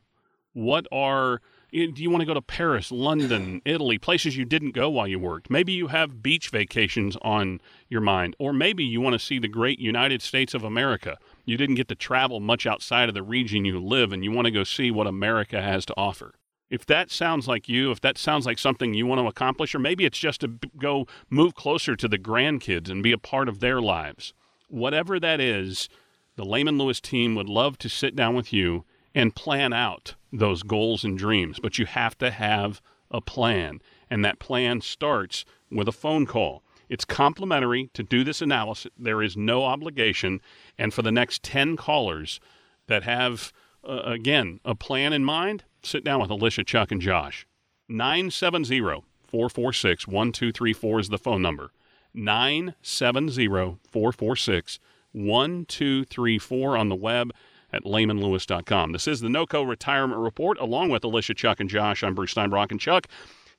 What 0.53 0.87
are 0.91 1.41
do 1.71 2.03
you 2.03 2.11
want 2.11 2.23
to 2.23 2.27
go 2.27 2.35
to 2.35 2.43
Paris, 2.43 2.91
London, 2.91 3.63
Italy, 3.65 3.99
places 3.99 4.37
you 4.37 4.45
didn't 4.45 4.73
go 4.73 4.89
while 4.89 5.07
you 5.07 5.19
worked? 5.19 5.51
Maybe 5.51 5.73
you 5.73 5.89
have 5.89 6.23
beach 6.23 6.51
vacations 6.51 7.17
on 7.23 7.61
your 7.89 8.01
mind, 8.01 8.37
or 8.39 8.53
maybe 8.53 8.85
you 8.85 9.01
want 9.01 9.15
to 9.15 9.19
see 9.19 9.39
the 9.39 9.49
great 9.49 9.79
United 9.79 10.23
States 10.23 10.55
of 10.55 10.65
America. 10.65 11.19
You 11.45 11.57
didn't 11.57 11.77
get 11.77 11.89
to 11.89 11.95
travel 11.95 12.41
much 12.41 12.67
outside 12.67 13.09
of 13.09 13.15
the 13.15 13.23
region 13.23 13.65
you 13.65 13.79
live, 13.79 14.13
and 14.13 14.25
you 14.25 14.33
want 14.33 14.47
to 14.47 14.51
go 14.51 14.65
see 14.65 14.91
what 14.91 15.07
America 15.07 15.61
has 15.63 15.85
to 15.87 15.95
offer 15.97 16.35
if 16.71 16.85
that 16.87 17.11
sounds 17.11 17.49
like 17.49 17.69
you, 17.69 17.91
if 17.91 18.01
that 18.01 18.19
sounds 18.19 18.47
like 18.47 18.59
something 18.59 18.95
you 18.95 19.07
want 19.07 19.21
to 19.21 19.27
accomplish, 19.27 19.75
or 19.75 19.79
maybe 19.79 20.05
it's 20.05 20.19
just 20.19 20.41
to 20.43 20.49
go 20.79 21.07
move 21.31 21.55
closer 21.55 21.97
to 21.97 22.09
the 22.09 22.19
grandkids 22.19 22.91
and 22.91 23.03
be 23.03 23.13
a 23.13 23.19
part 23.19 23.49
of 23.49 23.61
their 23.61 23.81
lives, 23.81 24.35
whatever 24.69 25.19
that 25.19 25.41
is, 25.41 25.89
the 26.37 26.45
Lehman 26.45 26.79
Lewis 26.79 27.01
team 27.01 27.35
would 27.35 27.49
love 27.49 27.79
to 27.79 27.89
sit 27.89 28.15
down 28.15 28.35
with 28.35 28.53
you 28.53 28.85
and 29.15 29.35
plan 29.35 29.73
out 29.73 30.15
those 30.33 30.63
goals 30.63 31.05
and 31.05 31.17
dreams. 31.17 31.59
But 31.61 31.79
you 31.79 31.87
have 31.87 32.17
to 32.19 32.31
have 32.31 32.81
a 33.11 33.21
plan, 33.21 33.81
and 34.11 34.25
that 34.25 34.39
plan 34.39 34.81
starts 34.81 35.45
with 35.71 35.89
a 35.89 35.93
phone 35.93 36.27
call. 36.27 36.63
It's 36.89 37.05
complimentary 37.05 37.91
to 37.95 38.03
do 38.03 38.25
this 38.25 38.41
analysis. 38.41 38.91
There 38.99 39.23
is 39.23 39.37
no 39.37 39.65
obligation. 39.65 40.41
And 40.79 40.95
for 40.95 41.03
the 41.03 41.13
next 41.13 41.43
10 41.43 41.77
callers 41.77 42.41
that 42.87 43.03
have, 43.03 43.53
uh, 43.87 44.03
again, 44.05 44.61
a 44.65 44.75
plan 44.75 45.13
in 45.13 45.25
mind, 45.25 45.65
sit 45.83 46.03
down 46.03 46.21
with 46.21 46.31
Alicia, 46.31 46.65
Chuck, 46.65 46.91
and 46.91 47.01
Josh. 47.01 47.47
970 47.89 48.81
446 49.27 50.07
1234 50.07 51.01
is 51.01 51.09
the 51.09 51.19
phone 51.19 51.43
number. 51.43 51.71
970 52.15 53.47
446 53.91 54.79
1234 55.13 56.77
on 56.77 56.89
the 56.89 56.95
web 56.95 57.33
at 57.73 57.85
lehmanlewis.com. 57.85 58.93
This 58.93 59.07
is 59.09 59.21
the 59.21 59.29
NOCO 59.29 59.63
Retirement 59.63 60.21
Report 60.21 60.59
along 60.59 60.91
with 60.91 61.05
Alicia, 61.05 61.35
Chuck, 61.35 61.61
and 61.61 61.69
Josh. 61.69 62.03
I'm 62.03 62.15
Bruce 62.15 62.35
Steinbrock. 62.35 62.71
And 62.71 62.81
Chuck, 62.81 63.09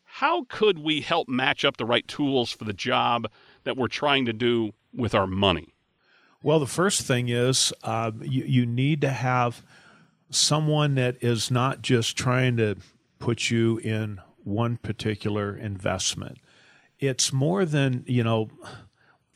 how 0.03 0.45
could 0.49 0.79
we 0.79 1.01
help 1.01 1.29
match 1.29 1.63
up 1.63 1.77
the 1.77 1.85
right 1.85 2.07
tools 2.07 2.51
for 2.51 2.63
the 2.63 2.73
job 2.73 3.29
that 3.63 3.77
we're 3.77 3.87
trying 3.87 4.25
to 4.25 4.33
do 4.33 4.71
with 4.93 5.13
our 5.13 5.27
money? 5.27 5.73
Well, 6.41 6.59
the 6.59 6.67
first 6.67 7.01
thing 7.01 7.29
is 7.29 7.73
uh, 7.83 8.11
you, 8.21 8.43
you 8.43 8.65
need 8.65 9.01
to 9.01 9.09
have– 9.09 9.63
someone 10.29 10.95
that 10.95 11.17
is 11.21 11.49
not 11.49 11.81
just 11.81 12.17
trying 12.17 12.57
to 12.57 12.75
put 13.17 13.49
you 13.49 13.77
in 13.79 14.19
one 14.43 14.77
particular 14.77 15.55
investment. 15.55 16.37
It's 16.99 17.33
more 17.33 17.65
than, 17.65 18.03
you 18.07 18.23
know, 18.23 18.49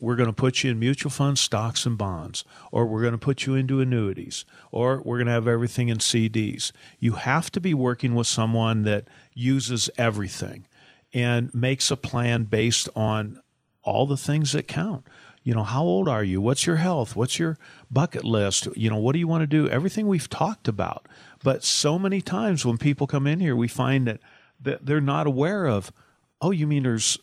we're 0.03 0.15
going 0.15 0.27
to 0.27 0.33
put 0.33 0.63
you 0.63 0.71
in 0.71 0.79
mutual 0.79 1.09
funds, 1.09 1.39
stocks, 1.39 1.85
and 1.85 1.97
bonds, 1.97 2.43
or 2.71 2.85
we're 2.85 3.01
going 3.01 3.13
to 3.13 3.17
put 3.17 3.45
you 3.45 3.55
into 3.55 3.79
annuities, 3.79 4.45
or 4.71 5.01
we're 5.03 5.17
going 5.17 5.27
to 5.27 5.33
have 5.33 5.47
everything 5.47 5.89
in 5.89 5.97
CDs. 5.97 6.71
You 6.99 7.13
have 7.13 7.49
to 7.51 7.61
be 7.61 7.73
working 7.73 8.13
with 8.13 8.27
someone 8.27 8.83
that 8.83 9.07
uses 9.33 9.89
everything 9.97 10.67
and 11.13 11.53
makes 11.53 11.89
a 11.89 11.97
plan 11.97 12.43
based 12.43 12.89
on 12.95 13.41
all 13.83 14.05
the 14.05 14.17
things 14.17 14.51
that 14.51 14.67
count 14.67 15.05
you 15.43 15.53
know, 15.53 15.63
how 15.63 15.83
old 15.83 16.07
are 16.07 16.23
you? 16.23 16.39
What's 16.39 16.65
your 16.65 16.77
health? 16.77 17.15
What's 17.15 17.37
your 17.37 17.57
bucket 17.91 18.23
list? 18.23 18.69
You 18.77 18.89
know, 18.89 18.97
what 18.97 19.11
do 19.11 19.19
you 19.19 19.27
want 19.27 19.41
to 19.41 19.47
do? 19.47 19.67
Everything 19.67 20.07
we've 20.07 20.29
talked 20.29 20.69
about. 20.69 21.05
But 21.43 21.65
so 21.65 21.99
many 21.99 22.21
times 22.21 22.65
when 22.65 22.77
people 22.77 23.07
come 23.07 23.27
in 23.27 23.41
here, 23.41 23.55
we 23.55 23.67
find 23.67 24.07
that, 24.07 24.21
that 24.61 24.85
they're 24.85 25.01
not 25.01 25.27
aware 25.27 25.65
of, 25.65 25.91
oh, 26.41 26.51
you 26.51 26.65
mean 26.65 26.83
there's 26.83 27.17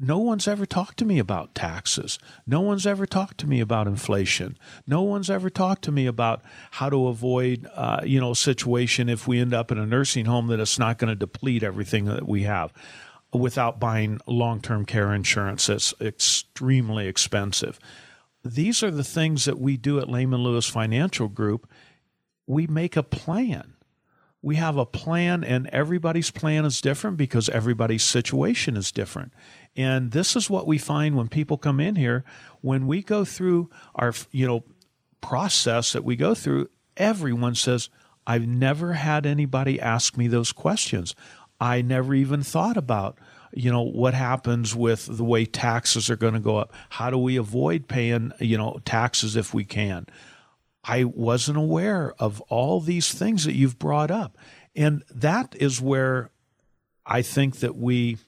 no 0.00 0.18
one's 0.18 0.46
ever 0.46 0.64
talked 0.64 0.96
to 0.98 1.04
me 1.04 1.18
about 1.18 1.54
taxes. 1.54 2.18
No 2.46 2.60
one's 2.60 2.86
ever 2.86 3.04
talked 3.04 3.38
to 3.38 3.48
me 3.48 3.60
about 3.60 3.88
inflation. 3.88 4.56
No 4.86 5.02
one's 5.02 5.28
ever 5.28 5.50
talked 5.50 5.82
to 5.84 5.92
me 5.92 6.06
about 6.06 6.42
how 6.72 6.88
to 6.88 7.08
avoid, 7.08 7.68
uh, 7.74 8.00
you 8.04 8.20
know, 8.20 8.30
a 8.30 8.36
situation 8.36 9.08
if 9.08 9.26
we 9.26 9.40
end 9.40 9.52
up 9.52 9.72
in 9.72 9.78
a 9.78 9.86
nursing 9.86 10.26
home 10.26 10.46
that 10.48 10.60
it's 10.60 10.78
not 10.78 10.98
going 10.98 11.08
to 11.08 11.16
deplete 11.16 11.64
everything 11.64 12.04
that 12.04 12.28
we 12.28 12.44
have 12.44 12.72
without 13.32 13.80
buying 13.80 14.20
long 14.26 14.60
term 14.60 14.84
care 14.84 15.12
insurance 15.12 15.66
that's 15.66 15.92
extremely 16.00 17.08
expensive. 17.08 17.78
These 18.44 18.84
are 18.84 18.92
the 18.92 19.04
things 19.04 19.46
that 19.46 19.58
we 19.58 19.76
do 19.76 19.98
at 19.98 20.08
Lehman 20.08 20.42
Lewis 20.42 20.66
Financial 20.66 21.28
Group. 21.28 21.68
We 22.46 22.66
make 22.68 22.96
a 22.96 23.02
plan. 23.02 23.74
We 24.40 24.56
have 24.56 24.76
a 24.76 24.86
plan, 24.86 25.42
and 25.42 25.66
everybody's 25.68 26.30
plan 26.30 26.64
is 26.64 26.80
different 26.80 27.16
because 27.16 27.48
everybody's 27.48 28.04
situation 28.04 28.76
is 28.76 28.92
different. 28.92 29.32
And 29.78 30.10
this 30.10 30.34
is 30.34 30.50
what 30.50 30.66
we 30.66 30.76
find 30.76 31.16
when 31.16 31.28
people 31.28 31.56
come 31.56 31.78
in 31.78 31.94
here. 31.94 32.24
When 32.62 32.88
we 32.88 33.00
go 33.00 33.24
through 33.24 33.70
our, 33.94 34.12
you 34.32 34.44
know, 34.44 34.64
process 35.20 35.92
that 35.92 36.02
we 36.02 36.16
go 36.16 36.34
through, 36.34 36.68
everyone 36.96 37.54
says, 37.54 37.88
I've 38.26 38.46
never 38.46 38.94
had 38.94 39.24
anybody 39.24 39.80
ask 39.80 40.16
me 40.16 40.26
those 40.26 40.50
questions. 40.50 41.14
I 41.60 41.80
never 41.80 42.12
even 42.12 42.42
thought 42.42 42.76
about 42.76 43.18
you 43.54 43.72
know 43.72 43.82
what 43.82 44.12
happens 44.12 44.74
with 44.74 45.06
the 45.06 45.24
way 45.24 45.46
taxes 45.46 46.10
are 46.10 46.16
going 46.16 46.34
to 46.34 46.40
go 46.40 46.58
up 46.58 46.70
how 46.90 47.08
do 47.08 47.16
we 47.16 47.36
avoid 47.36 47.88
paying 47.88 48.30
you 48.40 48.58
know 48.58 48.78
taxes 48.84 49.36
if 49.36 49.54
we 49.54 49.64
can 49.64 50.04
i 50.84 51.02
wasn't 51.02 51.56
aware 51.56 52.12
of 52.18 52.42
all 52.42 52.78
these 52.78 53.10
things 53.10 53.46
that 53.46 53.54
you've 53.54 53.78
brought 53.78 54.10
up 54.10 54.36
and 54.76 55.02
that 55.10 55.56
is 55.58 55.80
where 55.80 56.30
i 57.06 57.22
think 57.22 57.60
that 57.60 57.74
we 57.74 58.18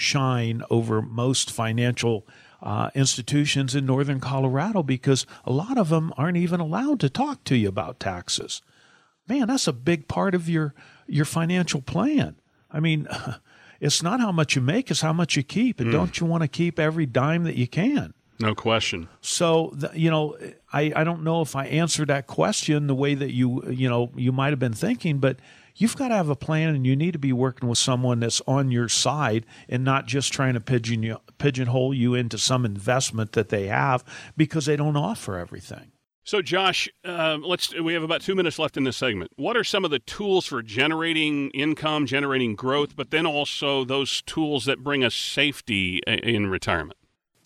shine 0.00 0.62
over 0.70 1.02
most 1.02 1.50
financial 1.50 2.26
uh, 2.62 2.90
institutions 2.94 3.74
in 3.74 3.86
northern 3.86 4.20
Colorado 4.20 4.82
because 4.82 5.26
a 5.44 5.52
lot 5.52 5.78
of 5.78 5.88
them 5.88 6.12
aren't 6.16 6.36
even 6.36 6.60
allowed 6.60 7.00
to 7.00 7.08
talk 7.08 7.44
to 7.44 7.56
you 7.56 7.68
about 7.68 8.00
taxes. 8.00 8.62
Man, 9.28 9.48
that's 9.48 9.66
a 9.66 9.72
big 9.72 10.08
part 10.08 10.34
of 10.34 10.48
your 10.48 10.74
your 11.06 11.24
financial 11.24 11.80
plan. 11.80 12.36
I 12.70 12.80
mean, 12.80 13.08
it's 13.80 14.02
not 14.02 14.20
how 14.20 14.32
much 14.32 14.56
you 14.56 14.62
make; 14.62 14.90
it's 14.90 15.00
how 15.00 15.12
much 15.12 15.36
you 15.36 15.42
keep. 15.42 15.80
And 15.80 15.90
mm. 15.90 15.92
don't 15.92 16.18
you 16.18 16.26
want 16.26 16.42
to 16.42 16.48
keep 16.48 16.78
every 16.78 17.06
dime 17.06 17.44
that 17.44 17.56
you 17.56 17.66
can? 17.66 18.14
No 18.40 18.54
question. 18.54 19.08
So, 19.20 19.76
you 19.92 20.10
know, 20.10 20.36
I, 20.72 20.92
I 20.96 21.04
don't 21.04 21.22
know 21.22 21.42
if 21.42 21.54
I 21.54 21.66
answered 21.66 22.08
that 22.08 22.26
question 22.26 22.86
the 22.86 22.94
way 22.94 23.14
that 23.14 23.34
you, 23.34 23.62
you 23.70 23.86
know, 23.86 24.10
you 24.16 24.32
might 24.32 24.48
have 24.48 24.58
been 24.58 24.72
thinking, 24.72 25.18
but 25.18 25.36
you've 25.80 25.96
got 25.96 26.08
to 26.08 26.14
have 26.14 26.28
a 26.28 26.36
plan 26.36 26.74
and 26.74 26.86
you 26.86 26.94
need 26.94 27.12
to 27.12 27.18
be 27.18 27.32
working 27.32 27.68
with 27.68 27.78
someone 27.78 28.20
that's 28.20 28.42
on 28.46 28.70
your 28.70 28.88
side 28.88 29.46
and 29.68 29.82
not 29.82 30.06
just 30.06 30.32
trying 30.32 30.54
to 30.54 30.60
pigeon 30.60 31.02
you, 31.02 31.18
pigeonhole 31.38 31.94
you 31.94 32.14
into 32.14 32.38
some 32.38 32.64
investment 32.64 33.32
that 33.32 33.48
they 33.48 33.66
have 33.66 34.04
because 34.36 34.66
they 34.66 34.76
don't 34.76 34.96
offer 34.96 35.38
everything. 35.38 35.92
So, 36.22 36.42
Josh, 36.42 36.88
uh, 37.04 37.38
let's. 37.40 37.74
We 37.74 37.94
have 37.94 38.02
about 38.02 38.20
two 38.20 38.34
minutes 38.34 38.58
left 38.58 38.76
in 38.76 38.84
this 38.84 38.96
segment. 38.96 39.32
What 39.36 39.56
are 39.56 39.64
some 39.64 39.86
of 39.86 39.90
the 39.90 39.98
tools 39.98 40.46
for 40.46 40.62
generating 40.62 41.50
income, 41.50 42.06
generating 42.06 42.54
growth, 42.54 42.94
but 42.94 43.10
then 43.10 43.26
also 43.26 43.84
those 43.84 44.22
tools 44.22 44.66
that 44.66 44.84
bring 44.84 45.02
us 45.02 45.14
safety 45.14 46.00
in 46.06 46.48
retirement? 46.48 46.99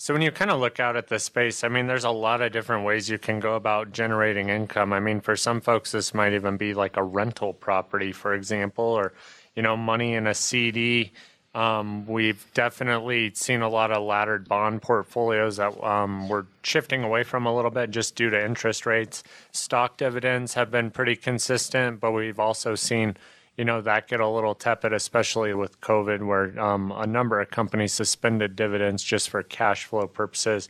So 0.05 0.13
when 0.13 0.21
you 0.21 0.33
kind 0.33 0.51
of 0.51 0.61
look 0.61 0.81
out 0.81 0.97
at 0.97 1.09
the 1.09 1.19
space, 1.19 1.65
I 1.65 1.69
mean, 1.69 1.87
there's 1.87 2.05
a 2.05 2.11
lot 2.11 2.43
of 2.43 2.53
different 2.53 2.85
ways 2.85 3.09
you 3.09 3.17
can 3.17 3.41
go 3.41 3.55
about 3.55 3.91
generating 3.91 4.51
income. 4.51 4.93
I 4.93 5.01
mean, 5.01 5.23
for 5.23 5.35
some 5.35 5.63
folks, 5.63 5.93
this 5.93 6.13
might 6.13 6.35
even 6.35 6.59
be 6.59 6.75
like 6.75 6.99
a 6.99 7.03
rental 7.03 7.55
property, 7.55 8.13
for 8.13 8.35
example, 8.35 8.85
or 8.85 9.15
you 9.57 9.63
know, 9.63 9.79
money 9.79 10.13
in 10.13 10.27
a 10.27 10.35
CD. 10.35 11.13
Um, 11.55 12.07
we've 12.07 12.45
definitely 12.53 13.33
seen 13.33 13.63
a 13.63 13.69
lot 13.71 13.93
of 13.93 14.03
laddered 14.03 14.47
bond 14.47 14.83
portfolios 14.83 15.57
that 15.57 15.83
um, 15.83 16.29
we're 16.29 16.45
shifting 16.63 17.03
away 17.03 17.23
from 17.23 17.47
a 17.47 17.57
little 17.57 17.71
bit 17.71 17.91
just 17.91 18.15
due 18.15 18.29
to 18.29 18.45
interest 18.45 18.85
rates. 18.85 19.25
Stock 19.53 19.97
dividends 19.97 20.53
have 20.53 20.71
been 20.71 20.91
pretty 20.91 21.17
consistent, 21.17 21.99
but 21.99 22.13
we've 22.13 22.39
also 22.39 22.75
seen 22.75 23.17
you 23.57 23.65
know 23.65 23.81
that 23.81 24.09
get 24.09 24.21
a 24.21 24.29
little 24.29 24.55
tepid, 24.55 24.93
especially 24.93 25.55
with 25.55 25.81
COVID, 25.81 26.27
where 26.27 26.59
um, 26.61 26.93
a 26.93 27.07
number 27.07 27.41
of 27.41 27.51
companies 27.51 27.93
suspended 27.93 28.57
dividends 28.57 29.03
just 29.03 29.31
for 29.31 29.43
cash 29.43 29.85
flow 29.85 30.07
purposes. 30.07 30.69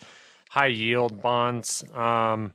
High 0.50 0.66
yield 0.66 1.20
bonds, 1.22 1.82
um, 1.94 2.52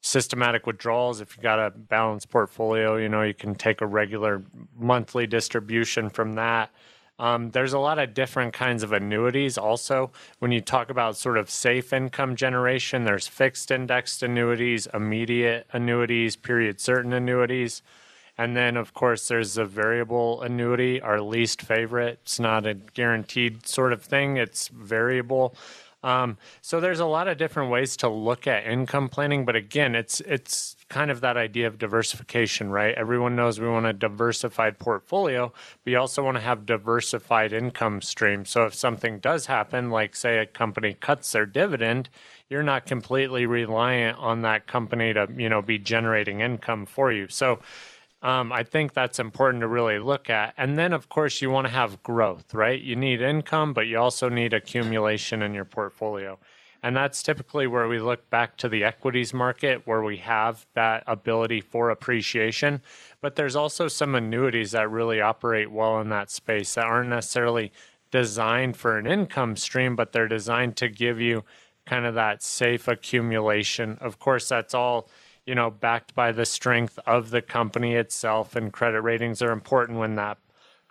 systematic 0.00 0.66
withdrawals. 0.66 1.20
If 1.20 1.36
you 1.36 1.42
got 1.42 1.58
a 1.58 1.70
balanced 1.70 2.30
portfolio, 2.30 2.96
you 2.96 3.08
know 3.08 3.22
you 3.22 3.34
can 3.34 3.54
take 3.54 3.80
a 3.80 3.86
regular 3.86 4.42
monthly 4.76 5.26
distribution 5.26 6.08
from 6.08 6.34
that. 6.34 6.70
Um, 7.20 7.50
there's 7.50 7.72
a 7.72 7.78
lot 7.80 7.98
of 7.98 8.14
different 8.14 8.52
kinds 8.52 8.82
of 8.82 8.92
annuities. 8.92 9.58
Also, 9.58 10.12
when 10.38 10.52
you 10.52 10.60
talk 10.60 10.88
about 10.88 11.16
sort 11.16 11.36
of 11.36 11.50
safe 11.50 11.92
income 11.92 12.36
generation, 12.36 13.04
there's 13.04 13.26
fixed 13.26 13.70
indexed 13.70 14.22
annuities, 14.22 14.86
immediate 14.94 15.66
annuities, 15.72 16.36
period 16.36 16.80
certain 16.80 17.12
annuities. 17.12 17.82
And 18.38 18.56
then, 18.56 18.76
of 18.76 18.94
course, 18.94 19.26
there's 19.26 19.58
a 19.58 19.64
variable 19.64 20.40
annuity, 20.42 21.00
our 21.00 21.20
least 21.20 21.60
favorite. 21.60 22.20
It's 22.22 22.38
not 22.38 22.66
a 22.66 22.74
guaranteed 22.74 23.66
sort 23.66 23.92
of 23.92 24.02
thing, 24.02 24.36
it's 24.36 24.68
variable. 24.68 25.56
Um, 26.04 26.38
so 26.62 26.78
there's 26.78 27.00
a 27.00 27.06
lot 27.06 27.26
of 27.26 27.38
different 27.38 27.72
ways 27.72 27.96
to 27.98 28.08
look 28.08 28.46
at 28.46 28.64
income 28.64 29.08
planning, 29.08 29.44
but 29.44 29.56
again, 29.56 29.96
it's 29.96 30.20
it's 30.20 30.76
kind 30.88 31.10
of 31.10 31.20
that 31.22 31.36
idea 31.36 31.66
of 31.66 31.76
diversification, 31.76 32.70
right? 32.70 32.94
Everyone 32.94 33.34
knows 33.34 33.58
we 33.58 33.68
want 33.68 33.86
a 33.86 33.92
diversified 33.92 34.78
portfolio, 34.78 35.52
but 35.82 35.90
you 35.90 35.98
also 35.98 36.22
want 36.22 36.36
to 36.36 36.40
have 36.40 36.64
diversified 36.64 37.52
income 37.52 38.00
streams. 38.00 38.48
So 38.48 38.64
if 38.64 38.74
something 38.74 39.18
does 39.18 39.46
happen, 39.46 39.90
like 39.90 40.14
say 40.14 40.38
a 40.38 40.46
company 40.46 40.94
cuts 40.94 41.32
their 41.32 41.46
dividend, 41.46 42.08
you're 42.48 42.62
not 42.62 42.86
completely 42.86 43.44
reliant 43.44 44.18
on 44.18 44.42
that 44.42 44.68
company 44.68 45.12
to, 45.12 45.26
you 45.36 45.48
know, 45.48 45.62
be 45.62 45.78
generating 45.78 46.40
income 46.40 46.86
for 46.86 47.10
you. 47.10 47.26
So 47.26 47.58
um, 48.22 48.52
I 48.52 48.64
think 48.64 48.94
that's 48.94 49.18
important 49.18 49.60
to 49.60 49.68
really 49.68 49.98
look 49.98 50.28
at. 50.28 50.54
And 50.56 50.76
then, 50.76 50.92
of 50.92 51.08
course, 51.08 51.40
you 51.40 51.50
want 51.50 51.66
to 51.66 51.72
have 51.72 52.02
growth, 52.02 52.52
right? 52.52 52.80
You 52.80 52.96
need 52.96 53.20
income, 53.20 53.72
but 53.72 53.86
you 53.86 53.98
also 53.98 54.28
need 54.28 54.52
accumulation 54.52 55.42
in 55.42 55.54
your 55.54 55.64
portfolio. 55.64 56.38
And 56.82 56.96
that's 56.96 57.22
typically 57.22 57.66
where 57.66 57.88
we 57.88 57.98
look 57.98 58.28
back 58.30 58.56
to 58.58 58.68
the 58.68 58.84
equities 58.84 59.34
market, 59.34 59.86
where 59.86 60.02
we 60.02 60.18
have 60.18 60.66
that 60.74 61.02
ability 61.06 61.60
for 61.60 61.90
appreciation. 61.90 62.82
But 63.20 63.36
there's 63.36 63.56
also 63.56 63.88
some 63.88 64.14
annuities 64.14 64.72
that 64.72 64.90
really 64.90 65.20
operate 65.20 65.70
well 65.70 66.00
in 66.00 66.08
that 66.10 66.30
space 66.30 66.74
that 66.74 66.84
aren't 66.84 67.10
necessarily 67.10 67.72
designed 68.10 68.76
for 68.76 68.96
an 68.96 69.06
income 69.06 69.56
stream, 69.56 69.96
but 69.96 70.12
they're 70.12 70.28
designed 70.28 70.76
to 70.76 70.88
give 70.88 71.20
you 71.20 71.44
kind 71.84 72.06
of 72.06 72.14
that 72.14 72.42
safe 72.42 72.86
accumulation. 72.86 73.98
Of 74.00 74.18
course, 74.18 74.48
that's 74.48 74.74
all 74.74 75.08
you 75.48 75.54
know, 75.54 75.70
backed 75.70 76.14
by 76.14 76.30
the 76.30 76.44
strength 76.44 76.98
of 77.06 77.30
the 77.30 77.40
company 77.40 77.94
itself, 77.94 78.54
and 78.54 78.70
credit 78.70 79.00
ratings 79.00 79.40
are 79.40 79.50
important 79.50 79.98
when 79.98 80.14
that 80.16 80.36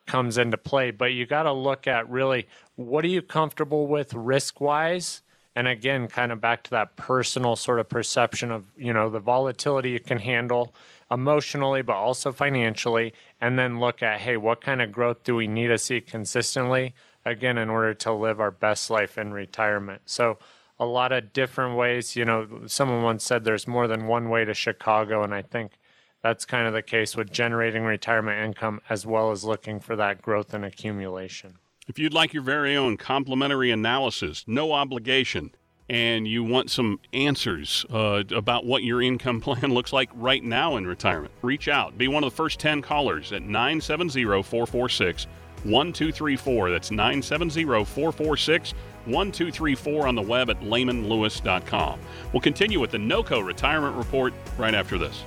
comes 0.07 0.35
into 0.35 0.57
play. 0.57 0.89
But 0.89 1.13
you 1.13 1.27
got 1.27 1.43
to 1.43 1.51
look 1.51 1.85
at 1.85 2.09
really 2.09 2.47
what 2.75 3.05
are 3.05 3.09
you 3.09 3.21
comfortable 3.21 3.85
with 3.85 4.15
risk 4.15 4.59
wise? 4.59 5.21
And 5.55 5.67
again, 5.67 6.07
kind 6.07 6.31
of 6.31 6.41
back 6.41 6.63
to 6.63 6.71
that 6.71 6.95
personal 6.95 7.55
sort 7.55 7.79
of 7.79 7.87
perception 7.87 8.51
of, 8.51 8.65
you 8.75 8.93
know, 8.93 9.11
the 9.11 9.19
volatility 9.19 9.91
you 9.91 9.99
can 9.99 10.17
handle 10.17 10.73
emotionally, 11.11 11.83
but 11.83 11.95
also 11.95 12.31
financially. 12.31 13.13
And 13.39 13.59
then 13.59 13.79
look 13.79 14.01
at, 14.01 14.21
hey, 14.21 14.37
what 14.37 14.61
kind 14.61 14.81
of 14.81 14.91
growth 14.91 15.23
do 15.23 15.35
we 15.35 15.45
need 15.45 15.67
to 15.67 15.77
see 15.77 16.01
consistently, 16.01 16.95
again, 17.25 17.59
in 17.59 17.69
order 17.69 17.93
to 17.93 18.11
live 18.11 18.39
our 18.39 18.51
best 18.51 18.89
life 18.89 19.19
in 19.19 19.33
retirement? 19.33 20.01
So, 20.05 20.39
a 20.79 20.85
lot 20.85 21.11
of 21.11 21.33
different 21.33 21.75
ways. 21.77 22.15
You 22.15 22.25
know, 22.25 22.47
someone 22.67 23.03
once 23.03 23.23
said 23.23 23.43
there's 23.43 23.67
more 23.67 23.87
than 23.87 24.07
one 24.07 24.29
way 24.29 24.45
to 24.45 24.53
Chicago, 24.53 25.23
and 25.23 25.33
I 25.33 25.41
think 25.41 25.73
that's 26.21 26.45
kind 26.45 26.67
of 26.67 26.73
the 26.73 26.81
case 26.81 27.15
with 27.15 27.31
generating 27.31 27.83
retirement 27.83 28.43
income 28.43 28.81
as 28.89 29.05
well 29.05 29.31
as 29.31 29.43
looking 29.43 29.79
for 29.79 29.95
that 29.95 30.21
growth 30.21 30.53
and 30.53 30.65
accumulation. 30.65 31.55
If 31.87 31.97
you'd 31.97 32.13
like 32.13 32.33
your 32.33 32.43
very 32.43 32.75
own 32.75 32.97
complimentary 32.97 33.71
analysis, 33.71 34.43
no 34.45 34.73
obligation, 34.73 35.51
and 35.89 36.27
you 36.27 36.43
want 36.43 36.69
some 36.69 36.99
answers 37.13 37.85
uh, 37.89 38.23
about 38.35 38.65
what 38.65 38.83
your 38.83 39.01
income 39.01 39.39
plan 39.41 39.73
looks 39.73 39.93
like 39.93 40.09
right 40.13 40.43
now 40.43 40.75
in 40.75 40.85
retirement, 40.85 41.33
reach 41.41 41.67
out. 41.67 41.97
Be 41.97 42.07
one 42.07 42.23
of 42.23 42.31
the 42.31 42.35
first 42.35 42.59
10 42.59 42.81
callers 42.81 43.31
at 43.31 43.41
970 43.41 44.23
446 44.25 45.27
1234. 45.63 46.71
That's 46.71 46.91
970 46.91 47.63
446 47.63 48.73
1234 49.05 50.07
on 50.07 50.15
the 50.15 50.21
web 50.21 50.49
at 50.49 50.59
lehmanlewis.com. 50.61 51.99
We'll 52.33 52.41
continue 52.41 52.79
with 52.79 52.91
the 52.91 52.97
NOCO 52.97 53.45
Retirement 53.45 53.95
Report 53.95 54.33
right 54.57 54.75
after 54.75 54.97
this. 54.97 55.23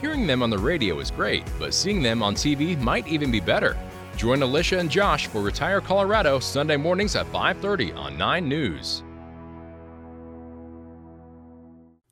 Hearing 0.00 0.26
them 0.26 0.42
on 0.42 0.50
the 0.50 0.58
radio 0.58 0.98
is 0.98 1.10
great, 1.10 1.44
but 1.58 1.72
seeing 1.72 2.02
them 2.02 2.22
on 2.22 2.34
TV 2.34 2.78
might 2.78 3.06
even 3.06 3.30
be 3.30 3.40
better. 3.40 3.76
Join 4.16 4.42
Alicia 4.42 4.78
and 4.78 4.90
Josh 4.90 5.26
for 5.28 5.40
Retire 5.40 5.80
Colorado 5.80 6.38
Sunday 6.38 6.76
mornings 6.76 7.16
at 7.16 7.26
5:30 7.32 7.92
on 7.96 8.18
9 8.18 8.48
News. 8.48 9.02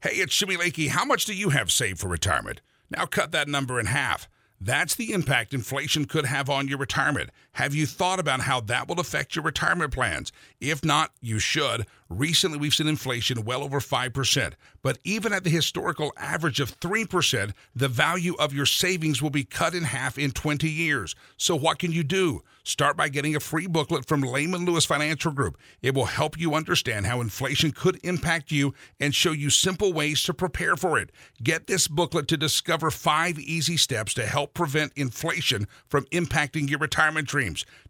Hey, 0.03 0.17
it's 0.17 0.37
Jimmy 0.37 0.57
Lakey. 0.57 0.89
How 0.89 1.05
much 1.05 1.27
do 1.27 1.35
you 1.35 1.51
have 1.51 1.71
saved 1.71 2.01
for 2.01 2.09
retirement? 2.09 2.61
Now 2.91 3.07
cut 3.07 3.31
that 3.33 3.47
number 3.47 3.79
in 3.79 3.87
half. 3.87 4.29
That's 4.65 4.95
the 4.95 5.13
impact 5.13 5.53
inflation 5.53 6.05
could 6.05 6.25
have 6.25 6.49
on 6.49 6.69
your 6.69 6.79
retirement. 6.79 7.31
Have 7.57 7.75
you 7.75 7.85
thought 7.85 8.19
about 8.19 8.41
how 8.41 8.61
that 8.63 8.89
will 8.89 8.99
affect 8.99 9.37
your 9.37 9.45
retirement 9.45 9.93
plans? 9.93 10.33
If 10.59 10.83
not, 10.83 11.13
you 11.21 11.39
should. 11.39 11.87
Recently, 12.09 12.59
we've 12.59 12.75
seen 12.75 12.89
inflation 12.89 13.45
well 13.45 13.63
over 13.63 13.79
5%, 13.79 14.53
but 14.83 14.99
even 15.05 15.33
at 15.33 15.45
the 15.45 15.51
historical 15.51 16.13
average 16.17 16.61
of 16.61 16.79
3%, 16.81 17.53
the 17.75 17.89
value 17.89 18.35
of 18.39 18.55
your 18.55 18.67
savings 18.67 19.21
will 19.21 19.31
be 19.31 19.45
cut 19.45 19.75
in 19.75 19.85
half 19.85 20.19
in 20.19 20.31
20 20.31 20.69
years. 20.69 21.15
So, 21.37 21.57
what 21.57 21.79
can 21.79 21.93
you 21.93 22.03
do? 22.03 22.43
Start 22.65 22.97
by 22.97 23.09
getting 23.09 23.35
a 23.35 23.41
free 23.41 23.67
booklet 23.67 24.07
from 24.07 24.21
Lehman 24.21 24.65
Lewis 24.65 24.85
Financial 24.85 25.33
Group. 25.33 25.59
It 25.81 25.95
will 25.95 26.05
help 26.05 26.39
you 26.39 26.55
understand 26.55 27.07
how 27.07 27.21
inflation 27.21 27.73
could 27.73 27.99
impact 28.05 28.53
you 28.53 28.75
and 29.01 29.15
show 29.15 29.33
you 29.33 29.51
simple 29.51 29.93
ways 29.93 30.23
to 30.25 30.35
prepare 30.35 30.77
for 30.77 30.99
it. 30.99 31.11
Get 31.43 31.67
this 31.67 31.89
booklet 31.89 32.29
to 32.29 32.37
discover 32.37 32.91
five 32.91 33.39
easy 33.39 33.77
steps 33.77 34.15
to 34.15 34.27
help 34.27 34.55
prevent 34.55 34.93
inflation 34.97 35.67
from 35.89 36.05
impacting 36.07 36.69
your 36.71 36.79
retirement 36.79 37.27
dreams. 37.27 37.42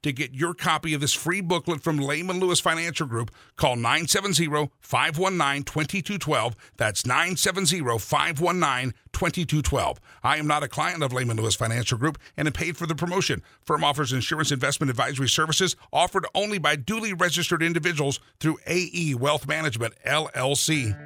To 0.02 0.12
get 0.12 0.34
your 0.34 0.54
copy 0.54 0.94
of 0.94 1.00
this 1.00 1.12
free 1.12 1.40
booklet 1.40 1.80
from 1.80 1.98
Lehman 1.98 2.40
Lewis 2.40 2.60
Financial 2.60 3.06
Group, 3.06 3.30
call 3.56 3.76
970 3.76 4.70
519 4.80 5.64
2212. 5.64 6.56
That's 6.76 7.06
970 7.06 7.98
519 7.98 8.94
2212. 9.12 10.00
I 10.22 10.36
am 10.38 10.46
not 10.46 10.62
a 10.62 10.68
client 10.68 11.02
of 11.02 11.12
Lehman 11.12 11.36
Lewis 11.36 11.54
Financial 11.54 11.98
Group 11.98 12.18
and 12.36 12.48
am 12.48 12.52
paid 12.52 12.76
for 12.76 12.86
the 12.86 12.94
promotion. 12.94 13.42
Firm 13.60 13.84
offers 13.84 14.12
insurance 14.12 14.50
investment 14.50 14.90
advisory 14.90 15.28
services 15.28 15.76
offered 15.92 16.26
only 16.34 16.58
by 16.58 16.76
duly 16.76 17.12
registered 17.12 17.62
individuals 17.62 18.20
through 18.40 18.58
AE 18.66 19.14
Wealth 19.14 19.46
Management, 19.46 19.94
LLC. 20.06 20.96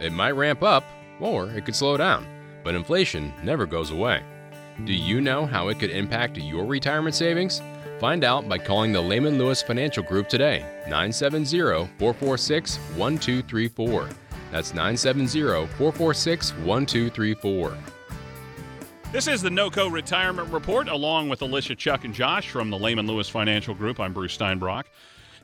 It 0.00 0.12
might 0.12 0.32
ramp 0.32 0.62
up, 0.62 0.84
or 1.20 1.48
it 1.50 1.64
could 1.64 1.76
slow 1.76 1.96
down, 1.96 2.26
but 2.62 2.74
inflation 2.74 3.32
never 3.42 3.66
goes 3.66 3.90
away. 3.90 4.22
Do 4.82 4.92
you 4.92 5.20
know 5.20 5.46
how 5.46 5.68
it 5.68 5.78
could 5.78 5.90
impact 5.90 6.36
your 6.36 6.64
retirement 6.64 7.14
savings? 7.14 7.62
Find 8.00 8.24
out 8.24 8.48
by 8.48 8.58
calling 8.58 8.92
the 8.92 9.00
Lehman 9.00 9.38
Lewis 9.38 9.62
Financial 9.62 10.02
Group 10.02 10.28
today, 10.28 10.58
970 10.88 11.86
446 11.96 12.76
1234. 12.96 14.08
That's 14.50 14.74
970 14.74 15.40
446 15.78 16.50
1234. 16.50 17.78
This 19.12 19.28
is 19.28 19.42
the 19.42 19.48
NOCO 19.48 19.90
Retirement 19.90 20.52
Report, 20.52 20.88
along 20.88 21.28
with 21.28 21.40
Alicia, 21.40 21.76
Chuck, 21.76 22.04
and 22.04 22.12
Josh 22.12 22.50
from 22.50 22.70
the 22.70 22.78
Lehman 22.78 23.06
Lewis 23.06 23.28
Financial 23.28 23.74
Group. 23.74 24.00
I'm 24.00 24.12
Bruce 24.12 24.36
Steinbrock. 24.36 24.86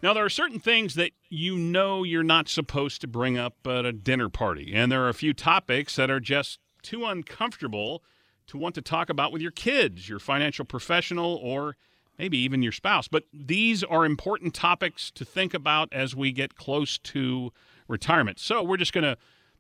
Now, 0.03 0.13
there 0.13 0.25
are 0.25 0.31
certain 0.31 0.59
things 0.59 0.95
that 0.97 1.13
you 1.29 1.57
know 1.57 2.03
you're 2.03 2.25
not 2.25 2.49
supposed 2.49 3.01
to 3.03 3.07
bring 3.07 3.39
up 3.39 3.55
at 3.65 3.87
a 3.87 3.93
dinner 3.93 4.29
party, 4.29 4.73
and 4.75 4.91
there 4.91 5.05
are 5.05 5.09
a 5.09 5.15
few 5.15 5.33
topics 5.33 5.95
that 5.97 6.11
are 6.11 6.19
just 6.19 6.59
too 6.83 7.05
uncomfortable 7.05 8.03
to 8.51 8.59
want 8.59 8.75
to 8.75 8.83
talk 8.83 9.09
about 9.09 9.33
with 9.33 9.41
your 9.41 9.53
kids, 9.53 10.09
your 10.09 10.19
financial 10.19 10.65
professional, 10.65 11.37
or 11.37 11.77
maybe 12.19 12.37
even 12.39 12.63
your 12.63 12.73
spouse. 12.73 13.07
But 13.07 13.25
these 13.33 13.85
are 13.85 14.05
important 14.05 14.55
topics 14.55 15.11
to 15.13 15.25
think 15.25 15.55
about 15.55 15.89
as 15.93 16.17
we 16.17 16.33
get 16.33 16.57
close 16.57 16.99
to 16.99 17.53
retirement. 17.87 18.41
So 18.41 18.63
we're 18.63 18.77
just 18.77 18.93
going 18.93 19.05
to 19.05 19.17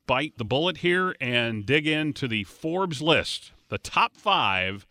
bite 0.07 0.39
the 0.39 0.45
bullet 0.45 0.79
here 0.79 1.15
and 1.21 1.65
dig 1.65 1.87
into 1.87 2.27
the 2.27 2.43
Forbes 2.45 3.01
list, 3.01 3.53
the 3.69 3.79
top 3.79 4.17
five 4.17 4.87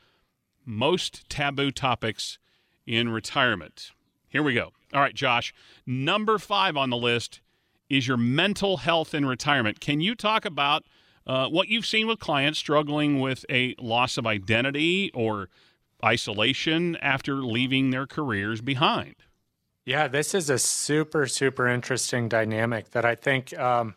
most 0.66 1.30
taboo 1.30 1.70
topics 1.70 2.40
in 2.88 3.10
retirement. 3.10 3.92
Here 4.30 4.42
we 4.42 4.54
go. 4.54 4.72
All 4.94 5.02
right, 5.02 5.14
Josh. 5.14 5.54
Number 5.86 6.38
five 6.38 6.78
on 6.78 6.90
the 6.90 6.98
list 6.98 7.42
is 7.90 8.08
your 8.08 8.18
mental 8.18 8.78
health 8.78 9.14
in 9.14 9.26
retirement. 9.26 9.82
Can 9.82 10.00
you 10.00 10.16
talk 10.16 10.46
about 10.46 10.86
uh, 11.28 11.48
what 11.48 11.68
you've 11.68 11.86
seen 11.86 12.08
with 12.08 12.20
clients 12.20 12.60
struggling 12.60 13.20
with 13.20 13.46
a 13.50 13.76
loss 13.80 14.18
of 14.18 14.26
identity 14.26 15.12
or 15.14 15.50
isolation 16.04 16.96
after 16.98 17.36
leaving 17.36 17.92
their 17.92 18.08
careers 18.08 18.62
behind? 18.62 19.16
Yeah, 19.86 20.08
this 20.08 20.36
is 20.36 20.50
a 20.50 20.60
super, 20.60 21.26
super 21.28 21.68
interesting 21.68 22.30
dynamic 22.30 22.92
that 22.92 23.06
I 23.06 23.16
think 23.16 23.58
um, 23.58 23.96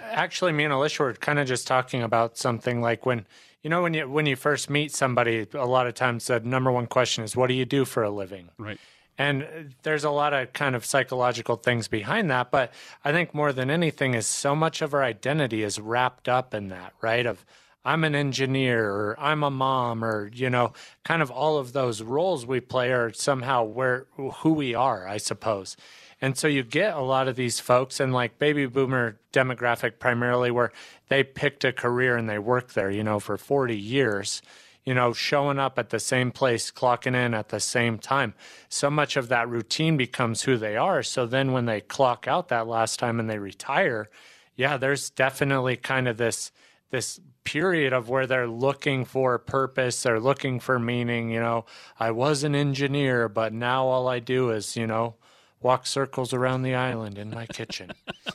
actually 0.00 0.52
me 0.52 0.64
and 0.64 0.72
Alicia 0.72 1.02
were 1.02 1.14
kind 1.14 1.38
of 1.38 1.46
just 1.46 1.66
talking 1.66 2.02
about 2.02 2.36
something 2.36 2.80
like 2.80 3.06
when 3.06 3.26
you 3.62 3.70
know 3.70 3.82
when 3.82 3.94
you 3.94 4.08
when 4.08 4.26
you 4.26 4.36
first 4.36 4.70
meet 4.70 4.92
somebody, 4.92 5.46
a 5.54 5.66
lot 5.66 5.86
of 5.86 5.94
times 5.94 6.26
the 6.26 6.40
number 6.40 6.70
one 6.70 6.86
question 6.86 7.24
is, 7.24 7.34
"What 7.34 7.48
do 7.48 7.54
you 7.54 7.64
do 7.64 7.84
for 7.84 8.02
a 8.02 8.10
living?" 8.10 8.50
Right. 8.58 8.78
And 9.18 9.74
there's 9.82 10.04
a 10.04 10.10
lot 10.10 10.34
of 10.34 10.52
kind 10.52 10.76
of 10.76 10.84
psychological 10.84 11.56
things 11.56 11.88
behind 11.88 12.30
that, 12.30 12.50
but 12.50 12.72
I 13.04 13.12
think 13.12 13.34
more 13.34 13.52
than 13.52 13.70
anything 13.70 14.14
is 14.14 14.26
so 14.26 14.54
much 14.54 14.82
of 14.82 14.92
our 14.92 15.02
identity 15.02 15.62
is 15.62 15.80
wrapped 15.80 16.28
up 16.28 16.52
in 16.52 16.68
that, 16.68 16.92
right? 17.00 17.24
Of 17.24 17.44
I'm 17.86 18.02
an 18.02 18.16
engineer 18.16 18.90
or 18.90 19.16
I'm 19.18 19.44
a 19.44 19.50
mom 19.50 20.04
or 20.04 20.28
you 20.34 20.50
know 20.50 20.72
kind 21.04 21.22
of 21.22 21.30
all 21.30 21.56
of 21.56 21.72
those 21.72 22.02
roles 22.02 22.44
we 22.44 22.60
play 22.60 22.92
are 22.92 23.12
somehow 23.12 23.62
where 23.62 24.06
who 24.16 24.52
we 24.52 24.74
are 24.74 25.06
I 25.06 25.18
suppose. 25.18 25.76
And 26.20 26.36
so 26.36 26.48
you 26.48 26.62
get 26.62 26.94
a 26.94 27.00
lot 27.00 27.28
of 27.28 27.36
these 27.36 27.60
folks 27.60 28.00
and 28.00 28.12
like 28.12 28.38
baby 28.38 28.66
boomer 28.66 29.18
demographic 29.32 29.98
primarily 29.98 30.50
where 30.50 30.72
they 31.08 31.22
picked 31.22 31.64
a 31.64 31.72
career 31.72 32.16
and 32.16 32.28
they 32.28 32.38
worked 32.38 32.74
there, 32.74 32.90
you 32.90 33.04
know, 33.04 33.20
for 33.20 33.36
40 33.36 33.76
years, 33.76 34.40
you 34.86 34.94
know, 34.94 35.12
showing 35.12 35.58
up 35.58 35.78
at 35.78 35.90
the 35.90 35.98
same 35.98 36.30
place, 36.30 36.70
clocking 36.70 37.16
in 37.16 37.34
at 37.34 37.48
the 37.48 37.58
same 37.58 37.98
time. 37.98 38.32
So 38.68 38.88
much 38.88 39.16
of 39.16 39.28
that 39.28 39.48
routine 39.48 39.96
becomes 39.96 40.42
who 40.42 40.56
they 40.56 40.76
are. 40.76 41.02
So 41.02 41.26
then 41.26 41.50
when 41.50 41.66
they 41.66 41.80
clock 41.80 42.26
out 42.28 42.48
that 42.48 42.68
last 42.68 43.00
time 43.00 43.18
and 43.18 43.28
they 43.28 43.38
retire, 43.38 44.08
yeah, 44.54 44.76
there's 44.76 45.10
definitely 45.10 45.76
kind 45.76 46.08
of 46.08 46.16
this 46.16 46.52
this 46.90 47.20
period 47.42 47.92
of 47.92 48.08
where 48.08 48.28
they're 48.28 48.46
looking 48.46 49.04
for 49.04 49.38
purpose, 49.38 50.02
they're 50.04 50.20
looking 50.20 50.60
for 50.60 50.78
meaning. 50.78 51.30
You 51.30 51.40
know, 51.40 51.64
I 51.98 52.12
was 52.12 52.44
an 52.44 52.54
engineer, 52.54 53.28
but 53.28 53.52
now 53.52 53.86
all 53.86 54.06
I 54.06 54.20
do 54.20 54.50
is, 54.50 54.76
you 54.76 54.86
know, 54.86 55.16
walk 55.62 55.86
circles 55.86 56.32
around 56.32 56.62
the 56.62 56.74
island 56.74 57.18
in 57.18 57.30
my 57.30 57.46
kitchen. 57.46 57.92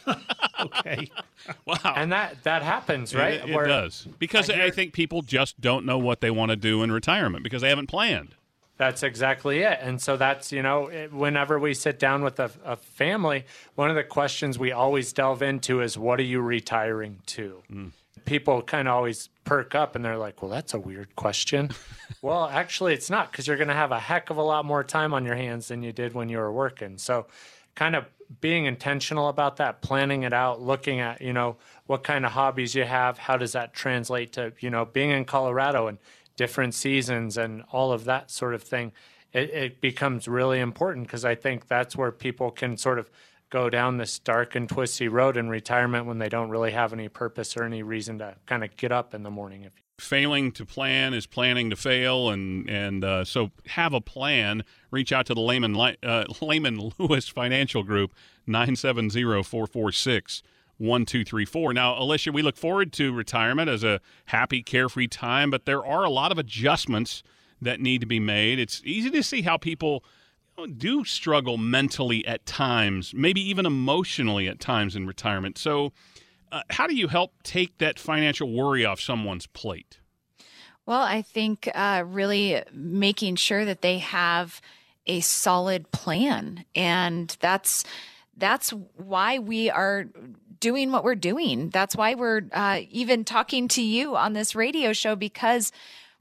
okay. 0.60 1.10
Wow. 1.66 1.94
And 1.96 2.12
that 2.12 2.44
that 2.44 2.62
happens, 2.62 3.16
right? 3.16 3.36
It, 3.36 3.50
it 3.50 3.68
does. 3.68 4.08
Because 4.20 4.50
I, 4.50 4.54
hear, 4.54 4.64
I, 4.64 4.72
think 4.72 4.94
people 4.94 5.22
just 5.22 5.60
don't 5.60 5.86
know 5.86 5.98
what 5.98 6.22
they 6.22 6.32
want 6.32 6.52
to 6.52 6.56
do 6.56 6.84
in 6.84 6.92
retirement 6.92 7.44
because 7.44 7.62
they 7.62 7.70
haven't 7.70 7.88
planned. 7.88 8.36
That's 8.78 9.04
exactly 9.04 9.60
it. 9.60 9.78
And 9.82 10.02
so 10.02 10.18
that's, 10.18 10.52
you 10.52 10.64
know, 10.64 10.88
whenever 11.12 11.60
we 11.60 11.76
sit 11.76 12.00
down 12.00 12.24
with 12.24 12.40
a, 12.40 12.50
a, 12.66 12.76
family, 12.76 13.46
one 13.76 13.92
of 13.92 13.96
the 13.96 14.04
questions 14.04 14.58
we 14.58 14.72
always 14.72 15.14
delve 15.14 15.44
into 15.44 15.82
is 15.82 16.00
what 16.00 16.20
are 16.20 16.24
you 16.24 16.42
retiring 16.42 17.20
to? 17.28 17.62
Mm 17.72 17.92
people 18.26 18.62
kind 18.62 18.88
of 18.88 18.96
always 18.96 19.30
perk 19.44 19.76
up 19.76 19.96
and 19.96 20.04
they're 20.04 20.18
like, 20.18 20.42
well, 20.42 20.52
that's 20.52 20.74
a 20.74 20.80
weird 20.80 21.16
question. 21.16 21.70
well, 22.22 22.46
actually, 22.46 22.94
it's 22.94 23.10
not 23.10 23.32
because 23.32 23.48
you're 23.48 23.58
going 23.58 23.68
to 23.68 23.74
have 23.74 23.92
a 23.92 24.00
heck 24.00 24.30
of 24.30 24.38
a 24.38 24.44
lot 24.44 24.66
more 24.66 24.84
time 24.84 25.14
on 25.14 25.26
your 25.26 25.36
hands 25.36 25.68
than 25.68 25.84
you 25.84 25.92
did 25.92 26.14
when 26.14 26.30
you 26.30 26.38
were 26.38 26.52
working. 26.52 26.98
So, 26.98 27.28
kind 27.76 27.96
of 27.96 28.06
being 28.40 28.66
intentional 28.66 29.28
about 29.28 29.58
that, 29.58 29.82
planning 29.82 30.24
it 30.24 30.34
out, 30.34 30.62
looking 30.62 31.00
at, 31.00 31.22
you 31.22 31.34
know, 31.34 31.58
what 31.86 32.04
kind 32.04 32.26
of 32.26 32.32
hobbies 32.32 32.76
you 32.76 32.84
have, 32.84 33.18
how 33.18 33.38
does 33.38 33.54
that 33.54 33.74
translate 33.74 34.34
to, 34.34 34.54
you 34.60 34.70
know, 34.70 34.86
being 34.86 35.10
in 35.10 35.26
Colorado 35.26 35.88
and 35.88 35.98
different 36.38 36.74
seasons 36.74 37.38
and 37.38 37.64
all 37.72 37.92
of 37.92 38.06
that 38.06 38.32
sort 38.32 38.54
of 38.54 38.64
thing. 38.64 38.92
It, 39.34 39.50
it 39.52 39.82
becomes 39.82 40.28
really 40.28 40.60
important 40.60 41.08
because 41.08 41.24
I 41.24 41.36
think 41.36 41.68
that's 41.68 41.96
where 41.96 42.12
people 42.12 42.52
can 42.52 42.78
sort 42.78 43.00
of 43.00 43.10
go 43.52 43.70
down 43.70 43.98
this 43.98 44.18
dark 44.18 44.56
and 44.56 44.68
twisty 44.68 45.08
road 45.08 45.38
in 45.38 45.50
retirement 45.50 46.08
when 46.08 46.18
they 46.18 46.30
don't 46.30 46.50
really 46.50 46.72
have 46.72 46.94
any 46.94 47.08
purpose 47.08 47.56
or 47.56 47.64
any 47.64 47.84
reason 47.84 48.18
to 48.18 48.36
kind 48.48 48.64
of 48.64 48.76
get 48.78 48.92
up 48.92 49.14
in 49.14 49.22
the 49.22 49.30
morning. 49.30 49.62
If 49.64 49.74
failing 50.00 50.52
to 50.54 50.66
plan 50.66 51.14
is 51.14 51.28
planning 51.28 51.70
to 51.70 51.76
fail, 51.76 52.30
and 52.30 52.68
and 52.68 53.04
uh, 53.04 53.24
so 53.24 53.52
have 53.68 53.94
a 53.94 54.02
plan. 54.02 54.64
Reach 54.90 55.12
out 55.14 55.28
to 55.28 55.36
the 55.36 55.42
Lehman 55.42 55.76
uh, 55.76 56.26
Lehman 56.42 56.92
Lewis 56.98 57.28
Financial 57.28 57.84
Group 57.84 58.16
970-446 58.48 60.42
1234. 60.78 61.74
Now, 61.74 62.02
Alicia, 62.02 62.32
we 62.32 62.42
look 62.42 62.58
forward 62.58 62.92
to 62.94 63.14
retirement 63.14 63.70
as 63.70 63.84
a 63.84 64.02
happy, 64.26 64.64
carefree 64.64 65.08
time, 65.08 65.52
but 65.52 65.66
there 65.66 65.86
are 65.86 66.04
a 66.04 66.10
lot 66.10 66.32
of 66.32 66.40
adjustments 66.40 67.22
that 67.62 67.80
need 67.80 68.02
to 68.02 68.08
be 68.08 68.20
made. 68.20 68.58
It's 68.58 68.82
easy 68.84 69.12
to 69.12 69.22
see 69.22 69.44
how 69.44 69.58
people 69.58 70.04
do 70.66 71.04
struggle 71.06 71.58
mentally 71.58 72.26
at 72.26 72.46
times, 72.46 73.14
maybe 73.14 73.42
even 73.42 73.66
emotionally 73.66 74.48
at 74.48 74.60
times 74.60 74.96
in 74.96 75.08
retirement. 75.08 75.58
So, 75.58 75.94
uh, 76.52 76.62
how 76.70 76.88
do 76.88 76.96
you 76.96 77.08
help 77.08 77.44
take 77.44 77.78
that 77.78 77.98
financial 77.98 78.52
worry 78.52 78.86
off 78.86 79.00
someone's 79.00 79.48
plate? 79.48 80.00
Well, 80.86 81.02
I 81.02 81.22
think 81.22 81.70
uh, 81.74 82.04
really 82.06 82.64
making 82.74 83.38
sure 83.38 83.64
that 83.66 83.82
they 83.82 84.00
have 84.00 84.60
a 85.06 85.22
solid 85.22 85.92
plan, 85.92 86.66
and 86.76 87.36
that's 87.40 87.84
that's 88.36 88.72
why 88.98 89.40
we 89.40 89.70
are 89.70 90.08
doing 90.60 90.92
what 90.92 91.04
we're 91.04 91.16
doing. 91.16 91.70
That's 91.70 91.96
why 91.96 92.16
we're 92.16 92.42
uh, 92.52 92.82
even 92.90 93.24
talking 93.24 93.68
to 93.70 93.82
you 93.82 94.16
on 94.16 94.34
this 94.34 94.56
radio 94.56 94.94
show 94.94 95.16
because 95.16 95.72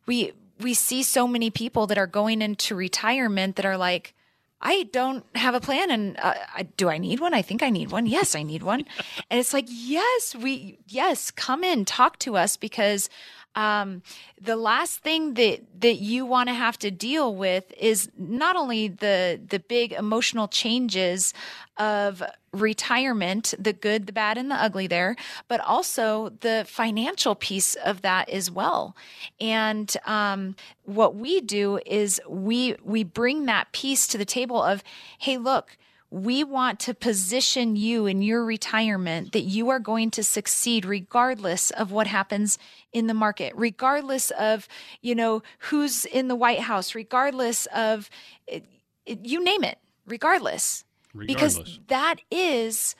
we 0.06 0.32
we 0.60 0.74
see 0.74 1.02
so 1.02 1.26
many 1.26 1.50
people 1.50 1.86
that 1.86 1.98
are 1.98 2.06
going 2.06 2.42
into 2.42 2.74
retirement 2.74 3.56
that 3.56 3.64
are 3.64 3.76
like, 3.76 4.14
I 4.62 4.84
don't 4.92 5.24
have 5.34 5.54
a 5.54 5.60
plan. 5.60 5.90
And 5.90 6.16
uh, 6.18 6.34
do 6.76 6.88
I 6.88 6.98
need 6.98 7.20
one? 7.20 7.34
I 7.34 7.42
think 7.42 7.62
I 7.62 7.70
need 7.70 7.90
one. 7.90 8.06
Yes, 8.06 8.34
I 8.34 8.42
need 8.42 8.62
one. 8.62 8.84
and 9.30 9.40
it's 9.40 9.52
like, 9.52 9.66
yes, 9.68 10.34
we, 10.34 10.78
yes, 10.86 11.30
come 11.30 11.64
in, 11.64 11.84
talk 11.84 12.18
to 12.20 12.36
us 12.36 12.56
because 12.56 13.08
um, 13.54 14.02
the 14.40 14.56
last 14.56 14.98
thing 14.98 15.34
that 15.34 15.60
that 15.80 15.96
you 15.96 16.24
want 16.24 16.48
to 16.48 16.54
have 16.54 16.78
to 16.78 16.90
deal 16.90 17.34
with 17.34 17.72
is 17.76 18.10
not 18.16 18.56
only 18.56 18.88
the 18.88 19.40
the 19.48 19.58
big 19.58 19.92
emotional 19.92 20.46
changes 20.48 21.34
of 21.76 22.22
retirement, 22.52 23.54
the 23.58 23.72
good, 23.72 24.06
the 24.06 24.12
bad, 24.12 24.36
and 24.36 24.50
the 24.50 24.54
ugly 24.54 24.86
there, 24.86 25.16
but 25.48 25.60
also 25.60 26.30
the 26.40 26.64
financial 26.68 27.34
piece 27.34 27.74
of 27.76 28.02
that 28.02 28.28
as 28.28 28.50
well. 28.50 28.94
And 29.40 29.94
um, 30.04 30.56
what 30.84 31.16
we 31.16 31.40
do 31.40 31.80
is 31.86 32.20
we 32.28 32.76
we 32.84 33.02
bring 33.04 33.46
that 33.46 33.72
piece 33.72 34.06
to 34.08 34.18
the 34.18 34.24
table 34.24 34.62
of, 34.62 34.84
hey, 35.18 35.38
look 35.38 35.76
we 36.10 36.42
want 36.42 36.80
to 36.80 36.94
position 36.94 37.76
you 37.76 38.06
in 38.06 38.20
your 38.20 38.44
retirement 38.44 39.32
that 39.32 39.42
you 39.42 39.68
are 39.68 39.78
going 39.78 40.10
to 40.10 40.24
succeed 40.24 40.84
regardless 40.84 41.70
of 41.70 41.92
what 41.92 42.08
happens 42.08 42.58
in 42.92 43.06
the 43.06 43.14
market, 43.14 43.52
regardless 43.54 44.30
of, 44.32 44.66
you 45.00 45.14
know, 45.14 45.42
who's 45.58 46.04
in 46.04 46.28
the 46.28 46.34
White 46.34 46.60
House, 46.60 46.94
regardless 46.94 47.66
of 47.66 48.10
it, 48.48 48.64
it, 49.06 49.24
you 49.24 49.42
name 49.42 49.62
it, 49.62 49.78
regardless. 50.06 50.84
regardless. 51.14 51.58
Because 51.58 51.80
that 51.86 52.16
is 52.30 52.96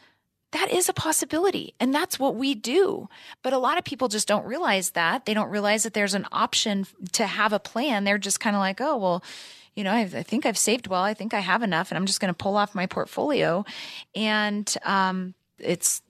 that 0.53 0.71
is 0.71 0.89
a 0.89 0.93
possibility. 0.93 1.75
And 1.79 1.95
that's 1.95 2.19
what 2.19 2.35
we 2.35 2.55
do. 2.55 3.09
But 3.43 3.53
a 3.53 3.59
lot 3.59 3.79
of 3.79 3.85
people 3.85 4.09
just 4.09 4.27
don't 4.27 4.45
realize 4.45 4.91
that. 4.91 5.25
They 5.25 5.35
don't 5.35 5.51
realize 5.51 5.85
that 5.85 5.95
there's 5.95 6.15
an 6.15 6.27
option 6.33 6.87
to 7.13 7.27
have 7.27 7.53
a 7.53 7.61
plan. 7.61 8.03
They're 8.03 8.19
just 8.19 8.41
kind 8.41 8.57
of 8.57 8.61
like, 8.61 8.81
oh, 8.81 8.97
well, 8.97 9.23
you 9.75 9.85
know, 9.85 9.93
I, 9.93 10.01
I, 10.01 10.23
think 10.23 10.47
I've 10.47 10.59
saved 10.59 10.87
well. 10.89 11.03
I 11.03 11.15
think 11.15 11.33
I 11.33 11.41
have 11.41 11.63
enough, 11.63 11.91
and 11.91 11.99
I'm 11.99 12.07
just 12.07 12.21
going 12.21 12.33
to 12.33 12.37
pull 12.37 12.57
off 12.57 12.75
my 12.75 12.87
portfolio. 12.87 13.65
And 14.15 14.73
um, 14.85 15.35
it's 15.59 16.03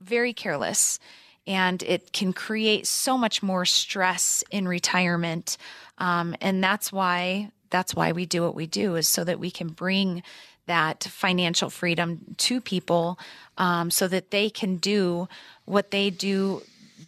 very 0.00 0.32
careless 0.32 0.98
and 1.46 1.82
it 1.84 2.12
can 2.12 2.32
create 2.32 2.86
so 2.86 3.16
much 3.16 3.42
more 3.42 3.64
stress 3.64 4.42
in 4.50 4.66
retirement. 4.66 5.56
Um, 5.98 6.34
and 6.40 6.62
that's 6.62 6.92
why 6.92 7.50
that's 7.70 7.94
why 7.94 8.12
we 8.12 8.26
do 8.26 8.42
what 8.42 8.54
we 8.54 8.66
do 8.66 8.94
is 8.94 9.08
so 9.08 9.24
that 9.24 9.40
we 9.40 9.50
can 9.50 9.68
bring 9.68 10.22
that 10.66 11.04
financial 11.04 11.68
freedom 11.68 12.20
to 12.36 12.60
people 12.60 13.18
um, 13.58 13.90
so 13.90 14.06
that 14.06 14.30
they 14.30 14.48
can 14.50 14.76
do 14.76 15.28
what 15.64 15.90
they 15.90 16.10
do 16.10 16.62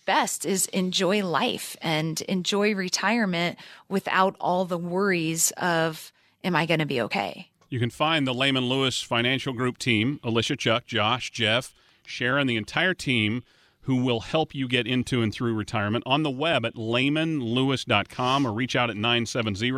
best 0.09 0.47
is 0.47 0.65
enjoy 0.69 1.23
life 1.23 1.77
and 1.83 2.23
enjoy 2.23 2.75
retirement 2.75 3.59
without 3.91 4.35
all 4.41 4.65
the 4.65 4.79
worries 4.79 5.51
of 5.59 6.11
am 6.43 6.57
i 6.57 6.65
going 6.65 6.81
to 6.81 6.87
be 6.87 6.99
okay? 6.99 7.51
You 7.69 7.79
can 7.79 7.91
find 7.91 8.27
the 8.27 8.33
lehman 8.33 8.71
lewis 8.71 9.03
financial 9.03 9.53
group 9.53 9.77
team 9.77 10.19
alicia 10.25 10.57
chuck 10.57 10.87
josh 10.87 11.31
jeff 11.31 11.75
sharon 12.07 12.47
the 12.47 12.57
entire 12.57 12.95
team 12.95 13.43
who 13.83 13.97
will 13.97 14.21
help 14.21 14.55
you 14.55 14.67
get 14.67 14.87
into 14.87 15.21
and 15.21 15.31
through 15.31 15.53
retirement 15.53 16.03
on 16.07 16.23
the 16.23 16.31
web 16.31 16.65
at 16.65 16.75
lehmanlewis.com 16.75 18.47
or 18.47 18.53
reach 18.53 18.75
out 18.75 18.89
at 18.89 18.97
970 18.97 19.71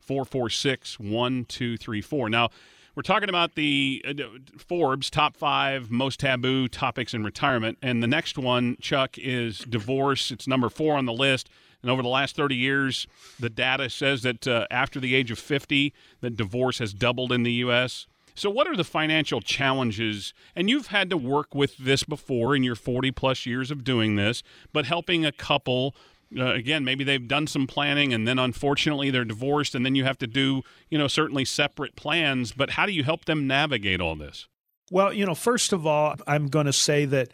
446 0.00 0.98
1234 0.98 2.30
now 2.30 2.48
we're 2.96 3.02
talking 3.02 3.28
about 3.28 3.54
the 3.54 4.02
uh, 4.08 4.12
Forbes 4.56 5.10
top 5.10 5.36
five 5.36 5.90
most 5.90 6.18
taboo 6.18 6.66
topics 6.66 7.12
in 7.12 7.22
retirement. 7.22 7.76
And 7.82 8.02
the 8.02 8.06
next 8.06 8.38
one, 8.38 8.78
Chuck, 8.80 9.18
is 9.18 9.58
divorce. 9.58 10.30
It's 10.30 10.48
number 10.48 10.70
four 10.70 10.96
on 10.96 11.04
the 11.04 11.12
list. 11.12 11.50
And 11.82 11.90
over 11.90 12.02
the 12.02 12.08
last 12.08 12.36
30 12.36 12.56
years, 12.56 13.06
the 13.38 13.50
data 13.50 13.90
says 13.90 14.22
that 14.22 14.48
uh, 14.48 14.66
after 14.70 14.98
the 14.98 15.14
age 15.14 15.30
of 15.30 15.38
50, 15.38 15.92
that 16.22 16.36
divorce 16.36 16.78
has 16.78 16.94
doubled 16.94 17.32
in 17.32 17.42
the 17.42 17.52
U.S. 17.52 18.06
So, 18.34 18.48
what 18.48 18.66
are 18.66 18.76
the 18.76 18.82
financial 18.82 19.42
challenges? 19.42 20.32
And 20.54 20.70
you've 20.70 20.88
had 20.88 21.10
to 21.10 21.18
work 21.18 21.54
with 21.54 21.76
this 21.76 22.02
before 22.02 22.56
in 22.56 22.62
your 22.62 22.74
40 22.74 23.10
plus 23.12 23.44
years 23.44 23.70
of 23.70 23.84
doing 23.84 24.16
this, 24.16 24.42
but 24.72 24.86
helping 24.86 25.24
a 25.24 25.32
couple 25.32 25.94
uh, 26.36 26.54
again, 26.54 26.84
maybe 26.84 27.04
they've 27.04 27.28
done 27.28 27.46
some 27.46 27.66
planning 27.66 28.12
and 28.12 28.26
then 28.26 28.38
unfortunately 28.38 29.10
they're 29.10 29.24
divorced 29.24 29.74
and 29.74 29.84
then 29.84 29.94
you 29.94 30.04
have 30.04 30.18
to 30.18 30.26
do, 30.26 30.62
you 30.90 30.98
know, 30.98 31.08
certainly 31.08 31.44
separate 31.44 31.94
plans. 31.96 32.52
But 32.52 32.70
how 32.70 32.86
do 32.86 32.92
you 32.92 33.04
help 33.04 33.26
them 33.26 33.46
navigate 33.46 34.00
all 34.00 34.16
this? 34.16 34.48
Well, 34.90 35.12
you 35.12 35.26
know, 35.26 35.34
first 35.34 35.72
of 35.72 35.86
all, 35.86 36.14
I'm 36.26 36.48
going 36.48 36.66
to 36.66 36.72
say 36.72 37.04
that 37.06 37.30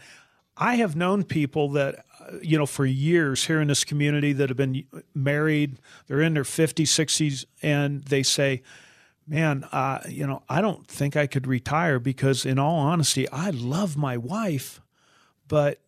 I 0.57 0.77
have 0.77 0.97
known 0.97 1.25
people 1.25 1.71
that, 1.71 2.05
uh, 2.21 2.39
you 2.43 2.59
know, 2.59 2.67
for 2.67 2.85
years 2.85 3.47
here 3.47 3.61
in 3.61 3.69
this 3.69 3.85
community 3.85 4.33
that 4.35 4.49
have 4.49 4.57
been 4.57 4.85
married, 5.15 5.79
they're 6.07 6.21
in 6.21 6.35
their 6.35 6.43
50s, 6.43 6.85
60s, 6.85 7.45
and 7.63 8.05
they 8.05 8.23
say, 8.23 8.63
man, 9.27 9.65
uh, 9.73 10.01
you 10.09 10.27
know, 10.27 10.43
I 10.49 10.61
don't 10.61 10.87
think 10.87 11.17
I 11.17 11.27
could 11.27 11.47
retire 11.47 11.99
because, 11.99 12.45
in 12.45 12.59
all 12.59 12.79
honesty, 12.79 13.29
I 13.31 13.51
love 13.51 13.97
my 13.97 14.17
wife, 14.17 14.81
but 15.49 15.81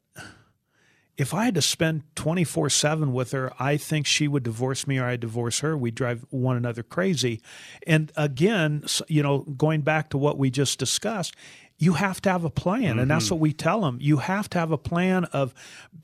if 1.16 1.32
I 1.32 1.44
had 1.44 1.54
to 1.54 1.62
spend 1.62 2.02
24 2.16 2.70
7 2.70 3.12
with 3.12 3.32
her, 3.32 3.52
I 3.58 3.76
think 3.76 4.06
she 4.06 4.26
would 4.26 4.42
divorce 4.42 4.86
me 4.86 4.98
or 4.98 5.06
I'd 5.06 5.20
divorce 5.20 5.60
her. 5.60 5.76
We'd 5.76 5.94
drive 5.94 6.24
one 6.30 6.56
another 6.56 6.82
crazy. 6.82 7.40
And 7.86 8.10
again, 8.16 8.84
you 9.08 9.22
know, 9.22 9.40
going 9.40 9.82
back 9.82 10.10
to 10.10 10.18
what 10.18 10.38
we 10.38 10.50
just 10.50 10.78
discussed, 10.78 11.36
you 11.78 11.94
have 11.94 12.20
to 12.22 12.30
have 12.30 12.44
a 12.44 12.50
plan. 12.50 12.82
Mm-hmm. 12.82 12.98
And 13.00 13.10
that's 13.10 13.26
mm-hmm. 13.26 13.34
what 13.34 13.40
we 13.40 13.52
tell 13.52 13.80
them. 13.80 13.98
You 14.00 14.18
have 14.18 14.48
to 14.50 14.58
have 14.58 14.72
a 14.72 14.78
plan 14.78 15.24
of 15.26 15.54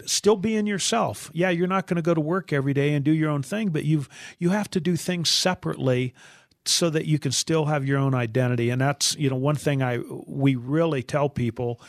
still 0.05 0.37
being 0.37 0.67
yourself. 0.67 1.31
Yeah, 1.33 1.51
you're 1.51 1.67
not 1.67 1.87
going 1.87 1.97
to 1.97 2.03
go 2.03 2.15
to 2.15 2.21
work 2.21 2.53
every 2.53 2.75
day 2.75 2.95
and 2.95 3.05
do 3.05 3.13
your 3.13 3.31
own 3.31 3.43
thing, 3.43 3.71
but 3.71 3.85
you've, 3.85 4.09
you 4.39 4.51
have 4.51 4.71
to 4.71 4.81
do 4.81 4.97
things 4.97 5.29
separately 5.29 6.15
so 6.67 6.91
that 6.91 7.07
you 7.07 7.19
can 7.19 7.33
still 7.33 7.67
have 7.67 7.85
your 7.87 7.99
own 7.99 8.15
identity. 8.15 8.71
And 8.71 8.81
that's, 8.81 9.17
you 9.17 9.31
know, 9.31 9.37
one 9.37 9.57
thing 9.57 9.83
I, 9.83 9.99
we 10.27 10.57
really 10.57 11.03
tell 11.03 11.29
people 11.29 11.81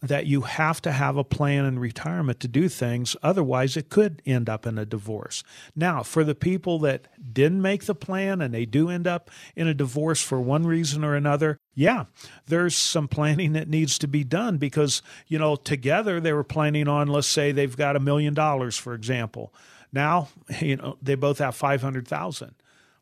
that 0.00 0.26
you 0.26 0.42
have 0.42 0.80
to 0.82 0.92
have 0.92 1.16
a 1.16 1.24
plan 1.24 1.64
in 1.64 1.78
retirement 1.78 2.38
to 2.40 2.48
do 2.48 2.68
things. 2.68 3.16
Otherwise, 3.22 3.76
it 3.76 3.88
could 3.88 4.22
end 4.24 4.48
up 4.48 4.66
in 4.66 4.78
a 4.78 4.86
divorce. 4.86 5.42
Now, 5.74 6.02
for 6.02 6.22
the 6.22 6.34
people 6.34 6.78
that 6.80 7.08
didn't 7.32 7.62
make 7.62 7.84
the 7.84 7.94
plan 7.94 8.40
and 8.40 8.54
they 8.54 8.64
do 8.64 8.88
end 8.90 9.06
up 9.06 9.30
in 9.56 9.66
a 9.66 9.74
divorce 9.74 10.22
for 10.22 10.40
one 10.40 10.64
reason 10.64 11.04
or 11.04 11.14
another, 11.14 11.58
yeah, 11.74 12.04
there's 12.46 12.76
some 12.76 13.08
planning 13.08 13.52
that 13.54 13.68
needs 13.68 13.98
to 13.98 14.08
be 14.08 14.22
done 14.22 14.56
because, 14.56 15.02
you 15.26 15.38
know, 15.38 15.56
together 15.56 16.20
they 16.20 16.32
were 16.32 16.44
planning 16.44 16.86
on, 16.86 17.08
let's 17.08 17.26
say 17.26 17.50
they've 17.50 17.76
got 17.76 17.96
a 17.96 18.00
million 18.00 18.34
dollars, 18.34 18.76
for 18.76 18.94
example. 18.94 19.52
Now, 19.92 20.28
you 20.60 20.76
know, 20.76 20.96
they 21.02 21.16
both 21.16 21.38
have 21.38 21.56
500,000 21.56 22.54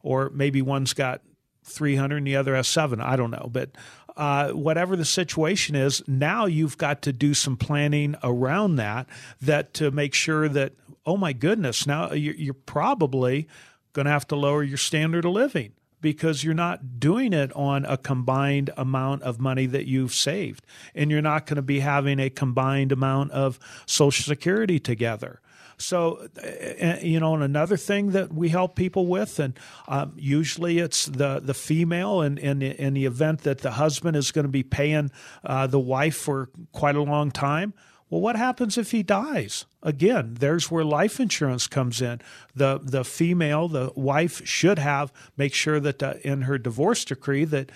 or 0.02 0.30
maybe 0.30 0.62
one's 0.62 0.94
got 0.94 1.20
300 1.64 2.18
and 2.18 2.26
the 2.26 2.36
other 2.36 2.54
has 2.54 2.68
seven. 2.68 3.00
I 3.00 3.16
don't 3.16 3.30
know. 3.30 3.48
But 3.52 3.70
uh, 4.16 4.50
whatever 4.50 4.96
the 4.96 5.04
situation 5.04 5.74
is, 5.74 6.02
now 6.06 6.46
you've 6.46 6.78
got 6.78 7.02
to 7.02 7.12
do 7.12 7.34
some 7.34 7.56
planning 7.56 8.16
around 8.22 8.76
that, 8.76 9.06
that 9.40 9.74
to 9.74 9.90
make 9.90 10.14
sure 10.14 10.48
that, 10.48 10.72
oh 11.04 11.16
my 11.16 11.32
goodness, 11.32 11.86
now 11.86 12.12
you're 12.12 12.54
probably 12.54 13.46
going 13.92 14.06
to 14.06 14.12
have 14.12 14.26
to 14.28 14.36
lower 14.36 14.62
your 14.62 14.78
standard 14.78 15.24
of 15.24 15.32
living 15.32 15.72
because 16.00 16.44
you're 16.44 16.54
not 16.54 17.00
doing 17.00 17.32
it 17.32 17.52
on 17.54 17.84
a 17.84 17.96
combined 17.96 18.70
amount 18.76 19.22
of 19.22 19.40
money 19.40 19.66
that 19.66 19.86
you've 19.86 20.14
saved. 20.14 20.64
And 20.94 21.10
you're 21.10 21.22
not 21.22 21.46
going 21.46 21.56
to 21.56 21.62
be 21.62 21.80
having 21.80 22.20
a 22.20 22.30
combined 22.30 22.92
amount 22.92 23.32
of 23.32 23.58
Social 23.86 24.22
Security 24.22 24.78
together. 24.78 25.40
So, 25.78 26.28
uh, 26.42 26.96
you 27.02 27.20
know, 27.20 27.34
and 27.34 27.42
another 27.42 27.76
thing 27.76 28.12
that 28.12 28.32
we 28.32 28.48
help 28.48 28.76
people 28.76 29.06
with, 29.06 29.38
and 29.38 29.58
um, 29.88 30.12
usually 30.16 30.78
it's 30.78 31.06
the 31.06 31.40
the 31.40 31.54
female, 31.54 32.22
and 32.22 32.38
in, 32.38 32.62
in, 32.62 32.72
in, 32.72 32.94
the 32.94 33.04
event 33.04 33.42
that 33.42 33.58
the 33.58 33.72
husband 33.72 34.16
is 34.16 34.32
going 34.32 34.46
to 34.46 34.50
be 34.50 34.62
paying 34.62 35.10
uh, 35.44 35.66
the 35.66 35.80
wife 35.80 36.16
for 36.16 36.48
quite 36.72 36.96
a 36.96 37.02
long 37.02 37.30
time. 37.30 37.74
Well, 38.08 38.20
what 38.20 38.36
happens 38.36 38.78
if 38.78 38.92
he 38.92 39.02
dies? 39.02 39.66
Again, 39.82 40.36
there's 40.38 40.70
where 40.70 40.84
life 40.84 41.18
insurance 41.18 41.66
comes 41.66 42.00
in. 42.00 42.20
The 42.54 42.80
the 42.82 43.04
female, 43.04 43.68
the 43.68 43.90
wife 43.94 44.46
should 44.46 44.78
have 44.78 45.12
make 45.36 45.52
sure 45.52 45.80
that 45.80 45.98
the, 45.98 46.26
in 46.26 46.42
her 46.42 46.56
divorce 46.56 47.04
decree 47.04 47.44
that 47.46 47.70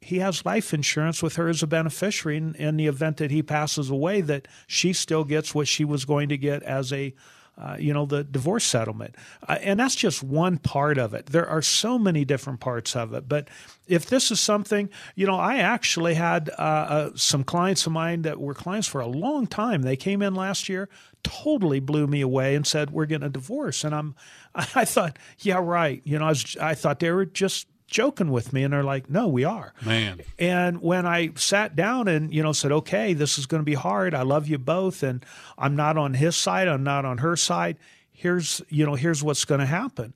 he 0.00 0.18
has 0.18 0.44
life 0.44 0.74
insurance 0.74 1.22
with 1.22 1.36
her 1.36 1.48
as 1.48 1.62
a 1.62 1.66
beneficiary 1.66 2.36
in, 2.36 2.54
in, 2.56 2.76
the 2.76 2.86
event 2.86 3.16
that 3.16 3.30
he 3.30 3.42
passes 3.42 3.90
away 3.90 4.20
that 4.20 4.46
she 4.66 4.92
still 4.92 5.24
gets 5.24 5.54
what 5.54 5.66
she 5.66 5.84
was 5.84 6.04
going 6.04 6.28
to 6.28 6.36
get 6.36 6.62
as 6.62 6.92
a 6.92 7.14
uh, 7.58 7.74
you 7.78 7.92
know 7.92 8.04
the 8.04 8.22
divorce 8.22 8.64
settlement. 8.64 9.14
Uh, 9.48 9.56
and 9.62 9.80
that's 9.80 9.94
just 9.94 10.22
one 10.22 10.58
part 10.58 10.98
of 10.98 11.14
it. 11.14 11.26
There 11.26 11.48
are 11.48 11.62
so 11.62 11.98
many 11.98 12.24
different 12.24 12.60
parts 12.60 12.94
of 12.94 13.14
it. 13.14 13.28
But 13.28 13.48
if 13.86 14.06
this 14.06 14.30
is 14.30 14.40
something 14.40 14.90
you 15.14 15.26
know 15.26 15.36
i 15.36 15.58
actually 15.58 16.14
had 16.14 16.50
uh, 16.50 16.62
uh 16.62 17.10
some 17.14 17.44
clients 17.44 17.86
of 17.86 17.92
mine 17.92 18.22
that 18.22 18.40
were 18.40 18.52
clients 18.52 18.86
for 18.86 19.00
a 19.00 19.06
long 19.06 19.46
time. 19.46 19.82
They 19.82 19.96
came 19.96 20.20
in 20.20 20.34
last 20.34 20.68
year 20.68 20.88
totally 21.22 21.80
blew 21.80 22.06
me 22.06 22.20
away 22.20 22.54
and 22.54 22.66
said 22.66 22.90
we're 22.90 23.06
getting 23.06 23.26
a 23.26 23.30
divorce. 23.30 23.84
And 23.84 23.94
i'm 23.94 24.14
i 24.54 24.84
thought 24.84 25.18
yeah 25.38 25.58
right. 25.58 26.02
You 26.04 26.18
know 26.18 26.26
i, 26.26 26.30
was, 26.30 26.56
I 26.60 26.74
thought 26.74 26.98
they 26.98 27.10
were 27.10 27.24
just 27.24 27.68
joking 27.86 28.30
with 28.30 28.52
me 28.52 28.64
and 28.64 28.72
they're 28.72 28.82
like 28.82 29.08
no 29.08 29.28
we 29.28 29.44
are. 29.44 29.72
Man. 29.84 30.20
And 30.38 30.82
when 30.82 31.06
i 31.06 31.30
sat 31.36 31.76
down 31.76 32.08
and 32.08 32.32
you 32.34 32.42
know 32.42 32.52
said 32.52 32.72
okay 32.72 33.14
this 33.14 33.38
is 33.38 33.46
going 33.46 33.60
to 33.60 33.64
be 33.64 33.74
hard. 33.74 34.14
I 34.14 34.22
love 34.22 34.48
you 34.48 34.58
both 34.58 35.02
and 35.02 35.24
i'm 35.56 35.76
not 35.76 35.96
on 35.96 36.14
his 36.14 36.36
side 36.36 36.68
i'm 36.68 36.82
not 36.82 37.04
on 37.04 37.18
her 37.18 37.36
side. 37.36 37.76
Here's 38.10 38.60
you 38.68 38.84
know 38.84 38.94
here's 38.94 39.22
what's 39.22 39.44
going 39.44 39.60
to 39.60 39.66
happen. 39.66 40.14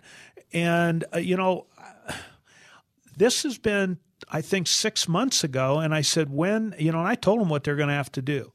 And 0.52 1.04
uh, 1.14 1.18
you 1.18 1.36
know 1.36 1.66
this 3.16 3.44
has 3.44 3.58
been 3.58 3.98
i 4.30 4.40
think 4.40 4.66
6 4.66 5.08
months 5.08 5.44
ago 5.44 5.78
and 5.78 5.94
i 5.94 6.00
said 6.00 6.30
when 6.30 6.74
you 6.78 6.90
know 6.90 6.98
and 6.98 7.08
i 7.08 7.14
told 7.14 7.40
them 7.40 7.48
what 7.48 7.64
they're 7.64 7.76
going 7.76 7.88
to 7.88 7.94
have 7.94 8.12
to 8.12 8.22
do. 8.22 8.52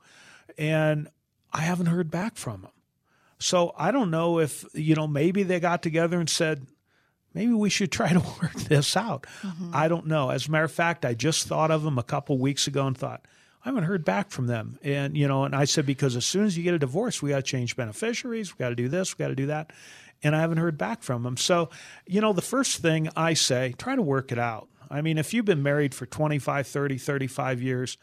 And 0.57 1.07
i 1.53 1.61
haven't 1.61 1.87
heard 1.87 2.11
back 2.11 2.35
from 2.35 2.63
them. 2.63 2.71
So 3.39 3.73
i 3.77 3.91
don't 3.91 4.11
know 4.11 4.39
if 4.39 4.65
you 4.73 4.95
know 4.95 5.07
maybe 5.07 5.43
they 5.43 5.61
got 5.61 5.81
together 5.81 6.19
and 6.19 6.29
said 6.29 6.67
maybe 7.35 7.53
we 7.53 7.69
should 7.69 7.91
try 7.91 8.11
to 8.11 8.19
work 8.41 8.53
this 8.53 8.97
out. 8.97 9.27
Mm-hmm. 9.43 9.71
I 9.73 9.87
don't 9.87 10.07
know. 10.07 10.31
As 10.31 10.47
a 10.47 10.51
matter 10.51 10.63
of 10.63 10.71
fact, 10.71 11.05
I 11.05 11.13
just 11.13 11.47
thought 11.47 11.69
of 11.69 11.83
them 11.83 11.99
a 11.99 12.03
couple 12.03 12.39
weeks 12.39 12.65
ago 12.65 12.87
and 12.87 12.97
thought, 12.97 13.21
I 13.63 13.69
haven't 13.69 13.83
heard 13.83 14.05
back 14.05 14.31
from 14.31 14.47
them. 14.47 14.79
And, 14.83 15.17
you 15.17 15.27
know, 15.27 15.43
and 15.43 15.55
I 15.55 15.65
said, 15.65 15.85
because 15.85 16.15
as 16.15 16.25
soon 16.25 16.45
as 16.45 16.57
you 16.57 16.63
get 16.63 16.73
a 16.73 16.79
divorce, 16.79 17.21
we 17.21 17.31
got 17.31 17.37
to 17.37 17.41
change 17.43 17.75
beneficiaries, 17.75 18.53
we 18.53 18.63
got 18.63 18.69
to 18.69 18.75
do 18.75 18.87
this, 18.87 19.17
we 19.17 19.23
got 19.23 19.29
to 19.29 19.35
do 19.35 19.47
that. 19.47 19.71
And 20.23 20.35
I 20.35 20.39
haven't 20.41 20.59
heard 20.59 20.77
back 20.77 21.03
from 21.03 21.23
them. 21.23 21.35
So, 21.35 21.69
you 22.07 22.21
know, 22.21 22.31
the 22.31 22.41
first 22.41 22.77
thing 22.77 23.09
I 23.15 23.33
say, 23.33 23.75
try 23.77 23.95
to 23.95 24.01
work 24.01 24.31
it 24.31 24.39
out. 24.39 24.69
I 24.89 25.01
mean, 25.01 25.17
if 25.17 25.33
you've 25.33 25.45
been 25.45 25.63
married 25.63 25.93
for 25.93 26.05
25, 26.05 26.67
30, 26.67 26.97
35 26.97 27.61
years, 27.61 27.97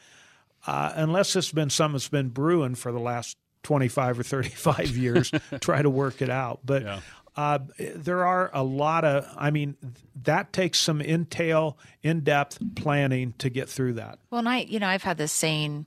uh, 0.66 0.92
unless 0.96 1.34
it's 1.36 1.52
been 1.52 1.70
something 1.70 1.94
that's 1.94 2.08
been 2.08 2.28
brewing 2.28 2.74
for 2.74 2.92
the 2.92 3.00
last 3.00 3.36
25 3.62 4.18
or 4.18 4.22
35 4.24 4.96
years, 4.96 5.30
try 5.60 5.80
to 5.80 5.90
work 5.90 6.20
it 6.20 6.30
out. 6.30 6.60
But 6.64 6.82
yeah. 6.82 7.00
Uh, 7.34 7.60
there 7.78 8.26
are 8.26 8.50
a 8.52 8.62
lot 8.62 9.04
of, 9.04 9.26
I 9.38 9.50
mean, 9.50 9.76
that 10.24 10.52
takes 10.52 10.78
some 10.78 11.00
entail, 11.00 11.78
in 12.02 12.20
depth 12.20 12.58
planning 12.74 13.34
to 13.38 13.48
get 13.48 13.68
through 13.68 13.94
that. 13.94 14.18
Well, 14.30 14.40
and 14.40 14.48
I, 14.48 14.58
you 14.60 14.78
know, 14.78 14.88
I've 14.88 15.04
had 15.04 15.18
this 15.18 15.32
saying 15.32 15.86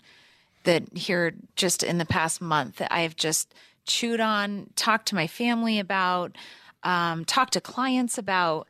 that 0.64 0.98
here 0.98 1.34
just 1.56 1.84
in 1.84 1.98
the 1.98 2.06
past 2.06 2.42
month 2.42 2.78
that 2.78 2.92
I've 2.92 3.16
just 3.16 3.54
chewed 3.86 4.20
on, 4.20 4.72
talked 4.76 5.08
to 5.10 5.16
my 5.16 5.28
family 5.28 5.78
about, 5.80 6.36
um, 6.84 7.26
talked 7.26 7.54
to 7.54 7.62
clients 7.62 8.18
about, 8.18 8.68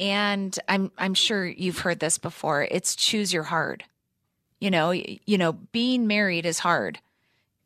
and 0.00 0.58
I'm 0.68 0.90
I'm 0.98 1.14
sure 1.14 1.46
you've 1.46 1.80
heard 1.80 2.00
this 2.00 2.18
before. 2.18 2.66
It's 2.70 2.96
choose 2.96 3.32
your 3.32 3.44
hard. 3.44 3.84
You 4.60 4.70
know, 4.70 4.90
you 4.92 5.38
know, 5.38 5.52
being 5.52 6.06
married 6.06 6.46
is 6.46 6.60
hard. 6.60 6.98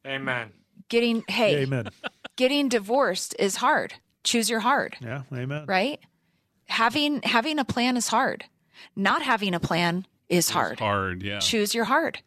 Amen. 0.06 0.50
Getting 0.88 1.24
hey, 1.28 1.62
Amen. 1.62 1.88
getting 2.36 2.68
divorced 2.68 3.34
is 3.38 3.56
hard. 3.56 3.94
Choose 4.28 4.50
your 4.50 4.60
hard, 4.60 4.96
Yeah, 5.00 5.22
amen. 5.32 5.64
right? 5.66 5.98
Having 6.66 7.22
having 7.22 7.58
a 7.58 7.64
plan 7.64 7.96
is 7.96 8.08
hard. 8.08 8.44
Not 8.94 9.22
having 9.22 9.54
a 9.54 9.60
plan 9.60 10.06
is 10.28 10.50
hard. 10.50 10.78
Hard, 10.80 11.22
yeah. 11.22 11.38
Choose 11.38 11.74
your 11.74 11.86
hard. 11.86 12.18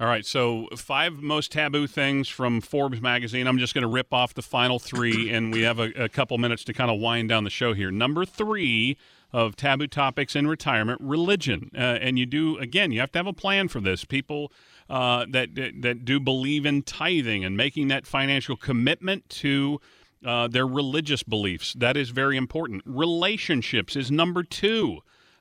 All 0.00 0.06
right, 0.06 0.24
so 0.24 0.68
five 0.76 1.14
most 1.14 1.50
taboo 1.50 1.88
things 1.88 2.28
from 2.28 2.60
Forbes 2.60 3.00
magazine. 3.00 3.48
I'm 3.48 3.58
just 3.58 3.74
going 3.74 3.82
to 3.82 3.88
rip 3.88 4.14
off 4.14 4.32
the 4.32 4.42
final 4.42 4.78
three, 4.78 5.28
and 5.34 5.52
we 5.52 5.62
have 5.62 5.80
a, 5.80 5.90
a 6.04 6.08
couple 6.08 6.38
minutes 6.38 6.62
to 6.64 6.72
kind 6.72 6.88
of 6.88 7.00
wind 7.00 7.28
down 7.30 7.42
the 7.42 7.50
show 7.50 7.72
here. 7.74 7.90
Number 7.90 8.24
three 8.24 8.96
of 9.32 9.56
taboo 9.56 9.88
topics 9.88 10.36
in 10.36 10.46
retirement: 10.46 11.00
religion, 11.02 11.72
uh, 11.74 11.80
and 12.00 12.16
you 12.16 12.26
do 12.26 12.58
again. 12.58 12.92
You 12.92 13.00
have 13.00 13.10
to 13.12 13.18
have 13.18 13.26
a 13.26 13.32
plan 13.32 13.66
for 13.66 13.80
this. 13.80 14.04
People 14.04 14.52
uh, 14.88 15.26
that, 15.30 15.56
that 15.56 15.82
that 15.82 16.04
do 16.04 16.20
believe 16.20 16.64
in 16.64 16.82
tithing 16.82 17.44
and 17.44 17.56
making 17.56 17.88
that 17.88 18.06
financial 18.06 18.56
commitment 18.56 19.28
to. 19.30 19.80
Uh, 20.24 20.48
their 20.48 20.66
religious 20.66 21.22
beliefs. 21.22 21.74
That 21.74 21.96
is 21.96 22.10
very 22.10 22.36
important. 22.36 22.82
Relationships 22.84 23.94
is 23.94 24.10
number 24.10 24.42
two. 24.42 24.98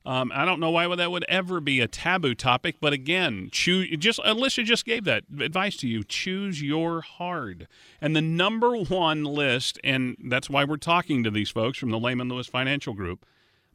Um, 0.08 0.32
I 0.34 0.46
don't 0.46 0.62
know 0.62 0.70
why 0.70 0.96
that 0.96 1.12
would 1.12 1.26
ever 1.28 1.60
be 1.60 1.82
a 1.82 1.88
taboo 1.88 2.34
topic, 2.34 2.78
but 2.80 2.94
again, 2.94 3.50
choose. 3.52 3.90
Just 3.98 4.22
Alicia 4.24 4.64
just 4.64 4.86
gave 4.86 5.04
that 5.04 5.24
advice 5.38 5.76
to 5.78 5.88
you. 5.88 6.02
Choose 6.06 6.62
your 6.62 7.02
hard, 7.02 7.68
and 8.00 8.16
the 8.16 8.22
number 8.22 8.78
one 8.78 9.26
list, 9.26 9.78
and 9.84 10.16
that's 10.30 10.50
why 10.50 10.64
we're 10.64 10.78
talking 10.78 11.26
to 11.26 11.30
these 11.30 11.50
folks 11.50 11.78
from 11.78 11.90
the 11.90 12.00
Lehman 12.00 12.30
Lewis 12.30 12.48
Financial 12.48 12.94
Group. 12.94 13.26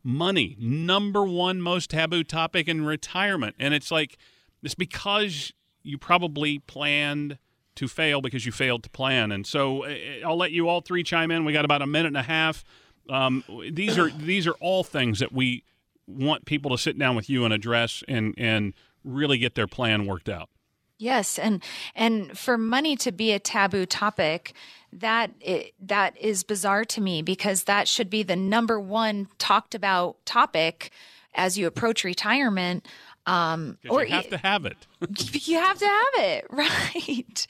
Money, 0.03 0.57
number 0.59 1.22
one 1.22 1.61
most 1.61 1.90
taboo 1.90 2.24
topic 2.24 2.66
in 2.66 2.86
retirement, 2.86 3.55
and 3.59 3.74
it's 3.74 3.90
like 3.90 4.16
it's 4.62 4.74
because 4.74 5.53
you 5.82 5.98
probably 5.98 6.61
planned 6.61 7.36
to 7.77 7.89
fail 7.89 8.20
because 8.20 8.45
you 8.45 8.53
failed 8.53 8.83
to 8.85 8.91
plan, 8.91 9.33
and 9.33 9.47
so 9.47 9.85
uh, 9.85 9.95
I'll 10.25 10.37
let 10.37 10.53
you 10.53 10.68
all 10.68 10.81
three 10.81 11.03
chime 11.03 11.31
in. 11.31 11.45
We 11.45 11.53
got 11.53 11.64
about 11.64 11.83
a 11.83 11.87
minute 11.87 12.09
and 12.09 12.16
a 12.16 12.23
half. 12.23 12.64
Um, 13.09 13.45
these 13.70 13.99
are 13.99 14.11
these 14.11 14.47
are 14.47 14.55
all 14.61 14.85
things 14.85 15.18
that 15.18 15.33
we 15.33 15.64
want 16.07 16.45
people 16.45 16.70
to 16.70 16.79
sit 16.79 16.99
down 16.99 17.16
with 17.16 17.29
you 17.31 17.45
and 17.45 17.53
address 17.53 18.03
and 18.09 18.35
and 18.37 18.75
really 19.05 19.39
get 19.39 19.55
their 19.55 19.66
plan 19.66 20.07
worked 20.07 20.29
out. 20.29 20.49
Yes, 20.99 21.39
and 21.39 21.62
and 21.97 22.39
for 22.39 22.57
money 22.57 22.95
to 22.97 23.11
be 23.11 23.33
a 23.33 23.41
taboo 23.41 23.87
topic, 23.87 24.55
that 24.93 25.33
it, 25.41 25.75
that 25.81 26.16
is 26.16 26.45
bizarre 26.45 26.85
to 26.85 27.01
me 27.01 27.23
because 27.23 27.64
that 27.64 27.89
should 27.89 28.09
be 28.09 28.23
the 28.23 28.37
number 28.37 28.79
one 28.79 29.29
talked 29.39 29.75
about 29.75 30.25
topic 30.25 30.93
as 31.35 31.59
you 31.59 31.66
approach 31.66 32.05
retirement. 32.05 32.87
Um, 33.27 33.79
'Cause 33.83 33.91
you 34.09 34.14
have 34.14 34.29
to 34.31 34.39
have 34.39 34.64
it. 34.66 34.77
you 35.47 35.57
have 35.59 35.79
to 35.79 35.87
have 35.87 36.25
it, 36.25 36.47
right? 36.51 37.47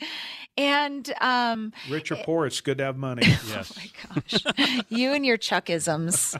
And 0.59 1.13
um, 1.21 1.73
Rich 1.89 2.13
or 2.13 2.17
poor, 2.17 2.45
it's 2.47 2.61
good 2.61 2.79
to 2.79 2.85
have 2.85 2.97
money. 2.97 3.23
Yes. 3.49 3.73
Oh 3.75 3.81
my 3.81 3.91
gosh, 4.55 4.85
you 4.91 5.13
and 5.13 5.25
your 5.25 5.39
Chuckisms, 5.39 6.39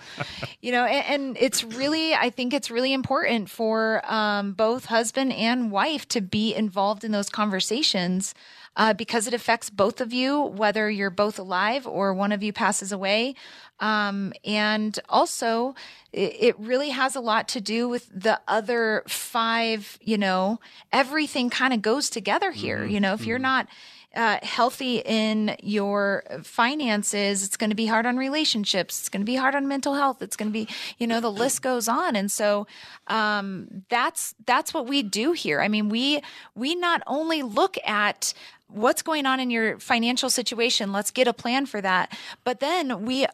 you 0.61 0.71
know, 0.73 0.85
and, 0.85 1.07
and 1.27 1.37
it's 1.41 1.65
really, 1.65 2.15
I 2.15 2.29
think 2.31 2.53
it's 2.53 2.71
really 2.71 2.93
important 2.93 3.49
for 3.49 4.03
um, 4.11 4.53
both 4.53 4.87
husband 4.87 5.33
and 5.33 5.71
wife 5.71 6.07
to 6.09 6.21
be 6.21 6.55
involved 6.55 7.05
in 7.05 7.13
those 7.13 7.29
conversations. 7.31 8.35
Uh, 8.75 8.95
because 8.95 9.27
it 9.27 9.35
affects 9.35 9.69
both 9.69 10.01
of 10.01 10.15
you, 10.15 10.41
whether 10.45 10.91
you're 10.91 11.11
both 11.11 11.39
alive 11.39 11.87
or 11.87 12.15
one 12.15 12.33
of 12.33 12.43
you 12.43 12.55
passes 12.55 12.91
away. 12.91 13.35
Um, 13.83 14.33
and 14.45 14.97
also, 15.09 15.75
it, 16.13 16.37
it 16.39 16.59
really 16.59 16.91
has 16.91 17.17
a 17.17 17.21
lot 17.21 17.49
to 17.49 17.61
do 17.61 17.89
with 17.89 18.09
the 18.15 18.41
other 18.47 19.03
five, 19.09 19.99
you 20.01 20.17
know, 20.17 20.61
everything 20.93 21.51
kind 21.51 21.75
of 21.75 21.83
goes 21.83 22.09
together 22.09 22.53
here. 22.53 22.85
You 22.85 23.01
know, 23.01 23.13
if 23.13 23.27
you're 23.27 23.41
not 23.41 23.67
uh, 24.15 24.39
healthy 24.43 24.99
in 24.99 25.57
your 25.63 26.23
finances, 26.45 27.43
it's 27.43 27.57
going 27.57 27.71
to 27.71 27.77
be 27.77 27.87
hard 27.87 28.07
on 28.07 28.17
relationships. 28.17 29.01
It's 29.01 29.09
going 29.09 29.23
to 29.23 29.27
be 29.27 29.35
hard 29.37 29.57
on 29.57 29.67
mental 29.67 29.95
health. 29.95 30.23
It's 30.23 30.37
going 30.37 30.51
to 30.51 30.53
be, 30.53 30.69
you 30.99 31.09
know, 31.09 31.21
the 31.21 31.33
list 31.33 31.61
goes 31.61 31.89
on. 31.89 32.15
And 32.15 32.31
so, 32.31 32.69
um, 33.09 33.83
that's, 33.89 34.37
that's 34.47 34.73
what 34.73 34.87
we 34.87 35.03
do 35.03 35.33
here. 35.33 35.61
I 35.61 35.67
mean, 35.67 35.89
we, 35.89 36.21
we 36.55 36.77
not 36.77 37.03
only 37.09 37.43
look 37.43 37.79
at 37.85 38.33
what's 38.69 39.03
going 39.03 39.27
on 39.27 39.41
in 39.41 39.51
your 39.51 39.79
financial 39.79 40.31
situation. 40.31 40.93
Let's 40.93 41.11
get 41.11 41.27
a 41.27 41.33
plan 41.33 41.67
for 41.67 41.81
that. 41.81 42.17
But 42.45 42.61
then 42.61 43.05
we 43.05 43.27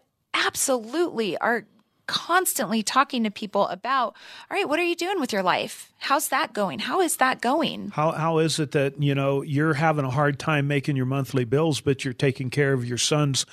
absolutely 0.46 1.36
are 1.38 1.66
constantly 2.06 2.82
talking 2.82 3.22
to 3.24 3.30
people 3.30 3.68
about, 3.68 4.16
all 4.50 4.56
right, 4.56 4.68
what 4.68 4.80
are 4.80 4.84
you 4.84 4.96
doing 4.96 5.20
with 5.20 5.32
your 5.32 5.42
life? 5.42 5.92
How's 5.98 6.28
that 6.28 6.54
going? 6.54 6.78
How 6.80 7.00
is 7.00 7.18
that 7.18 7.40
going? 7.40 7.90
How 7.90 8.12
how 8.12 8.38
is 8.38 8.58
it 8.58 8.72
that 8.72 9.00
you 9.00 9.14
know 9.14 9.42
you're 9.42 9.74
having 9.74 10.04
a 10.04 10.10
hard 10.10 10.38
time 10.38 10.66
making 10.66 10.96
your 10.96 11.06
monthly 11.06 11.44
bills, 11.44 11.80
but 11.80 12.04
you're 12.04 12.14
taking 12.14 12.50
care 12.50 12.72
of 12.72 12.84
your 12.84 12.98
son's 12.98 13.46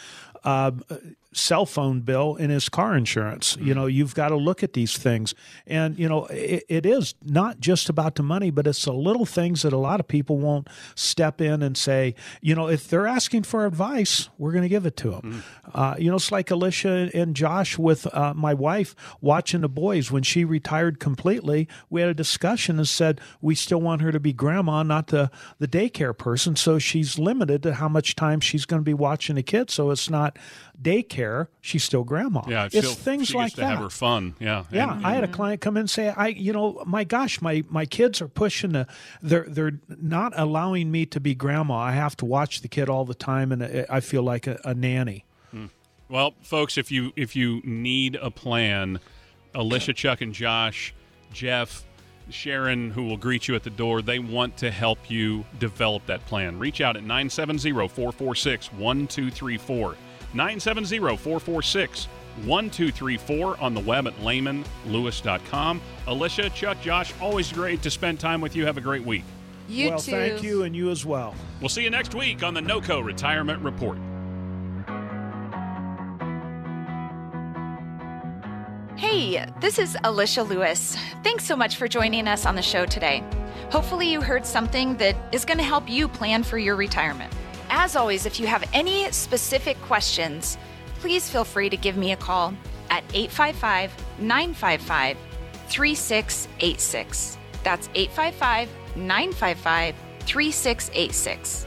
uh, 0.44 0.72
cell 1.36 1.66
phone 1.66 2.00
bill 2.00 2.36
and 2.38 2.52
his 2.52 2.70
car 2.70 2.96
insurance? 2.96 3.58
You 3.60 3.74
know, 3.74 3.86
you've 3.86 4.16
got 4.16 4.30
to 4.30 4.36
look 4.36 4.64
at 4.64 4.74
these 4.74 4.98
things, 4.98 5.36
and 5.68 5.98
you 6.00 6.08
know 6.08 6.26
it, 6.28 6.64
it 6.70 6.86
is 6.86 7.14
not 7.24 7.60
just 7.60 7.90
about 7.90 8.16
the 8.16 8.24
money, 8.24 8.50
but 8.50 8.66
it's 8.66 8.86
the 8.86 8.94
little 8.94 9.26
things 9.26 9.62
that 9.64 9.74
a 9.74 9.78
lot 9.78 10.00
of 10.00 10.08
people 10.08 10.38
won't 10.38 10.68
step 10.96 11.42
in 11.42 11.62
and 11.62 11.78
say. 11.78 12.16
You 12.42 12.56
know, 12.56 12.68
if 12.68 12.88
they're 12.88 13.08
asking 13.08 13.44
for 13.44 13.66
advice, 13.66 14.30
we're 14.38 14.52
going 14.52 14.64
to 14.64 14.70
give 14.70 14.86
it 14.86 14.98
to 14.98 15.12
them. 15.12 15.44
Uh, 15.74 15.96
you 15.98 16.10
know, 16.10 16.16
it's 16.16 16.32
like 16.32 16.50
Alicia 16.50 17.10
and 17.14 17.36
Josh 17.36 17.78
with 17.78 18.08
uh, 18.16 18.34
my 18.34 18.54
wife 18.54 18.96
watching 19.22 19.62
the 19.62 19.70
boys 19.70 20.12
when 20.12 20.24
she 20.24 20.46
retired 20.46 21.00
completely. 21.00 21.68
We 21.90 22.02
had 22.02 22.10
a 22.10 22.14
discussion 22.14 22.78
and 22.78 22.88
said 22.88 23.20
we 23.42 23.56
still 23.56 23.82
want 23.82 24.02
her 24.02 24.12
to 24.12 24.20
be 24.20 24.34
grandma, 24.34 24.84
not 24.84 25.08
the 25.08 25.30
the 25.60 25.68
daycare 25.68 26.18
person. 26.18 26.56
So 26.56 26.80
she's 26.80 27.20
limited 27.20 27.64
to 27.64 27.74
how 27.76 27.90
much 27.90 28.16
time 28.16 28.40
she's 28.40 28.66
going 28.66 28.82
to 28.82 28.86
be 28.86 28.94
watching 28.94 29.36
the 29.36 29.44
kids. 29.44 29.74
So 29.74 29.92
it's 29.92 30.10
not 30.10 30.38
daycare; 30.82 31.47
she's 31.61 31.84
still 31.84 32.03
grandma. 32.03 32.41
Yeah, 32.47 32.65
it's 32.65 32.78
still, 32.78 32.91
things 32.93 33.28
she 33.28 33.36
like 33.36 33.45
gets 33.47 33.55
to 33.55 33.61
that. 33.61 33.67
have 33.71 33.80
her 33.80 33.89
fun. 33.89 34.36
Yeah, 34.39 34.63
Yeah, 34.71 34.93
And- 34.93 35.05
I 35.05 35.13
had 35.13 35.23
a 35.23 35.28
mm-hmm. 35.28 35.36
client 35.36 35.61
come 35.61 35.78
in 35.78 35.82
and 35.82 35.89
say, 35.89 36.09
"I, 36.09 36.28
you 36.28 36.53
know, 36.53 36.84
my 36.86 37.03
gosh, 37.03 37.41
my 37.41 37.63
my 37.69 37.86
kids 37.86 38.21
are 38.21 38.28
pushing 38.28 38.71
the, 38.71 38.88
they're 39.21 39.45
they're 39.47 39.80
not 39.88 40.34
allowing 40.36 40.91
me 40.91 41.05
to 41.07 41.19
be 41.19 41.36
grandma. 41.36 41.76
I 41.78 41.91
have 41.91 42.15
to 42.17 42.26
watch 42.26 42.61
the 42.61 42.67
kid 42.67 42.89
all 42.89 43.05
the 43.05 43.15
time, 43.15 43.51
and 43.51 43.63
I 43.63 43.86
I 43.89 43.99
feel 43.99 44.23
like 44.23 44.47
a, 44.47 44.59
a 44.63 44.73
nanny." 44.73 45.26
Hmm. 45.51 45.65
Well, 46.09 46.34
folks, 46.41 46.78
if 46.78 46.91
you 46.91 47.11
if 47.15 47.36
you 47.36 47.61
need 47.63 48.15
a 48.15 48.30
plan, 48.32 48.99
Alicia, 49.53 49.93
Chuck, 49.93 50.21
and 50.21 50.34
Josh, 50.34 50.93
Jeff, 51.34 51.84
Sharon, 52.30 52.91
who 52.91 53.03
will 53.03 53.17
greet 53.17 53.47
you 53.47 53.55
at 53.55 53.63
the 53.63 53.69
door, 53.69 54.01
they 54.01 54.19
want 54.19 54.57
to 54.57 54.71
help 54.71 55.09
you 55.09 55.45
develop 55.59 56.05
that 56.07 56.26
plan. 56.26 56.59
Reach 56.59 56.82
out 56.82 56.97
at 56.97 57.03
970-446-1234. 60.36 62.08
970-446-1234 62.44 63.62
on 63.62 63.74
the 63.74 63.80
web 63.80 64.08
at 64.08 64.16
lehmanlewis.com. 64.18 65.82
Alicia, 66.08 66.50
Chuck, 66.50 66.82
Josh, 66.82 67.14
always 67.22 67.52
great 67.52 67.82
to 67.82 67.90
spend 67.90 68.20
time 68.20 68.42
with 68.42 68.56
you. 68.56 68.66
Have 68.66 68.78
a 68.78 68.82
great 68.82 69.06
week. 69.06 69.24
You 69.68 69.90
well, 69.92 70.00
too. 70.00 70.12
thank 70.12 70.44
you, 70.44 70.64
and 70.64 70.76
you 70.76 70.92
as 70.92 71.06
well. 71.06 71.34
We'll 71.60 71.70
see 71.70 71.84
you 71.84 71.90
next 71.90 72.14
week 72.14 72.44
on 72.44 72.54
the 72.54 72.62
NOCO 72.62 73.04
Retirement 73.04 73.64
Report. 73.64 73.98
Hey, 78.96 79.44
this 79.60 79.80
is 79.80 79.98
Alicia 80.04 80.44
Lewis. 80.44 80.96
Thanks 81.24 81.46
so 81.46 81.56
much 81.56 81.78
for 81.78 81.88
joining 81.88 82.28
us 82.28 82.46
on 82.46 82.56
the 82.56 82.62
show 82.62 82.86
today. 82.86 83.24
Hopefully, 83.72 84.12
you 84.12 84.22
heard 84.22 84.46
something 84.46 84.96
that 84.98 85.16
is 85.34 85.46
going 85.46 85.58
to 85.58 85.64
help 85.64 85.90
you 85.90 86.08
plan 86.08 86.44
for 86.44 86.60
your 86.60 86.76
retirement. 86.76 87.34
As 87.70 87.95
always, 87.95 88.26
if 88.26 88.39
you 88.39 88.47
have 88.47 88.68
any 88.74 89.11
specific 89.11 89.80
questions, 89.82 90.57
please 90.99 91.30
feel 91.30 91.43
free 91.43 91.70
to 91.70 91.78
give 91.78 91.97
me 91.97 92.11
a 92.11 92.18
call 92.18 92.53
at 92.89 93.03
855 93.13 93.93
955 94.20 95.18
3686. 95.68 97.38
That's 97.63 97.89
855 97.95 98.70
955 98.95 99.95
3686. 100.20 101.66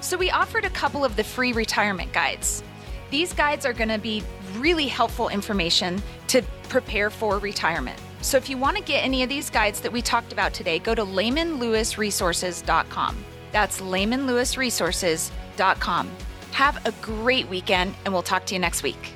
So, 0.00 0.16
we 0.16 0.30
offered 0.30 0.64
a 0.64 0.70
couple 0.70 1.04
of 1.04 1.16
the 1.16 1.24
free 1.24 1.52
retirement 1.52 2.12
guides. 2.12 2.62
These 3.10 3.32
guides 3.34 3.66
are 3.66 3.72
going 3.72 3.90
to 3.90 3.98
be 3.98 4.22
really 4.56 4.88
helpful 4.88 5.28
information 5.28 6.02
to 6.28 6.42
prepare 6.68 7.10
for 7.10 7.38
retirement. 7.38 8.00
So, 8.20 8.36
if 8.36 8.50
you 8.50 8.58
want 8.58 8.76
to 8.76 8.82
get 8.82 9.04
any 9.04 9.22
of 9.22 9.28
these 9.28 9.50
guides 9.50 9.80
that 9.80 9.92
we 9.92 10.02
talked 10.02 10.32
about 10.32 10.54
today, 10.54 10.78
go 10.78 10.94
to 10.94 11.04
lehmanlewisresources.com. 11.04 13.24
That's 13.52 13.80
lehmanlewisresources.com. 13.80 16.10
Have 16.52 16.86
a 16.86 16.92
great 17.00 17.48
weekend, 17.48 17.94
and 18.04 18.12
we'll 18.12 18.22
talk 18.22 18.44
to 18.46 18.54
you 18.54 18.60
next 18.60 18.82
week. 18.82 19.12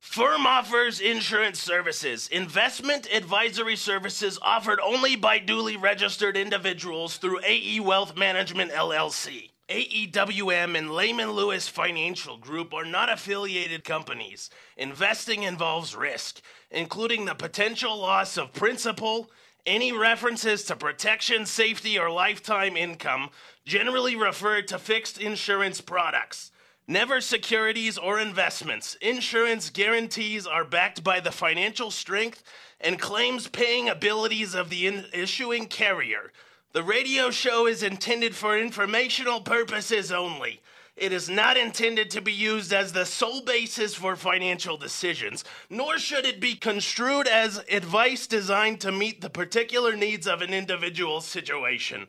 Firm 0.00 0.46
offers 0.46 1.00
insurance 1.00 1.60
services, 1.60 2.28
investment 2.28 3.06
advisory 3.12 3.76
services 3.76 4.38
offered 4.40 4.80
only 4.80 5.16
by 5.16 5.38
duly 5.38 5.76
registered 5.76 6.34
individuals 6.36 7.18
through 7.18 7.40
AE 7.44 7.80
Wealth 7.80 8.16
Management 8.16 8.72
LLC. 8.72 9.50
AEWM 9.68 10.78
and 10.78 10.90
Lehman 10.90 11.32
Lewis 11.32 11.68
Financial 11.68 12.38
Group 12.38 12.72
are 12.72 12.86
not 12.86 13.12
affiliated 13.12 13.84
companies. 13.84 14.48
Investing 14.78 15.42
involves 15.42 15.94
risk, 15.94 16.40
including 16.70 17.26
the 17.26 17.34
potential 17.34 17.98
loss 17.98 18.38
of 18.38 18.54
principal. 18.54 19.30
Any 19.66 19.92
references 19.92 20.64
to 20.64 20.76
protection, 20.76 21.44
safety, 21.44 21.98
or 21.98 22.10
lifetime 22.10 22.76
income 22.76 23.30
generally 23.64 24.16
refer 24.16 24.62
to 24.62 24.78
fixed 24.78 25.20
insurance 25.20 25.80
products. 25.80 26.50
Never 26.86 27.20
securities 27.20 27.98
or 27.98 28.18
investments. 28.18 28.94
Insurance 29.02 29.68
guarantees 29.68 30.46
are 30.46 30.64
backed 30.64 31.04
by 31.04 31.20
the 31.20 31.30
financial 31.30 31.90
strength 31.90 32.42
and 32.80 32.98
claims 32.98 33.46
paying 33.46 33.90
abilities 33.90 34.54
of 34.54 34.70
the 34.70 34.86
in- 34.86 35.04
issuing 35.12 35.66
carrier. 35.66 36.32
The 36.72 36.82
radio 36.82 37.30
show 37.30 37.66
is 37.66 37.82
intended 37.82 38.34
for 38.34 38.58
informational 38.58 39.42
purposes 39.42 40.10
only. 40.10 40.62
It 40.98 41.12
is 41.12 41.28
not 41.28 41.56
intended 41.56 42.10
to 42.10 42.20
be 42.20 42.32
used 42.32 42.72
as 42.72 42.92
the 42.92 43.06
sole 43.06 43.42
basis 43.42 43.94
for 43.94 44.16
financial 44.16 44.76
decisions, 44.76 45.44
nor 45.70 45.96
should 45.96 46.26
it 46.26 46.40
be 46.40 46.56
construed 46.56 47.28
as 47.28 47.62
advice 47.70 48.26
designed 48.26 48.80
to 48.80 48.90
meet 48.90 49.20
the 49.20 49.30
particular 49.30 49.94
needs 49.94 50.26
of 50.26 50.42
an 50.42 50.52
individual 50.52 51.20
situation. 51.20 52.08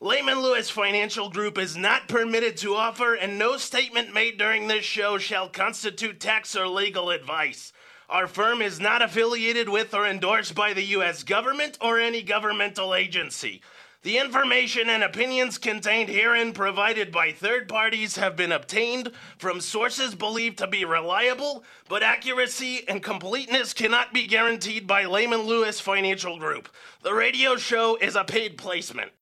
Lehman 0.00 0.40
Lewis 0.40 0.70
Financial 0.70 1.28
Group 1.28 1.58
is 1.58 1.76
not 1.76 2.06
permitted 2.06 2.56
to 2.58 2.76
offer, 2.76 3.14
and 3.14 3.36
no 3.38 3.56
statement 3.56 4.14
made 4.14 4.38
during 4.38 4.68
this 4.68 4.84
show 4.84 5.18
shall 5.18 5.48
constitute 5.48 6.20
tax 6.20 6.54
or 6.54 6.68
legal 6.68 7.10
advice. 7.10 7.72
Our 8.08 8.28
firm 8.28 8.62
is 8.62 8.78
not 8.78 9.02
affiliated 9.02 9.68
with 9.68 9.92
or 9.92 10.06
endorsed 10.06 10.54
by 10.54 10.74
the 10.74 10.84
U.S. 10.84 11.24
government 11.24 11.76
or 11.80 11.98
any 11.98 12.22
governmental 12.22 12.94
agency. 12.94 13.60
The 14.08 14.16
information 14.16 14.88
and 14.88 15.04
opinions 15.04 15.58
contained 15.58 16.08
herein 16.08 16.54
provided 16.54 17.12
by 17.12 17.30
third 17.30 17.68
parties 17.68 18.16
have 18.16 18.36
been 18.36 18.52
obtained 18.52 19.12
from 19.36 19.60
sources 19.60 20.14
believed 20.14 20.56
to 20.60 20.66
be 20.66 20.86
reliable, 20.86 21.62
but 21.90 22.02
accuracy 22.02 22.88
and 22.88 23.02
completeness 23.02 23.74
cannot 23.74 24.14
be 24.14 24.26
guaranteed 24.26 24.86
by 24.86 25.04
Lehman 25.04 25.42
Lewis 25.42 25.78
Financial 25.78 26.38
Group. 26.38 26.70
The 27.02 27.12
radio 27.12 27.56
show 27.56 27.96
is 27.96 28.16
a 28.16 28.24
paid 28.24 28.56
placement. 28.56 29.12